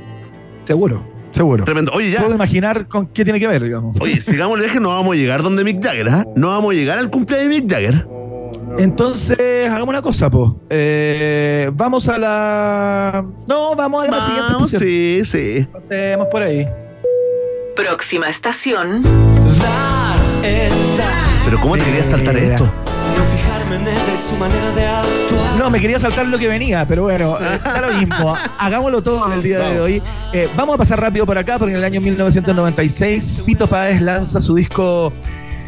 seguro, 0.63 1.03
seguro. 1.31 1.65
Tremendo. 1.65 1.91
Oye, 1.93 2.11
ya. 2.11 2.21
Puedo 2.21 2.35
imaginar 2.35 2.87
con 2.87 3.07
qué 3.07 3.23
tiene 3.23 3.39
que 3.39 3.47
ver, 3.47 3.63
digamos. 3.63 3.97
Oye, 3.99 4.21
sigamos 4.21 4.57
el 4.57 4.63
viaje, 4.65 4.79
no 4.79 4.89
vamos 4.89 5.13
a 5.13 5.17
llegar 5.17 5.43
donde 5.43 5.63
Mick 5.63 5.83
Jagger, 5.83 6.09
¿ah? 6.09 6.25
No 6.35 6.49
vamos 6.49 6.71
a 6.71 6.75
llegar 6.75 6.97
al 6.99 7.09
cumpleaños 7.09 7.49
de 7.49 7.61
Mick 7.61 7.69
Jagger. 7.71 8.05
Entonces, 8.77 9.69
hagamos 9.69 9.89
una 9.89 10.01
cosa, 10.01 10.29
po. 10.29 10.59
Eh, 10.69 11.69
vamos 11.73 12.07
a 12.09 12.17
la. 12.17 13.25
No, 13.47 13.75
vamos 13.75 14.07
a 14.07 14.11
la 14.11 14.21
siguiente 14.21 14.63
estación. 14.63 14.81
sí, 14.81 15.21
sí. 15.25 15.67
Pasemos 15.71 16.27
por 16.31 16.41
ahí. 16.41 16.67
Próxima 17.75 18.29
estación. 18.29 19.03
Dar 19.03 20.17
es 20.43 20.97
dar. 20.97 21.11
Pero 21.45 21.59
¿cómo 21.61 21.77
te 21.77 21.83
querías 21.83 22.07
saltar 22.07 22.33
Mira. 22.35 22.55
esto? 22.55 22.65
No 22.65 23.23
fijarme 23.25 23.75
en 23.75 23.87
ella 23.87 24.13
y 24.13 24.17
su 24.17 24.35
manera 24.37 24.71
de 24.71 24.85
actuar. 24.87 25.55
No, 25.57 25.69
me 25.69 25.79
quería 25.79 25.99
saltar 25.99 26.27
lo 26.27 26.39
que 26.39 26.47
venía, 26.47 26.85
pero 26.87 27.03
bueno, 27.03 27.37
eh, 27.39 27.59
da 27.63 27.81
lo 27.81 27.93
mismo. 27.93 28.35
Hagámoslo 28.57 29.03
todo 29.03 29.25
en 29.27 29.33
el 29.33 29.43
día 29.43 29.59
de 29.59 29.79
hoy. 29.79 30.01
Eh, 30.33 30.49
vamos 30.55 30.75
a 30.75 30.77
pasar 30.77 30.99
rápido 30.99 31.25
por 31.25 31.37
acá, 31.37 31.57
porque 31.59 31.71
en 31.73 31.77
el 31.77 31.83
año 31.83 31.99
1996 32.01 33.43
Fito 33.45 33.67
Páez 33.67 34.01
lanza 34.01 34.39
su 34.39 34.55
disco 34.55 35.11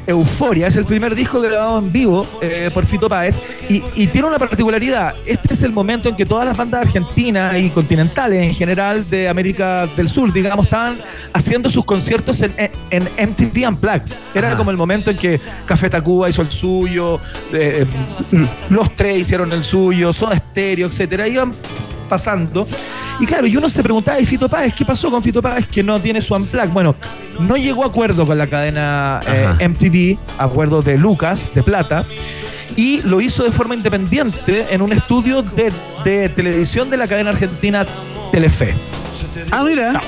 Euforia, 0.07 0.67
es 0.67 0.75
el 0.75 0.85
primer 0.85 1.15
disco 1.15 1.39
grabado 1.39 1.79
en 1.79 1.91
vivo 1.91 2.25
eh, 2.41 2.69
por 2.73 2.85
Fito 2.85 3.07
Páez 3.07 3.39
y, 3.69 3.81
y 3.95 4.07
tiene 4.07 4.27
una 4.27 4.39
particularidad. 4.39 5.15
Este 5.25 5.53
es 5.53 5.63
el 5.63 5.71
momento 5.71 6.09
en 6.09 6.15
que 6.15 6.25
todas 6.25 6.45
las 6.45 6.57
bandas 6.57 6.81
argentinas 6.81 7.57
y 7.57 7.69
continentales 7.69 8.43
en 8.43 8.53
general 8.53 9.09
de 9.09 9.27
América 9.29 9.87
del 9.95 10.09
Sur, 10.09 10.31
digamos, 10.33 10.65
estaban 10.65 10.97
haciendo 11.33 11.69
sus 11.69 11.85
conciertos 11.85 12.41
en, 12.41 12.53
en, 12.89 13.03
MTV 13.03 13.67
Unplugged. 13.67 14.11
Era 14.33 14.49
Ajá. 14.49 14.57
como 14.57 14.71
el 14.71 14.77
momento 14.77 15.11
en 15.11 15.17
que 15.17 15.39
Café 15.65 15.89
Tacuba 15.89 16.29
hizo 16.29 16.41
el 16.41 16.51
suyo, 16.51 17.19
eh, 17.51 17.85
los 18.69 18.95
tres 18.95 19.21
hicieron 19.21 19.51
el 19.51 19.63
suyo, 19.63 20.11
Soda 20.13 20.37
Stereo, 20.37 20.87
etcétera. 20.87 21.27
Iban 21.27 21.53
pasando. 22.09 22.67
Y 23.19 23.25
claro, 23.25 23.45
y 23.47 23.55
uno 23.55 23.69
se 23.69 23.83
preguntaba, 23.83 24.19
¿y 24.19 24.25
Fito 24.25 24.49
Páez? 24.49 24.73
¿Qué 24.73 24.85
pasó 24.85 25.11
con 25.11 25.21
Fito 25.21 25.41
Páez 25.41 25.67
que 25.67 25.83
no 25.83 25.99
tiene 25.99 26.21
su 26.21 26.33
Unplugged? 26.33 26.69
Bueno, 26.69 26.95
no 27.39 27.55
llegó 27.57 27.83
a 27.83 27.87
acuerdo 27.87 28.25
con 28.25 28.37
la 28.37 28.47
cadena 28.47 29.19
eh. 29.27 29.67
MTV, 29.69 30.17
acuerdo 30.41 30.81
de 30.81 30.97
Lucas, 30.97 31.49
de 31.53 31.61
Plata, 31.63 32.05
y 32.75 33.01
lo 33.03 33.21
hizo 33.21 33.43
de 33.43 33.51
forma 33.51 33.75
independiente 33.75 34.65
en 34.71 34.81
un 34.81 34.91
estudio 34.93 35.43
de, 35.43 35.71
de 36.03 36.29
televisión 36.29 36.89
de 36.89 36.97
la 36.97 37.07
cadena 37.07 37.29
argentina 37.29 37.85
Telefe. 38.31 38.73
Ah, 39.51 39.63
mira. 39.63 40.01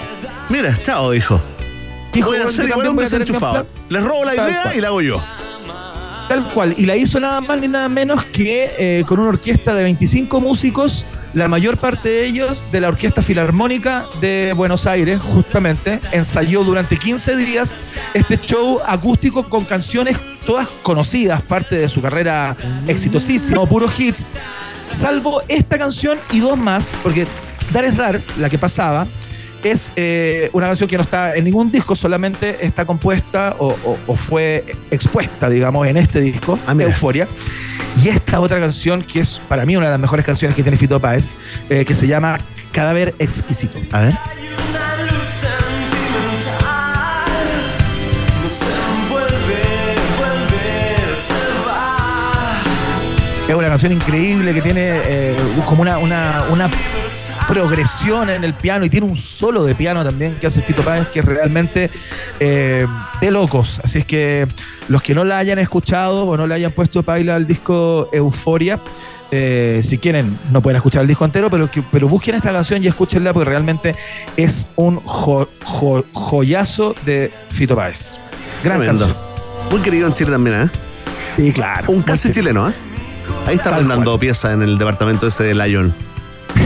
Mira, 0.49 0.75
chao, 0.81 1.11
dijo. 1.11 1.39
Dijo, 2.11 2.29
voy 2.29 2.37
a 2.37 2.43
"Yo 2.43 2.47
hacer 2.47 2.69
igual 2.69 2.87
un 2.89 2.95
desenchufado. 2.95 3.59
Unplugged". 3.61 3.89
Les 3.89 4.03
robo 4.03 4.25
la 4.25 4.33
idea 4.33 4.61
cual. 4.63 4.77
y 4.77 4.81
la 4.81 4.87
hago 4.87 5.01
yo. 5.01 5.21
Tal 6.27 6.47
cual. 6.53 6.73
Y 6.77 6.85
la 6.87 6.95
hizo 6.95 7.19
nada 7.19 7.39
más 7.41 7.61
ni 7.61 7.67
nada 7.67 7.87
menos 7.87 8.25
que 8.25 8.71
eh, 8.79 9.03
con 9.07 9.19
una 9.19 9.29
orquesta 9.29 9.75
de 9.75 9.83
25 9.83 10.41
músicos, 10.41 11.05
la 11.35 11.49
mayor 11.49 11.77
parte 11.77 12.09
de 12.09 12.25
ellos 12.25 12.63
de 12.71 12.79
la 12.79 12.87
Orquesta 12.87 13.21
Filarmónica 13.21 14.05
de 14.21 14.53
Buenos 14.53 14.87
Aires, 14.87 15.19
justamente. 15.21 15.99
Ensayó 16.11 16.63
durante 16.63 16.97
15 16.97 17.35
días 17.35 17.75
este 18.13 18.39
show 18.39 18.79
acústico 18.85 19.47
con 19.47 19.65
canciones 19.65 20.17
todas 20.45 20.67
conocidas, 20.81 21.41
parte 21.41 21.75
de 21.77 21.89
su 21.89 22.01
carrera 22.01 22.55
exitosísima, 22.87 23.65
puros 23.67 23.99
hits, 23.99 24.25
salvo 24.93 25.41
esta 25.49 25.77
canción 25.77 26.17
y 26.31 26.39
dos 26.39 26.57
más, 26.57 26.95
porque 27.03 27.27
Dar 27.73 27.83
es 27.83 27.97
Dar, 27.97 28.21
la 28.37 28.49
que 28.49 28.57
pasaba, 28.57 29.05
es 29.71 29.91
eh, 29.95 30.49
una 30.53 30.67
canción 30.67 30.87
que 30.89 30.95
no 30.97 31.03
está 31.03 31.35
en 31.35 31.43
ningún 31.45 31.71
disco, 31.71 31.95
solamente 31.95 32.65
está 32.65 32.85
compuesta 32.85 33.55
o, 33.59 33.67
o- 33.83 33.97
o 34.07 34.15
fue 34.15 34.63
expuesta, 34.91 35.49
digamos, 35.49 35.87
en 35.87 35.97
este 35.97 36.21
disco, 36.21 36.59
Euforia. 36.85 37.27
Y 38.03 38.09
esta 38.09 38.39
otra 38.41 38.59
canción, 38.59 39.01
que 39.03 39.21
es 39.21 39.41
para 39.47 39.65
mí 39.65 39.75
una 39.75 39.85
de 39.87 39.91
las 39.93 39.99
mejores 39.99 40.25
canciones 40.25 40.55
que 40.55 40.61
tiene 40.63 40.77
Fito 40.77 40.99
Páez, 40.99 41.27
eh, 41.69 41.83
que 41.85 41.95
se 41.95 42.07
llama 42.07 42.37
Cadáver 42.71 43.15
Exquisito. 43.19 43.79
A 43.91 44.01
ver. 44.01 44.13
Es 53.47 53.53
una 53.53 53.67
canción 53.67 53.91
increíble 53.91 54.53
que 54.55 54.61
tiene 54.61 54.81
eh, 55.05 55.35
como 55.67 55.83
una, 55.83 55.99
una, 55.99 56.45
una 56.49 56.69
progresión 57.59 58.29
en 58.29 58.43
el 58.43 58.53
piano 58.53 58.83
y 58.85 58.89
tiene 58.89 59.07
un 59.07 59.15
solo 59.15 59.63
de 59.63 59.75
piano 59.75 60.03
también 60.03 60.35
que 60.41 60.47
hace 60.47 60.61
Fito 60.61 60.81
Páez 60.83 61.07
que 61.07 61.19
es 61.21 61.25
realmente 61.25 61.89
eh, 62.41 62.85
de 63.21 63.31
locos. 63.31 63.79
Así 63.81 63.99
es 63.99 64.05
que 64.05 64.45
los 64.89 65.01
que 65.01 65.15
no 65.15 65.23
la 65.23 65.37
hayan 65.37 65.57
escuchado 65.59 66.25
o 66.25 66.35
no 66.35 66.47
le 66.47 66.53
hayan 66.55 66.71
puesto 66.71 67.01
paila 67.01 67.35
al 67.35 67.47
disco 67.47 68.09
Euforia, 68.11 68.79
eh, 69.31 69.79
si 69.83 69.97
quieren, 69.99 70.37
no 70.51 70.61
pueden 70.61 70.75
escuchar 70.75 71.03
el 71.03 71.07
disco 71.07 71.23
entero, 71.23 71.49
pero, 71.49 71.71
que, 71.71 71.81
pero 71.81 72.09
busquen 72.09 72.35
esta 72.35 72.51
canción 72.51 72.83
y 72.83 72.87
escúchenla 72.87 73.31
porque 73.31 73.49
realmente 73.49 73.95
es 74.35 74.67
un 74.75 74.97
jo- 74.97 75.47
jo- 75.63 76.03
joyazo 76.11 76.93
de 77.05 77.31
Fito 77.51 77.73
Páez. 77.75 78.17
Gran 78.65 78.79
Tremendo. 78.79 79.05
canción. 79.07 79.25
Muy 79.71 79.79
querido 79.79 80.07
en 80.07 80.13
Chile 80.13 80.31
también, 80.31 80.61
¿eh? 80.63 80.69
Sí, 81.37 81.51
claro. 81.53 81.85
Un 81.89 82.01
casi 82.01 82.31
chileno, 82.31 82.69
¿eh? 82.69 82.73
Ahí 83.47 83.55
está 83.55 83.71
Tal 83.71 83.79
rondando 83.79 84.19
pieza 84.19 84.51
en 84.51 84.61
el 84.61 84.77
departamento 84.77 85.27
ese 85.27 85.45
de 85.45 85.55
Lyon. 85.55 85.93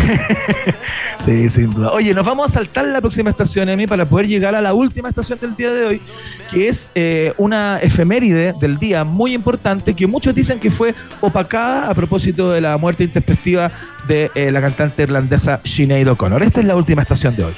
Sí, 1.20 1.50
sin 1.50 1.74
duda. 1.74 1.92
Oye, 1.92 2.14
nos 2.14 2.26
vamos 2.26 2.50
a 2.50 2.54
saltar 2.54 2.86
la 2.86 3.02
próxima 3.02 3.30
estación, 3.30 3.68
Emi, 3.68 3.88
para 3.88 4.06
poder 4.06 4.28
llegar 4.28 4.56
a 4.56 4.62
la 4.62 4.74
última 4.74 5.10
estación 5.10 5.38
del 5.40 5.56
día 5.56 5.72
de 5.72 5.86
hoy, 5.86 6.02
que 6.50 6.70
es 6.70 6.92
eh, 6.96 7.34
una 7.38 7.80
efeméride 7.82 8.54
del 8.60 8.78
día 8.80 9.04
muy 9.04 9.34
importante 9.34 9.94
que 9.94 10.08
muchos 10.08 10.34
dicen 10.34 10.60
que 10.60 10.72
fue 10.72 10.96
opacada 11.20 11.90
a 11.90 11.94
propósito 11.94 12.52
de 12.52 12.62
la 12.62 12.78
muerte 12.78 13.04
intempestiva 13.04 13.72
de 14.08 14.32
eh, 14.34 14.50
la 14.50 14.62
cantante 14.62 15.04
irlandesa 15.04 15.60
Sinead 15.64 16.08
O'Connor. 16.08 16.42
Esta 16.42 16.62
es 16.62 16.66
la 16.66 16.76
última 16.76 17.02
estación 17.02 17.36
de 17.36 17.44
hoy. 17.44 17.54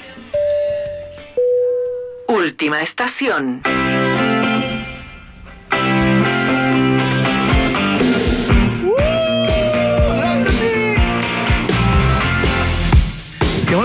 Última 2.28 2.82
estación. 2.82 3.62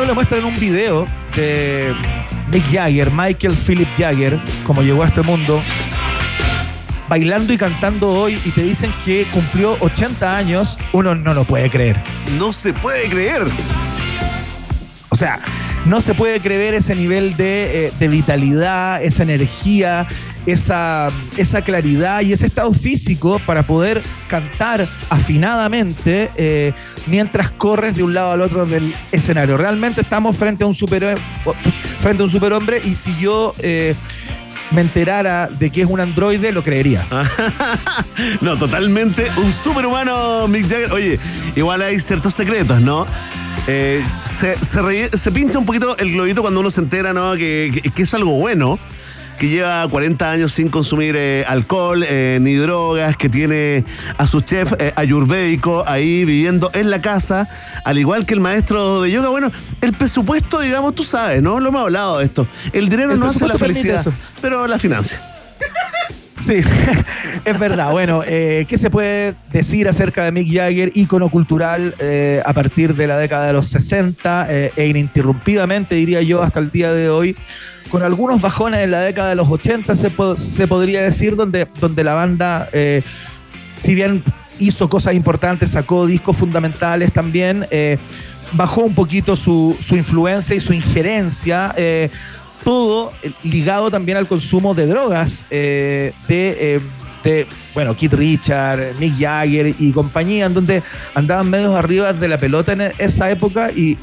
Le 0.06 0.14
muestran 0.14 0.44
un 0.44 0.58
video 0.60 1.06
de 1.34 1.92
Mick 2.52 2.64
Jagger, 2.70 3.10
Michael 3.10 3.54
Philip 3.54 3.88
Jagger, 3.98 4.40
como 4.64 4.82
llegó 4.82 5.02
a 5.02 5.06
este 5.06 5.22
mundo, 5.22 5.60
bailando 7.08 7.52
y 7.52 7.58
cantando 7.58 8.10
hoy 8.10 8.38
y 8.44 8.50
te 8.50 8.62
dicen 8.62 8.92
que 9.04 9.26
cumplió 9.32 9.76
80 9.80 10.36
años, 10.36 10.78
uno 10.92 11.16
no 11.16 11.34
lo 11.34 11.44
puede 11.44 11.70
creer. 11.70 12.00
No 12.38 12.52
se 12.52 12.72
puede 12.72 13.08
creer. 13.08 13.42
O 15.08 15.16
sea, 15.16 15.40
no 15.86 16.00
se 16.00 16.14
puede 16.14 16.40
creer 16.40 16.74
ese 16.74 16.94
nivel 16.94 17.36
de, 17.36 17.86
eh, 17.86 17.92
de 17.98 18.08
vitalidad, 18.08 19.02
esa 19.02 19.24
energía, 19.24 20.06
esa, 20.46 21.08
esa 21.36 21.62
claridad 21.62 22.20
y 22.22 22.32
ese 22.32 22.46
estado 22.46 22.72
físico 22.72 23.40
para 23.44 23.66
poder 23.66 24.02
cantar 24.28 24.88
afinadamente 25.10 26.30
eh, 26.36 26.72
mientras 27.06 27.50
corres 27.50 27.94
de 27.94 28.02
un 28.02 28.14
lado 28.14 28.32
al 28.32 28.40
otro 28.40 28.64
del 28.66 28.94
escenario. 29.12 29.56
Realmente 29.56 30.00
estamos 30.00 30.36
frente 30.36 30.64
a 30.64 30.66
un 30.66 30.74
super 30.74 31.18
frente 32.00 32.22
a 32.22 32.24
un 32.24 32.30
superhombre 32.30 32.80
y 32.84 32.94
si 32.94 33.16
yo 33.18 33.54
eh, 33.58 33.94
me 34.72 34.80
enterara 34.80 35.48
de 35.48 35.70
que 35.70 35.82
es 35.82 35.88
un 35.88 36.00
androide, 36.00 36.52
lo 36.52 36.62
creería. 36.62 37.04
No, 38.40 38.56
totalmente 38.56 39.30
un 39.36 39.52
superhumano 39.52 40.48
Mick 40.48 40.62
Jagger. 40.68 40.92
Oye, 40.92 41.18
igual 41.54 41.82
hay 41.82 41.98
ciertos 42.00 42.34
secretos, 42.34 42.80
¿no? 42.80 43.06
Eh, 43.66 44.02
se, 44.24 44.56
se 45.16 45.30
pincha 45.32 45.58
un 45.58 45.66
poquito 45.66 45.96
el 45.98 46.12
globito 46.12 46.40
cuando 46.42 46.60
uno 46.60 46.70
se 46.70 46.80
entera, 46.80 47.12
¿no? 47.12 47.34
Que- 47.34 47.82
que 47.94 48.02
es 48.02 48.14
algo 48.14 48.32
bueno. 48.32 48.78
Que 49.38 49.48
lleva 49.48 49.86
40 49.88 50.30
años 50.30 50.52
sin 50.52 50.68
consumir 50.68 51.14
eh, 51.16 51.44
alcohol 51.46 52.04
eh, 52.08 52.38
ni 52.40 52.54
drogas, 52.54 53.16
que 53.16 53.28
tiene 53.28 53.84
a 54.16 54.26
su 54.26 54.40
chef 54.40 54.72
eh, 54.78 54.92
ayurvédico 54.96 55.84
ahí 55.86 56.24
viviendo 56.24 56.70
en 56.72 56.90
la 56.90 57.00
casa, 57.00 57.48
al 57.84 57.98
igual 57.98 58.24
que 58.24 58.34
el 58.34 58.40
maestro 58.40 59.02
de 59.02 59.10
yoga. 59.10 59.28
Bueno, 59.28 59.52
el 59.80 59.92
presupuesto, 59.92 60.60
digamos, 60.60 60.94
tú 60.94 61.04
sabes, 61.04 61.42
¿no? 61.42 61.60
Lo 61.60 61.68
hemos 61.68 61.82
hablado 61.82 62.18
de 62.18 62.24
esto. 62.24 62.46
El 62.72 62.88
dinero 62.88 63.12
El 63.12 63.20
no 63.20 63.26
hace 63.26 63.46
la 63.46 63.58
felicidad, 63.58 64.06
pero 64.40 64.66
la 64.66 64.78
financia. 64.78 65.35
Sí, 66.38 66.56
es 67.44 67.58
verdad. 67.58 67.90
Bueno, 67.92 68.22
eh, 68.26 68.66
¿qué 68.68 68.76
se 68.76 68.90
puede 68.90 69.34
decir 69.52 69.88
acerca 69.88 70.24
de 70.24 70.32
Mick 70.32 70.52
Jagger, 70.54 70.92
ícono 70.94 71.28
cultural 71.30 71.94
eh, 71.98 72.42
a 72.44 72.52
partir 72.52 72.94
de 72.94 73.06
la 73.06 73.16
década 73.16 73.46
de 73.46 73.52
los 73.54 73.66
60 73.68 74.46
eh, 74.50 74.72
e 74.76 74.86
ininterrumpidamente, 74.86 75.94
diría 75.94 76.20
yo, 76.22 76.42
hasta 76.42 76.60
el 76.60 76.70
día 76.70 76.92
de 76.92 77.08
hoy? 77.08 77.36
Con 77.90 78.02
algunos 78.02 78.40
bajones 78.42 78.80
en 78.80 78.90
la 78.90 79.00
década 79.00 79.30
de 79.30 79.36
los 79.36 79.48
80, 79.48 79.94
se, 79.94 80.10
po- 80.10 80.36
se 80.36 80.66
podría 80.68 81.02
decir, 81.02 81.36
donde, 81.36 81.68
donde 81.80 82.04
la 82.04 82.14
banda, 82.14 82.68
eh, 82.72 83.02
si 83.80 83.94
bien 83.94 84.22
hizo 84.58 84.88
cosas 84.90 85.14
importantes, 85.14 85.70
sacó 85.70 86.04
discos 86.06 86.36
fundamentales 86.36 87.12
también, 87.12 87.66
eh, 87.70 87.96
bajó 88.52 88.82
un 88.82 88.94
poquito 88.94 89.36
su, 89.36 89.76
su 89.80 89.96
influencia 89.96 90.54
y 90.54 90.60
su 90.60 90.72
injerencia. 90.74 91.72
eh, 91.76 92.10
todo 92.66 93.12
eh, 93.22 93.30
ligado 93.44 93.92
también 93.92 94.18
al 94.18 94.26
consumo 94.26 94.74
de 94.74 94.88
drogas 94.88 95.44
eh, 95.50 96.12
de, 96.26 96.74
eh, 96.74 96.80
de, 97.22 97.46
bueno, 97.74 97.96
Keith 97.96 98.12
Richard, 98.12 98.96
Mick 98.98 99.20
Jagger 99.20 99.72
y 99.78 99.92
compañía, 99.92 100.46
en 100.46 100.54
donde 100.54 100.82
andaban 101.14 101.48
medios 101.48 101.76
arriba 101.76 102.12
de 102.12 102.26
la 102.26 102.38
pelota 102.38 102.72
en 102.72 102.80
esa 102.98 103.30
época 103.30 103.70
y 103.72 103.94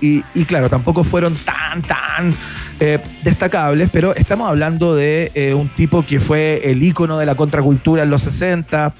claro, 0.45 0.69
tampoco 0.69 1.03
fueron 1.03 1.35
tan, 1.35 1.81
tan 1.81 2.33
eh, 2.79 2.99
destacables, 3.23 3.89
pero 3.91 4.15
estamos 4.15 4.49
hablando 4.49 4.95
de 4.95 5.31
eh, 5.35 5.53
un 5.53 5.69
tipo 5.69 6.03
que 6.03 6.19
fue 6.19 6.59
el 6.63 6.81
ícono 6.81 7.17
de 7.17 7.25
la 7.25 7.35
contracultura 7.35 8.03
en 8.03 8.09
los 8.09 8.23
60, 8.23 8.93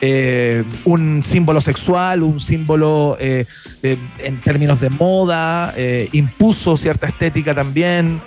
eh, 0.00 0.64
un 0.84 1.22
símbolo 1.22 1.60
sexual, 1.60 2.22
un 2.22 2.40
símbolo 2.40 3.16
en 3.20 4.40
términos 4.42 4.80
de 4.80 4.90
moda, 4.90 5.74
impuso 6.12 6.76
cierta 6.76 7.06
estética 7.06 7.54
también. 7.54 8.20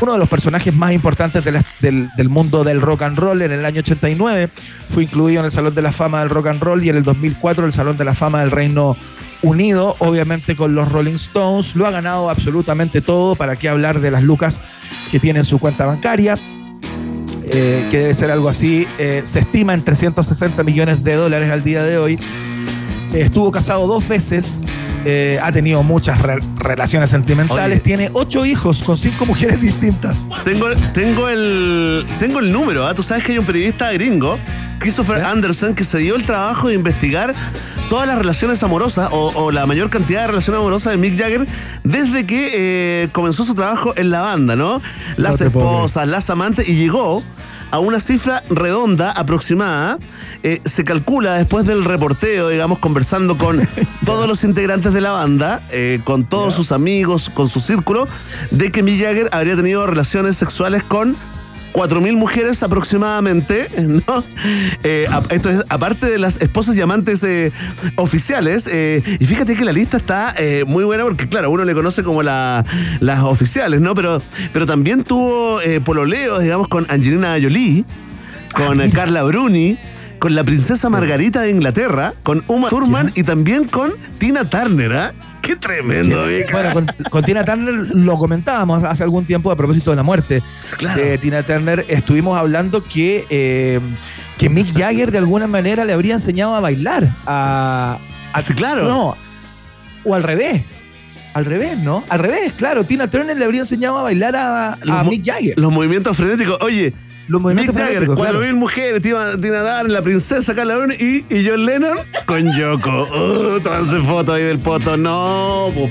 uno 0.00 0.12
de 0.12 0.18
los 0.18 0.28
personajes 0.28 0.74
más 0.74 0.92
importantes 0.92 1.44
del, 1.44 2.10
del 2.16 2.28
mundo 2.28 2.64
del 2.64 2.80
rock 2.80 3.02
and 3.02 3.18
roll 3.18 3.40
en 3.40 3.52
el 3.52 3.64
año 3.64 3.80
89 3.80 4.48
fue 4.90 5.04
incluido 5.04 5.40
en 5.40 5.46
el 5.46 5.52
Salón 5.52 5.74
de 5.74 5.82
la 5.82 5.92
Fama 5.92 6.20
del 6.20 6.30
Rock 6.30 6.48
and 6.48 6.62
Roll 6.62 6.84
y 6.84 6.88
en 6.88 6.96
el 6.96 7.04
2004 7.04 7.66
el 7.66 7.72
Salón 7.72 7.96
de 7.96 8.04
la 8.04 8.14
Fama 8.14 8.40
del 8.40 8.50
Reino 8.50 8.96
Unido, 9.42 9.96
obviamente 10.00 10.56
con 10.56 10.74
los 10.74 10.90
Rolling 10.90 11.14
Stones. 11.14 11.76
Lo 11.76 11.86
ha 11.86 11.90
ganado 11.90 12.28
absolutamente 12.30 13.00
todo. 13.00 13.34
¿Para 13.36 13.56
qué 13.56 13.68
hablar 13.68 14.00
de 14.00 14.10
las 14.10 14.22
lucas 14.22 14.60
que 15.10 15.18
tiene 15.20 15.40
en 15.40 15.44
su 15.44 15.58
cuenta 15.58 15.86
bancaria? 15.86 16.38
eh, 17.50 17.86
que 17.90 17.98
debe 17.98 18.14
ser 18.14 18.30
algo 18.30 18.48
así. 18.48 18.86
Eh, 18.98 19.22
se 19.24 19.38
estima 19.40 19.72
en 19.72 19.82
360 19.82 20.62
millones 20.64 21.02
de 21.02 21.14
dólares 21.14 21.50
al 21.50 21.62
día 21.64 21.82
de 21.82 21.96
hoy. 21.96 22.14
Eh, 23.14 23.22
estuvo 23.22 23.50
casado 23.50 23.86
dos 23.86 24.06
veces. 24.06 24.62
eh, 25.06 25.38
ha 25.42 25.50
tenido 25.52 25.82
muchas 25.82 26.20
re- 26.20 26.40
relaciones 26.56 27.08
sentimentales. 27.08 27.72
Oye. 27.78 27.80
Tiene 27.80 28.10
ocho 28.12 28.44
hijos 28.44 28.82
con 28.82 28.98
cinco 28.98 29.24
mujeres 29.24 29.58
distintas. 29.60 30.28
Tengo, 30.44 30.66
tengo, 30.92 31.28
el, 31.28 32.04
tengo 32.18 32.40
el 32.40 32.52
número, 32.52 32.86
¿ah? 32.86 32.94
Tú 32.94 33.02
sabes 33.02 33.24
que 33.24 33.32
hay 33.32 33.38
un 33.38 33.46
periodista 33.46 33.90
gringo, 33.92 34.38
Christopher 34.78 35.24
Anderson, 35.24 35.74
que 35.74 35.84
se 35.84 35.98
dio 35.98 36.16
el 36.16 36.24
trabajo 36.24 36.68
de 36.68 36.74
investigar 36.74 37.34
todas 37.88 38.06
las 38.06 38.18
relaciones 38.18 38.62
amorosas 38.62 39.08
o, 39.12 39.32
o 39.34 39.50
la 39.50 39.66
mayor 39.66 39.90
cantidad 39.90 40.22
de 40.22 40.26
relaciones 40.28 40.58
amorosas 40.58 40.92
de 40.92 40.98
Mick 40.98 41.18
Jagger 41.18 41.46
desde 41.84 42.26
que 42.26 42.50
eh, 42.54 43.08
comenzó 43.12 43.44
su 43.44 43.54
trabajo 43.54 43.94
en 43.96 44.10
la 44.10 44.20
banda, 44.20 44.56
¿no? 44.56 44.80
Las 45.16 45.40
No 45.40 45.46
esposas, 45.46 46.08
las 46.08 46.30
amantes, 46.30 46.68
y 46.68 46.76
llegó 46.76 47.22
a 47.70 47.78
una 47.78 48.00
cifra 48.00 48.42
redonda, 48.48 49.10
aproximada. 49.10 49.98
Eh, 50.42 50.60
se 50.64 50.84
calcula 50.84 51.34
después 51.34 51.66
del 51.66 51.84
reporteo, 51.84 52.48
digamos, 52.48 52.78
conversando 52.78 53.36
con 53.36 53.68
todos 54.04 54.26
los 54.26 54.44
integrantes 54.44 54.92
de 54.92 55.00
la 55.00 55.12
banda, 55.12 55.66
eh, 55.70 56.00
con 56.04 56.24
todos 56.24 56.54
sus 56.54 56.72
amigos, 56.72 57.30
con 57.34 57.48
su 57.48 57.60
círculo, 57.60 58.08
de 58.50 58.70
que 58.70 58.82
Mick 58.82 59.02
Jagger 59.02 59.28
habría 59.32 59.56
tenido 59.56 59.86
relaciones 59.86 60.36
sexuales 60.36 60.82
con 60.82 61.16
4.000 61.78 62.16
mujeres 62.16 62.62
aproximadamente, 62.62 63.68
¿no? 64.06 64.24
Eh, 64.82 65.06
a- 65.10 65.22
esto 65.30 65.48
es 65.50 65.64
aparte 65.68 66.06
de 66.06 66.18
las 66.18 66.40
esposas 66.40 66.76
y 66.76 66.80
amantes 66.80 67.22
eh, 67.24 67.52
oficiales. 67.96 68.68
eh, 68.70 69.02
y 69.20 69.24
fíjate 69.26 69.54
que 69.54 69.64
la 69.64 69.72
lista 69.72 69.96
está 69.98 70.34
muy 70.66 70.84
buena 70.84 71.04
porque, 71.04 71.28
claro, 71.28 71.50
uno 71.50 71.64
le 71.64 71.74
conoce 71.74 72.02
como 72.02 72.22
la- 72.22 72.64
las 73.00 73.20
oficiales, 73.20 73.80
¿no? 73.80 73.94
Pero, 73.94 74.20
pero 74.52 74.66
también 74.66 75.04
tuvo 75.04 75.60
pololeos, 75.84 76.42
digamos, 76.42 76.68
con 76.68 76.86
Angelina 76.90 77.36
Jolie, 77.40 77.84
con 78.54 78.80
eh, 78.80 78.90
Carla 78.90 79.22
Bruni. 79.22 79.78
Con 80.18 80.34
la 80.34 80.42
princesa 80.42 80.88
Margarita 80.90 81.42
de 81.42 81.50
Inglaterra, 81.50 82.12
con 82.24 82.42
Uma 82.48 82.68
Thurman 82.70 83.12
y 83.14 83.22
también 83.22 83.68
con 83.68 83.92
Tina 84.18 84.50
Turner, 84.50 84.92
¿ah? 84.92 85.14
¡Qué 85.42 85.56
tremendo, 85.56 86.26
Vika! 86.26 86.52
Bueno, 86.52 86.72
con, 86.72 86.86
con 87.10 87.24
Tina 87.24 87.44
Turner 87.44 87.74
lo 87.96 88.18
comentábamos 88.18 88.84
hace 88.84 89.02
algún 89.02 89.24
tiempo 89.24 89.50
a 89.50 89.56
propósito 89.56 89.90
de 89.90 89.96
la 89.96 90.02
muerte 90.02 90.42
de 90.94 91.18
Tina 91.18 91.42
Turner. 91.42 91.84
Estuvimos 91.88 92.38
hablando 92.38 92.84
que, 92.84 93.26
eh, 93.30 93.80
que 94.36 94.48
Mick 94.50 94.72
Jagger 94.76 95.10
de 95.10 95.18
alguna 95.18 95.46
manera 95.46 95.84
le 95.84 95.92
habría 95.92 96.14
enseñado 96.14 96.54
a 96.54 96.60
bailar. 96.60 97.14
A, 97.26 97.98
a- 98.32 98.42
Sí, 98.42 98.52
claro. 98.54 98.84
No, 98.84 99.16
o 100.04 100.14
al 100.14 100.22
revés. 100.22 100.62
Al 101.34 101.44
revés, 101.44 101.78
¿no? 101.78 102.02
Al 102.08 102.18
revés, 102.18 102.52
claro. 102.54 102.84
Tina 102.84 103.08
Turner 103.08 103.36
le 103.36 103.44
habría 103.44 103.60
enseñado 103.60 103.98
a 103.98 104.02
bailar 104.02 104.34
a, 104.36 104.76
Mick 105.08 105.24
Jagger. 105.24 105.54
Los 105.58 105.72
movimientos 105.72 106.16
frenéticos. 106.16 106.58
Oye, 106.60 106.92
Los 107.28 107.42
Mick 107.42 107.74
Jagger, 107.74 108.08
4.000 108.08 108.16
claro. 108.16 108.56
mujeres, 108.56 109.02
Tina, 109.02 109.38
Tina 109.38 109.60
Turner, 109.62 109.90
la 109.90 110.02
princesa 110.02 110.54
Carla 110.54 110.78
y, 110.98 111.24
y 111.28 111.46
John 111.46 111.66
Lennon 111.66 111.98
con 112.24 112.50
Yoko. 112.56 113.02
Uh, 113.02 113.60
tómense 113.60 114.00
fotos 114.00 114.34
ahí 114.34 114.44
del 114.44 114.58
poto. 114.58 114.96
No, 114.96 115.70
po. 115.74 115.90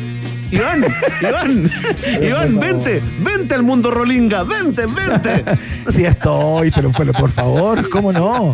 Iván, 0.51 0.85
Iván, 1.21 1.71
Iván, 2.21 2.59
vente, 2.59 3.01
vente 3.19 3.53
al 3.53 3.63
mundo 3.63 3.91
Rolinga, 3.91 4.43
vente, 4.43 4.85
vente. 4.85 5.43
Sí 5.91 6.05
estoy, 6.05 6.71
pero, 6.71 6.91
pero 6.97 7.11
por 7.13 7.31
favor, 7.31 7.89
¿cómo 7.89 8.11
no? 8.13 8.53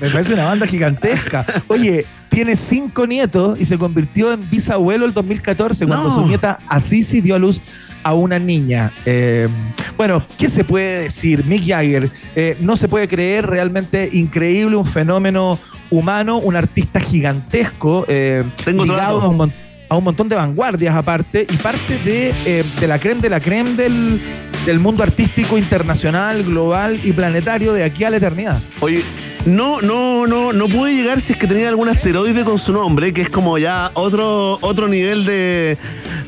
Me 0.00 0.08
parece 0.10 0.34
una 0.34 0.44
banda 0.46 0.66
gigantesca. 0.66 1.44
Oye, 1.68 2.06
tiene 2.30 2.56
cinco 2.56 3.06
nietos 3.06 3.58
y 3.60 3.64
se 3.64 3.76
convirtió 3.78 4.32
en 4.32 4.48
bisabuelo 4.50 5.04
el 5.06 5.12
2014 5.12 5.86
cuando 5.86 6.08
No. 6.08 6.14
su 6.22 6.28
nieta 6.28 6.58
Assisi 6.68 7.20
dio 7.20 7.34
a 7.34 7.38
luz 7.38 7.60
a 8.02 8.14
una 8.14 8.38
niña. 8.38 8.92
Eh, 9.04 9.48
bueno, 9.96 10.22
¿qué 10.38 10.48
se 10.48 10.64
puede 10.64 11.02
decir? 11.02 11.44
Mick 11.44 11.66
Jagger, 11.66 12.10
eh, 12.34 12.56
no 12.60 12.76
se 12.76 12.88
puede 12.88 13.08
creer, 13.08 13.46
realmente 13.46 14.08
increíble, 14.12 14.76
un 14.76 14.86
fenómeno 14.86 15.58
humano, 15.90 16.38
un 16.38 16.56
artista 16.56 17.00
gigantesco, 17.00 18.04
eh, 18.08 18.44
Tengo 18.64 18.84
ligado 18.86 19.20
a 19.20 19.28
un, 19.28 19.36
mon- 19.36 19.52
a 19.90 19.96
un 19.96 20.04
montón 20.04 20.28
de 20.28 20.36
vanguardias 20.36 20.94
aparte 20.94 21.46
y 21.50 21.56
parte 21.56 21.98
de, 21.98 22.32
eh, 22.46 22.64
de 22.78 22.86
la 22.86 22.98
creme 22.98 23.20
de 23.20 23.28
la 23.28 23.40
creme 23.40 23.74
del, 23.74 24.20
del 24.64 24.78
mundo 24.78 25.02
artístico 25.02 25.58
internacional, 25.58 26.44
global 26.44 26.98
y 27.02 27.12
planetario 27.12 27.72
de 27.72 27.82
aquí 27.84 28.04
a 28.04 28.10
la 28.10 28.16
eternidad. 28.18 28.58
Oye, 28.78 29.02
no, 29.46 29.80
no, 29.80 30.28
no, 30.28 30.52
no 30.52 30.68
pude 30.68 30.94
llegar 30.94 31.20
si 31.20 31.32
es 31.32 31.38
que 31.38 31.48
tenía 31.48 31.68
algún 31.68 31.88
asteroide 31.88 32.44
con 32.44 32.56
su 32.56 32.72
nombre, 32.72 33.12
que 33.12 33.22
es 33.22 33.30
como 33.30 33.58
ya 33.58 33.90
otro, 33.94 34.58
otro 34.60 34.86
nivel 34.86 35.24
de, 35.24 35.76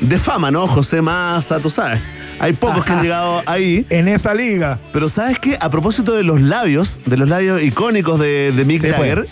de 0.01 0.17
fama, 0.17 0.51
¿no? 0.51 0.67
José 0.67 1.01
Massa, 1.01 1.59
tú 1.59 1.69
sabes. 1.69 2.01
Hay 2.39 2.53
pocos 2.53 2.83
que 2.83 2.91
han 2.91 3.01
llegado 3.01 3.41
ahí. 3.45 3.85
En 3.89 4.07
esa 4.07 4.33
liga. 4.33 4.79
Pero 4.91 5.09
¿sabes 5.09 5.39
qué? 5.39 5.57
A 5.59 5.69
propósito 5.69 6.13
de 6.13 6.23
los 6.23 6.41
labios, 6.41 6.99
de 7.05 7.17
los 7.17 7.29
labios 7.29 7.61
icónicos 7.61 8.19
de, 8.19 8.51
de 8.51 8.65
Mick 8.65 8.81
Sí, 8.81 8.87
pues. 8.87 8.97
Jagger, 8.97 9.27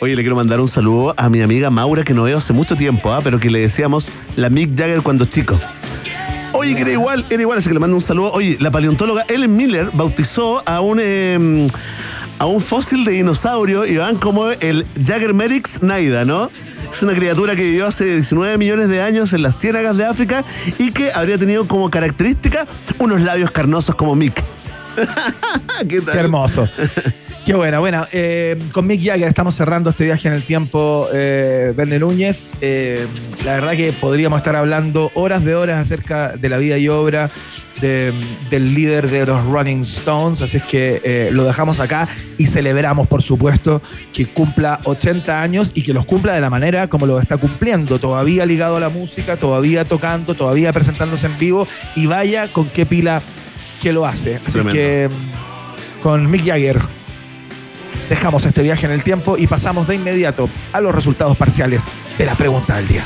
oye, 0.00 0.16
le 0.16 0.22
quiero 0.22 0.36
mandar 0.36 0.60
un 0.60 0.68
saludo 0.68 1.14
a 1.16 1.28
mi 1.28 1.42
amiga 1.42 1.70
Maura, 1.70 2.04
que 2.04 2.14
no 2.14 2.24
veo 2.24 2.38
hace 2.38 2.52
mucho 2.52 2.76
tiempo, 2.76 3.12
¿ah? 3.12 3.20
pero 3.22 3.38
que 3.38 3.50
le 3.50 3.60
decíamos 3.60 4.10
la 4.36 4.50
Mick 4.50 4.76
Jagger 4.76 5.02
cuando 5.02 5.24
chico. 5.26 5.58
Oye, 6.52 6.74
que 6.76 6.82
era 6.82 6.92
igual, 6.92 7.26
era 7.30 7.42
igual, 7.42 7.58
así 7.58 7.68
que 7.68 7.74
le 7.74 7.80
mando 7.80 7.96
un 7.96 8.02
saludo. 8.02 8.30
Oye, 8.32 8.56
la 8.60 8.70
paleontóloga 8.70 9.24
Ellen 9.28 9.56
Miller 9.56 9.90
bautizó 9.92 10.62
a 10.66 10.80
un, 10.80 11.00
eh, 11.02 11.66
a 12.38 12.46
un 12.46 12.60
fósil 12.60 13.04
de 13.04 13.12
dinosaurio 13.12 13.84
y 13.84 13.96
van 13.96 14.16
como 14.16 14.50
el 14.50 14.86
Jaggermerix 15.04 15.82
naida, 15.82 16.24
¿no? 16.24 16.50
Es 16.94 17.02
una 17.02 17.12
criatura 17.14 17.56
que 17.56 17.64
vivió 17.64 17.86
hace 17.88 18.04
19 18.04 18.56
millones 18.56 18.88
de 18.88 19.02
años 19.02 19.32
en 19.32 19.42
las 19.42 19.58
ciénagas 19.58 19.96
de 19.96 20.04
África 20.04 20.44
y 20.78 20.92
que 20.92 21.10
habría 21.12 21.36
tenido 21.36 21.66
como 21.66 21.90
característica 21.90 22.68
unos 23.00 23.20
labios 23.20 23.50
carnosos 23.50 23.96
como 23.96 24.14
Mick. 24.14 24.53
¿Qué 25.88 26.00
hermoso. 26.12 26.68
Qué 27.44 27.52
buena, 27.54 27.78
buena. 27.78 28.08
Eh, 28.10 28.58
con 28.72 28.86
Mick 28.86 29.04
Jagger 29.04 29.28
estamos 29.28 29.54
cerrando 29.54 29.90
este 29.90 30.04
viaje 30.04 30.28
en 30.28 30.34
el 30.34 30.44
tiempo, 30.44 31.08
eh, 31.12 31.74
Núñez. 32.00 32.52
Eh, 32.62 33.06
la 33.44 33.52
verdad 33.52 33.72
que 33.72 33.92
podríamos 33.92 34.38
estar 34.38 34.56
hablando 34.56 35.10
horas 35.14 35.44
de 35.44 35.54
horas 35.54 35.78
acerca 35.78 36.36
de 36.38 36.48
la 36.48 36.56
vida 36.56 36.78
y 36.78 36.88
obra 36.88 37.28
de- 37.82 38.14
del 38.48 38.72
líder 38.74 39.10
de 39.10 39.26
los 39.26 39.44
Rolling 39.44 39.82
Stones, 39.82 40.40
así 40.40 40.56
es 40.56 40.62
que 40.62 41.02
eh, 41.04 41.28
lo 41.32 41.44
dejamos 41.44 41.80
acá 41.80 42.08
y 42.38 42.46
celebramos, 42.46 43.08
por 43.08 43.20
supuesto, 43.22 43.82
que 44.14 44.24
cumpla 44.26 44.80
80 44.84 45.42
años 45.42 45.72
y 45.74 45.82
que 45.82 45.92
los 45.92 46.06
cumpla 46.06 46.32
de 46.32 46.40
la 46.40 46.48
manera 46.48 46.88
como 46.88 47.04
lo 47.04 47.20
está 47.20 47.36
cumpliendo, 47.36 47.98
todavía 47.98 48.46
ligado 48.46 48.76
a 48.76 48.80
la 48.80 48.88
música, 48.88 49.36
todavía 49.36 49.84
tocando, 49.84 50.34
todavía 50.34 50.72
presentándose 50.72 51.26
en 51.26 51.36
vivo 51.36 51.68
y 51.94 52.06
vaya 52.06 52.48
con 52.48 52.68
qué 52.70 52.86
pila 52.86 53.20
que 53.84 53.92
lo 53.92 54.06
hace. 54.06 54.36
Así 54.36 54.52
Tremendo. 54.52 54.72
que 54.72 55.10
mm, 55.10 56.02
con 56.02 56.30
Mick 56.30 56.46
Jagger 56.46 56.80
dejamos 58.08 58.46
este 58.46 58.62
viaje 58.62 58.86
en 58.86 58.92
el 58.92 59.04
tiempo 59.04 59.36
y 59.36 59.46
pasamos 59.46 59.86
de 59.86 59.94
inmediato 59.94 60.48
a 60.72 60.80
los 60.80 60.94
resultados 60.94 61.36
parciales 61.36 61.92
de 62.16 62.24
la 62.24 62.34
pregunta 62.34 62.76
del 62.76 62.88
día. 62.88 63.04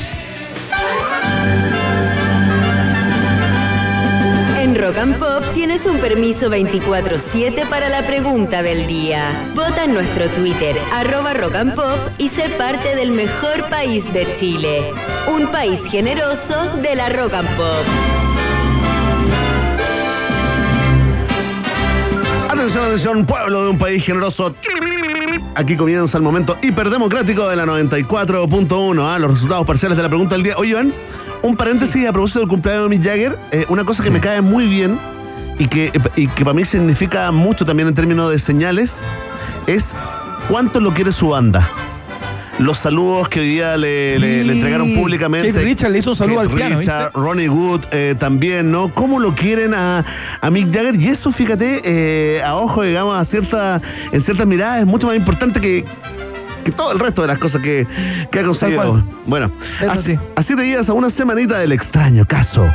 En 4.57 4.75
Rock 4.75 4.97
and 4.99 5.17
Pop 5.17 5.43
tienes 5.53 5.85
un 5.85 5.97
permiso 5.97 6.49
24-7 6.49 7.67
para 7.67 7.89
la 7.89 8.07
pregunta 8.07 8.63
del 8.63 8.87
día. 8.87 9.51
Vota 9.55 9.83
en 9.83 9.93
nuestro 9.93 10.29
Twitter, 10.29 10.77
arroba 10.93 11.33
Rock 11.33 11.55
and 11.55 11.75
Pop, 11.75 11.97
y 12.17 12.29
sé 12.29 12.47
parte 12.57 12.95
del 12.95 13.11
mejor 13.11 13.67
país 13.69 14.13
de 14.13 14.31
Chile. 14.33 14.93
Un 15.27 15.47
país 15.47 15.81
generoso 15.89 16.77
de 16.77 16.95
la 16.95 17.09
Rock 17.09 17.33
and 17.33 17.49
Pop. 17.57 18.28
Atención, 22.59 22.83
atención, 22.83 23.25
pueblo 23.25 23.63
de 23.63 23.69
un 23.69 23.77
país 23.77 24.05
generoso. 24.05 24.53
Aquí 25.55 25.77
comienza 25.77 26.17
el 26.17 26.23
momento 26.25 26.57
hiperdemocrático 26.61 27.47
de 27.47 27.55
la 27.55 27.65
94.1. 27.65 29.01
¿ah? 29.01 29.17
Los 29.17 29.31
resultados 29.31 29.65
parciales 29.65 29.95
de 29.95 30.03
la 30.03 30.09
pregunta 30.09 30.35
del 30.35 30.43
día. 30.43 30.55
Oye, 30.57 30.71
Iván, 30.71 30.93
un 31.41 31.55
paréntesis 31.55 32.05
a 32.05 32.11
propósito 32.11 32.41
del 32.41 32.49
cumpleaños 32.49 32.83
de 32.83 32.89
Mick 32.89 33.01
Jagger. 33.01 33.39
eh, 33.53 33.65
una 33.69 33.85
cosa 33.85 34.03
que 34.03 34.11
me 34.11 34.19
cae 34.19 34.41
muy 34.41 34.67
bien 34.67 34.99
y 35.57 35.67
que, 35.67 35.89
y 36.17 36.27
que 36.27 36.43
para 36.43 36.53
mí 36.53 36.65
significa 36.65 37.31
mucho 37.31 37.65
también 37.65 37.87
en 37.87 37.95
términos 37.95 38.29
de 38.29 38.37
señales 38.37 39.05
es 39.65 39.95
cuánto 40.49 40.81
lo 40.81 40.93
quiere 40.93 41.13
su 41.13 41.29
banda. 41.29 41.65
Los 42.59 42.77
saludos 42.77 43.29
que 43.29 43.39
hoy 43.39 43.47
día 43.49 43.77
le, 43.77 44.19
le- 44.19 44.43
le 44.43 44.51
entregaron 44.53 44.93
públicamente. 44.93 45.47
Kate 45.53 45.63
Richard 45.63 45.91
le 45.91 45.99
hizo 45.99 46.09
un 46.09 46.15
saludo 46.17 46.41
Kate 46.41 46.49
al 46.51 46.55
piano, 46.57 46.77
Richard, 46.79 47.03
¿viste? 47.05 47.19
Ronnie 47.19 47.49
Wood 47.49 47.81
eh, 47.91 48.15
también, 48.19 48.69
¿no? 48.71 48.93
¿Cómo 48.93 49.19
lo 49.19 49.33
quieren 49.33 49.73
a, 49.73 50.03
a 50.41 50.49
Mick 50.51 50.73
Jagger? 50.73 50.95
Y 50.95 51.07
eso, 51.07 51.31
fíjate, 51.31 51.81
eh, 51.85 52.41
a 52.43 52.55
ojo, 52.55 52.83
digamos, 52.83 53.17
a 53.17 53.23
cierta, 53.23 53.81
en 54.11 54.19
ciertas 54.19 54.45
miradas, 54.45 54.81
es 54.81 54.85
mucho 54.85 55.07
más 55.07 55.15
importante 55.15 55.61
que, 55.61 55.85
que 56.65 56.71
todo 56.73 56.91
el 56.91 56.99
resto 56.99 57.21
de 57.21 57.29
las 57.29 57.37
cosas 57.37 57.61
que, 57.61 57.87
que 58.29 58.39
ha 58.39 58.43
conseguido. 58.43 59.03
Bueno, 59.25 59.51
Eso 59.79 59.91
así, 59.91 60.03
sí. 60.15 60.19
así 60.35 60.55
te 60.57 60.65
llegas 60.65 60.89
a 60.89 60.93
una 60.93 61.09
semanita 61.09 61.57
del 61.59 61.71
extraño 61.71 62.25
caso 62.25 62.69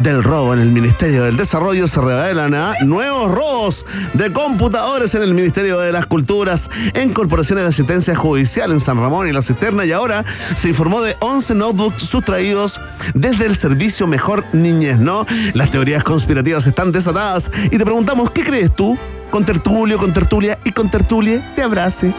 del 0.00 0.24
robo 0.24 0.54
en 0.54 0.60
el 0.60 0.70
Ministerio 0.70 1.24
del 1.24 1.36
Desarrollo 1.36 1.86
se 1.86 2.00
revelan 2.00 2.54
¿ah? 2.54 2.74
nuevos 2.84 3.30
robos 3.30 3.86
de 4.14 4.32
computadores 4.32 5.14
en 5.14 5.22
el 5.22 5.34
Ministerio 5.34 5.78
de 5.78 5.92
las 5.92 6.06
Culturas, 6.06 6.70
en 6.94 7.12
corporaciones 7.12 7.62
de 7.64 7.68
asistencia 7.68 8.14
judicial 8.14 8.72
en 8.72 8.80
San 8.80 8.98
Ramón 8.98 9.28
y 9.28 9.32
La 9.32 9.42
Cisterna, 9.42 9.84
y 9.84 9.92
ahora 9.92 10.24
se 10.54 10.68
informó 10.68 11.02
de 11.02 11.16
11 11.20 11.54
notebooks 11.54 12.02
sustraídos 12.02 12.80
desde 13.14 13.46
el 13.46 13.56
servicio 13.56 14.06
Mejor 14.06 14.44
Niñez, 14.52 14.98
¿no? 14.98 15.26
Las 15.54 15.70
teorías 15.70 16.02
conspirativas 16.02 16.66
están 16.66 16.92
desatadas 16.92 17.50
y 17.64 17.76
te 17.78 17.84
preguntamos, 17.84 18.30
¿qué 18.30 18.42
crees 18.42 18.74
tú? 18.74 18.98
con 19.30 19.44
tertulio, 19.44 19.96
con 19.96 20.12
tertulia 20.12 20.58
y 20.64 20.72
con 20.72 20.90
tertulie 20.90 21.40
te 21.54 21.62
abrace. 21.62 22.12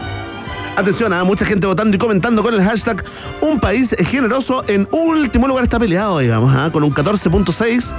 Atención, 0.74 1.12
a 1.12 1.22
mucha 1.22 1.44
gente 1.44 1.66
votando 1.66 1.94
y 1.96 1.98
comentando 1.98 2.42
con 2.42 2.54
el 2.54 2.62
hashtag 2.62 3.04
Un 3.42 3.60
país 3.60 3.94
generoso 3.98 4.64
en 4.68 4.88
último 4.90 5.46
lugar 5.46 5.64
está 5.64 5.78
peleado, 5.78 6.18
digamos, 6.18 6.54
¿ah? 6.56 6.70
con 6.72 6.82
un 6.82 6.94
14.6. 6.94 7.94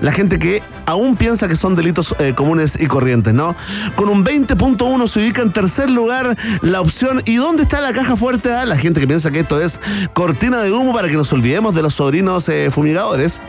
La 0.00 0.12
gente 0.12 0.38
que 0.38 0.62
aún 0.86 1.16
piensa 1.16 1.48
que 1.48 1.56
son 1.56 1.74
delitos 1.74 2.14
eh, 2.20 2.32
comunes 2.34 2.80
y 2.80 2.86
corrientes, 2.86 3.34
¿no? 3.34 3.56
Con 3.96 4.08
un 4.08 4.24
20.1 4.24 5.06
se 5.08 5.20
ubica 5.20 5.42
en 5.42 5.52
tercer 5.52 5.90
lugar 5.90 6.36
la 6.62 6.80
opción 6.80 7.22
¿y 7.26 7.36
dónde 7.36 7.64
está 7.64 7.80
la 7.80 7.92
caja 7.92 8.16
fuerte? 8.16 8.52
Ah, 8.52 8.64
La 8.64 8.76
gente 8.76 9.00
que 9.00 9.06
piensa 9.06 9.32
que 9.32 9.40
esto 9.40 9.60
es 9.60 9.80
cortina 10.12 10.62
de 10.62 10.72
humo 10.72 10.94
para 10.94 11.08
que 11.08 11.14
nos 11.14 11.32
olvidemos 11.32 11.74
de 11.74 11.82
los 11.82 11.94
sobrinos 11.94 12.48
eh, 12.48 12.70
fumigadores 12.70 13.40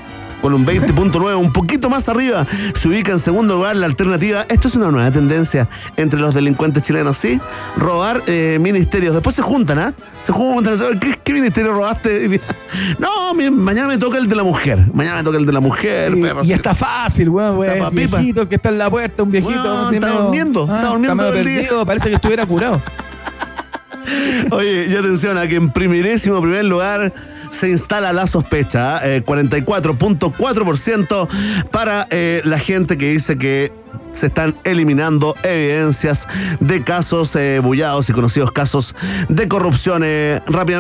con 0.44 0.54
un 0.54 0.64
20.9, 0.66 1.36
un 1.40 1.52
poquito 1.52 1.90
más 1.90 2.08
arriba, 2.10 2.46
se 2.76 2.88
ubica 2.90 3.14
en 3.14 3.20
segundo 3.20 3.56
lugar 3.56 3.76
la 3.78 3.86
alternativa. 3.88 4.46
Esto 4.50 4.68
es 4.68 4.76
una 4.76 4.92
nueva 4.92 5.10
tendencia 5.10 5.70
entre 5.98 6.20
los 6.20 6.34
delincuentes 6.36 6.84
chilenos, 6.84 7.18
¿sí? 7.18 7.40
Robar 7.78 8.22
eh, 8.28 8.58
ministerios. 8.62 9.14
Después 9.14 9.36
se 9.36 9.42
juntan, 9.42 9.80
¿ah? 9.80 9.94
Se 10.26 10.32
juntan. 10.34 10.76
¿Qué, 11.00 11.16
qué 11.24 11.34
ministerio 11.34 11.72
robaste? 11.74 12.40
No, 13.00 13.34
mi- 13.34 13.50
mañana 13.52 13.88
me 13.88 13.98
toca 13.98 14.18
el 14.18 14.28
de 14.28 14.36
la 14.36 14.44
mujer. 14.44 14.86
Mañana 14.94 15.18
me 15.18 15.24
toca 15.24 15.38
el 15.38 15.46
de 15.46 15.54
la 15.54 15.60
mujer, 15.60 16.14
Y, 16.18 16.22
perro. 16.22 16.44
y 16.44 16.52
está 16.54 16.74
fácil, 16.76 17.30
weón, 17.30 17.58
weón. 17.58 17.74
Está 17.78 17.90
pipa. 17.92 18.18
viejito 18.18 18.50
que 18.50 18.56
está 18.56 18.70
en 18.70 18.78
la 18.80 18.90
puerta, 18.90 19.24
un 19.24 19.32
viejito. 19.32 19.86
Así 19.86 19.96
está 19.96 20.08
medio- 20.08 20.22
durmiendo, 20.24 20.64
está 20.64 20.86
durmiendo 20.88 21.28
el 21.30 21.46
día. 21.46 21.56
perdido, 21.62 21.86
parece 21.86 22.10
que 22.10 22.16
estuviera 22.16 22.46
curado. 22.46 22.82
Oye, 24.52 24.88
y 24.90 24.96
atención 24.96 25.38
a 25.38 25.48
que 25.48 25.56
en 25.56 25.72
primerísimo 25.72 26.42
primer 26.42 26.66
lugar 26.66 27.14
se 27.54 27.70
instala 27.70 28.12
la 28.12 28.28
sospecha, 28.28 28.98
¿ah? 28.98 29.00
Eh, 29.04 29.24
44.4% 29.26 31.70
para 31.70 32.06
eh, 32.10 32.42
la 32.44 32.60
gente 32.60 32.98
que 32.98 33.12
dice 33.12 33.38
que 33.38 33.72
se 34.12 34.26
están 34.28 34.56
eliminando 34.64 35.36
evidencias 35.44 36.28
de 36.60 36.84
casos 36.84 37.36
eh, 37.36 37.60
bullados 37.62 38.10
y 38.10 38.14
conocidos 38.14 38.52
casos 38.52 38.96
de 39.30 39.48
corrupción. 39.48 40.04
rápidamente. 40.48 40.74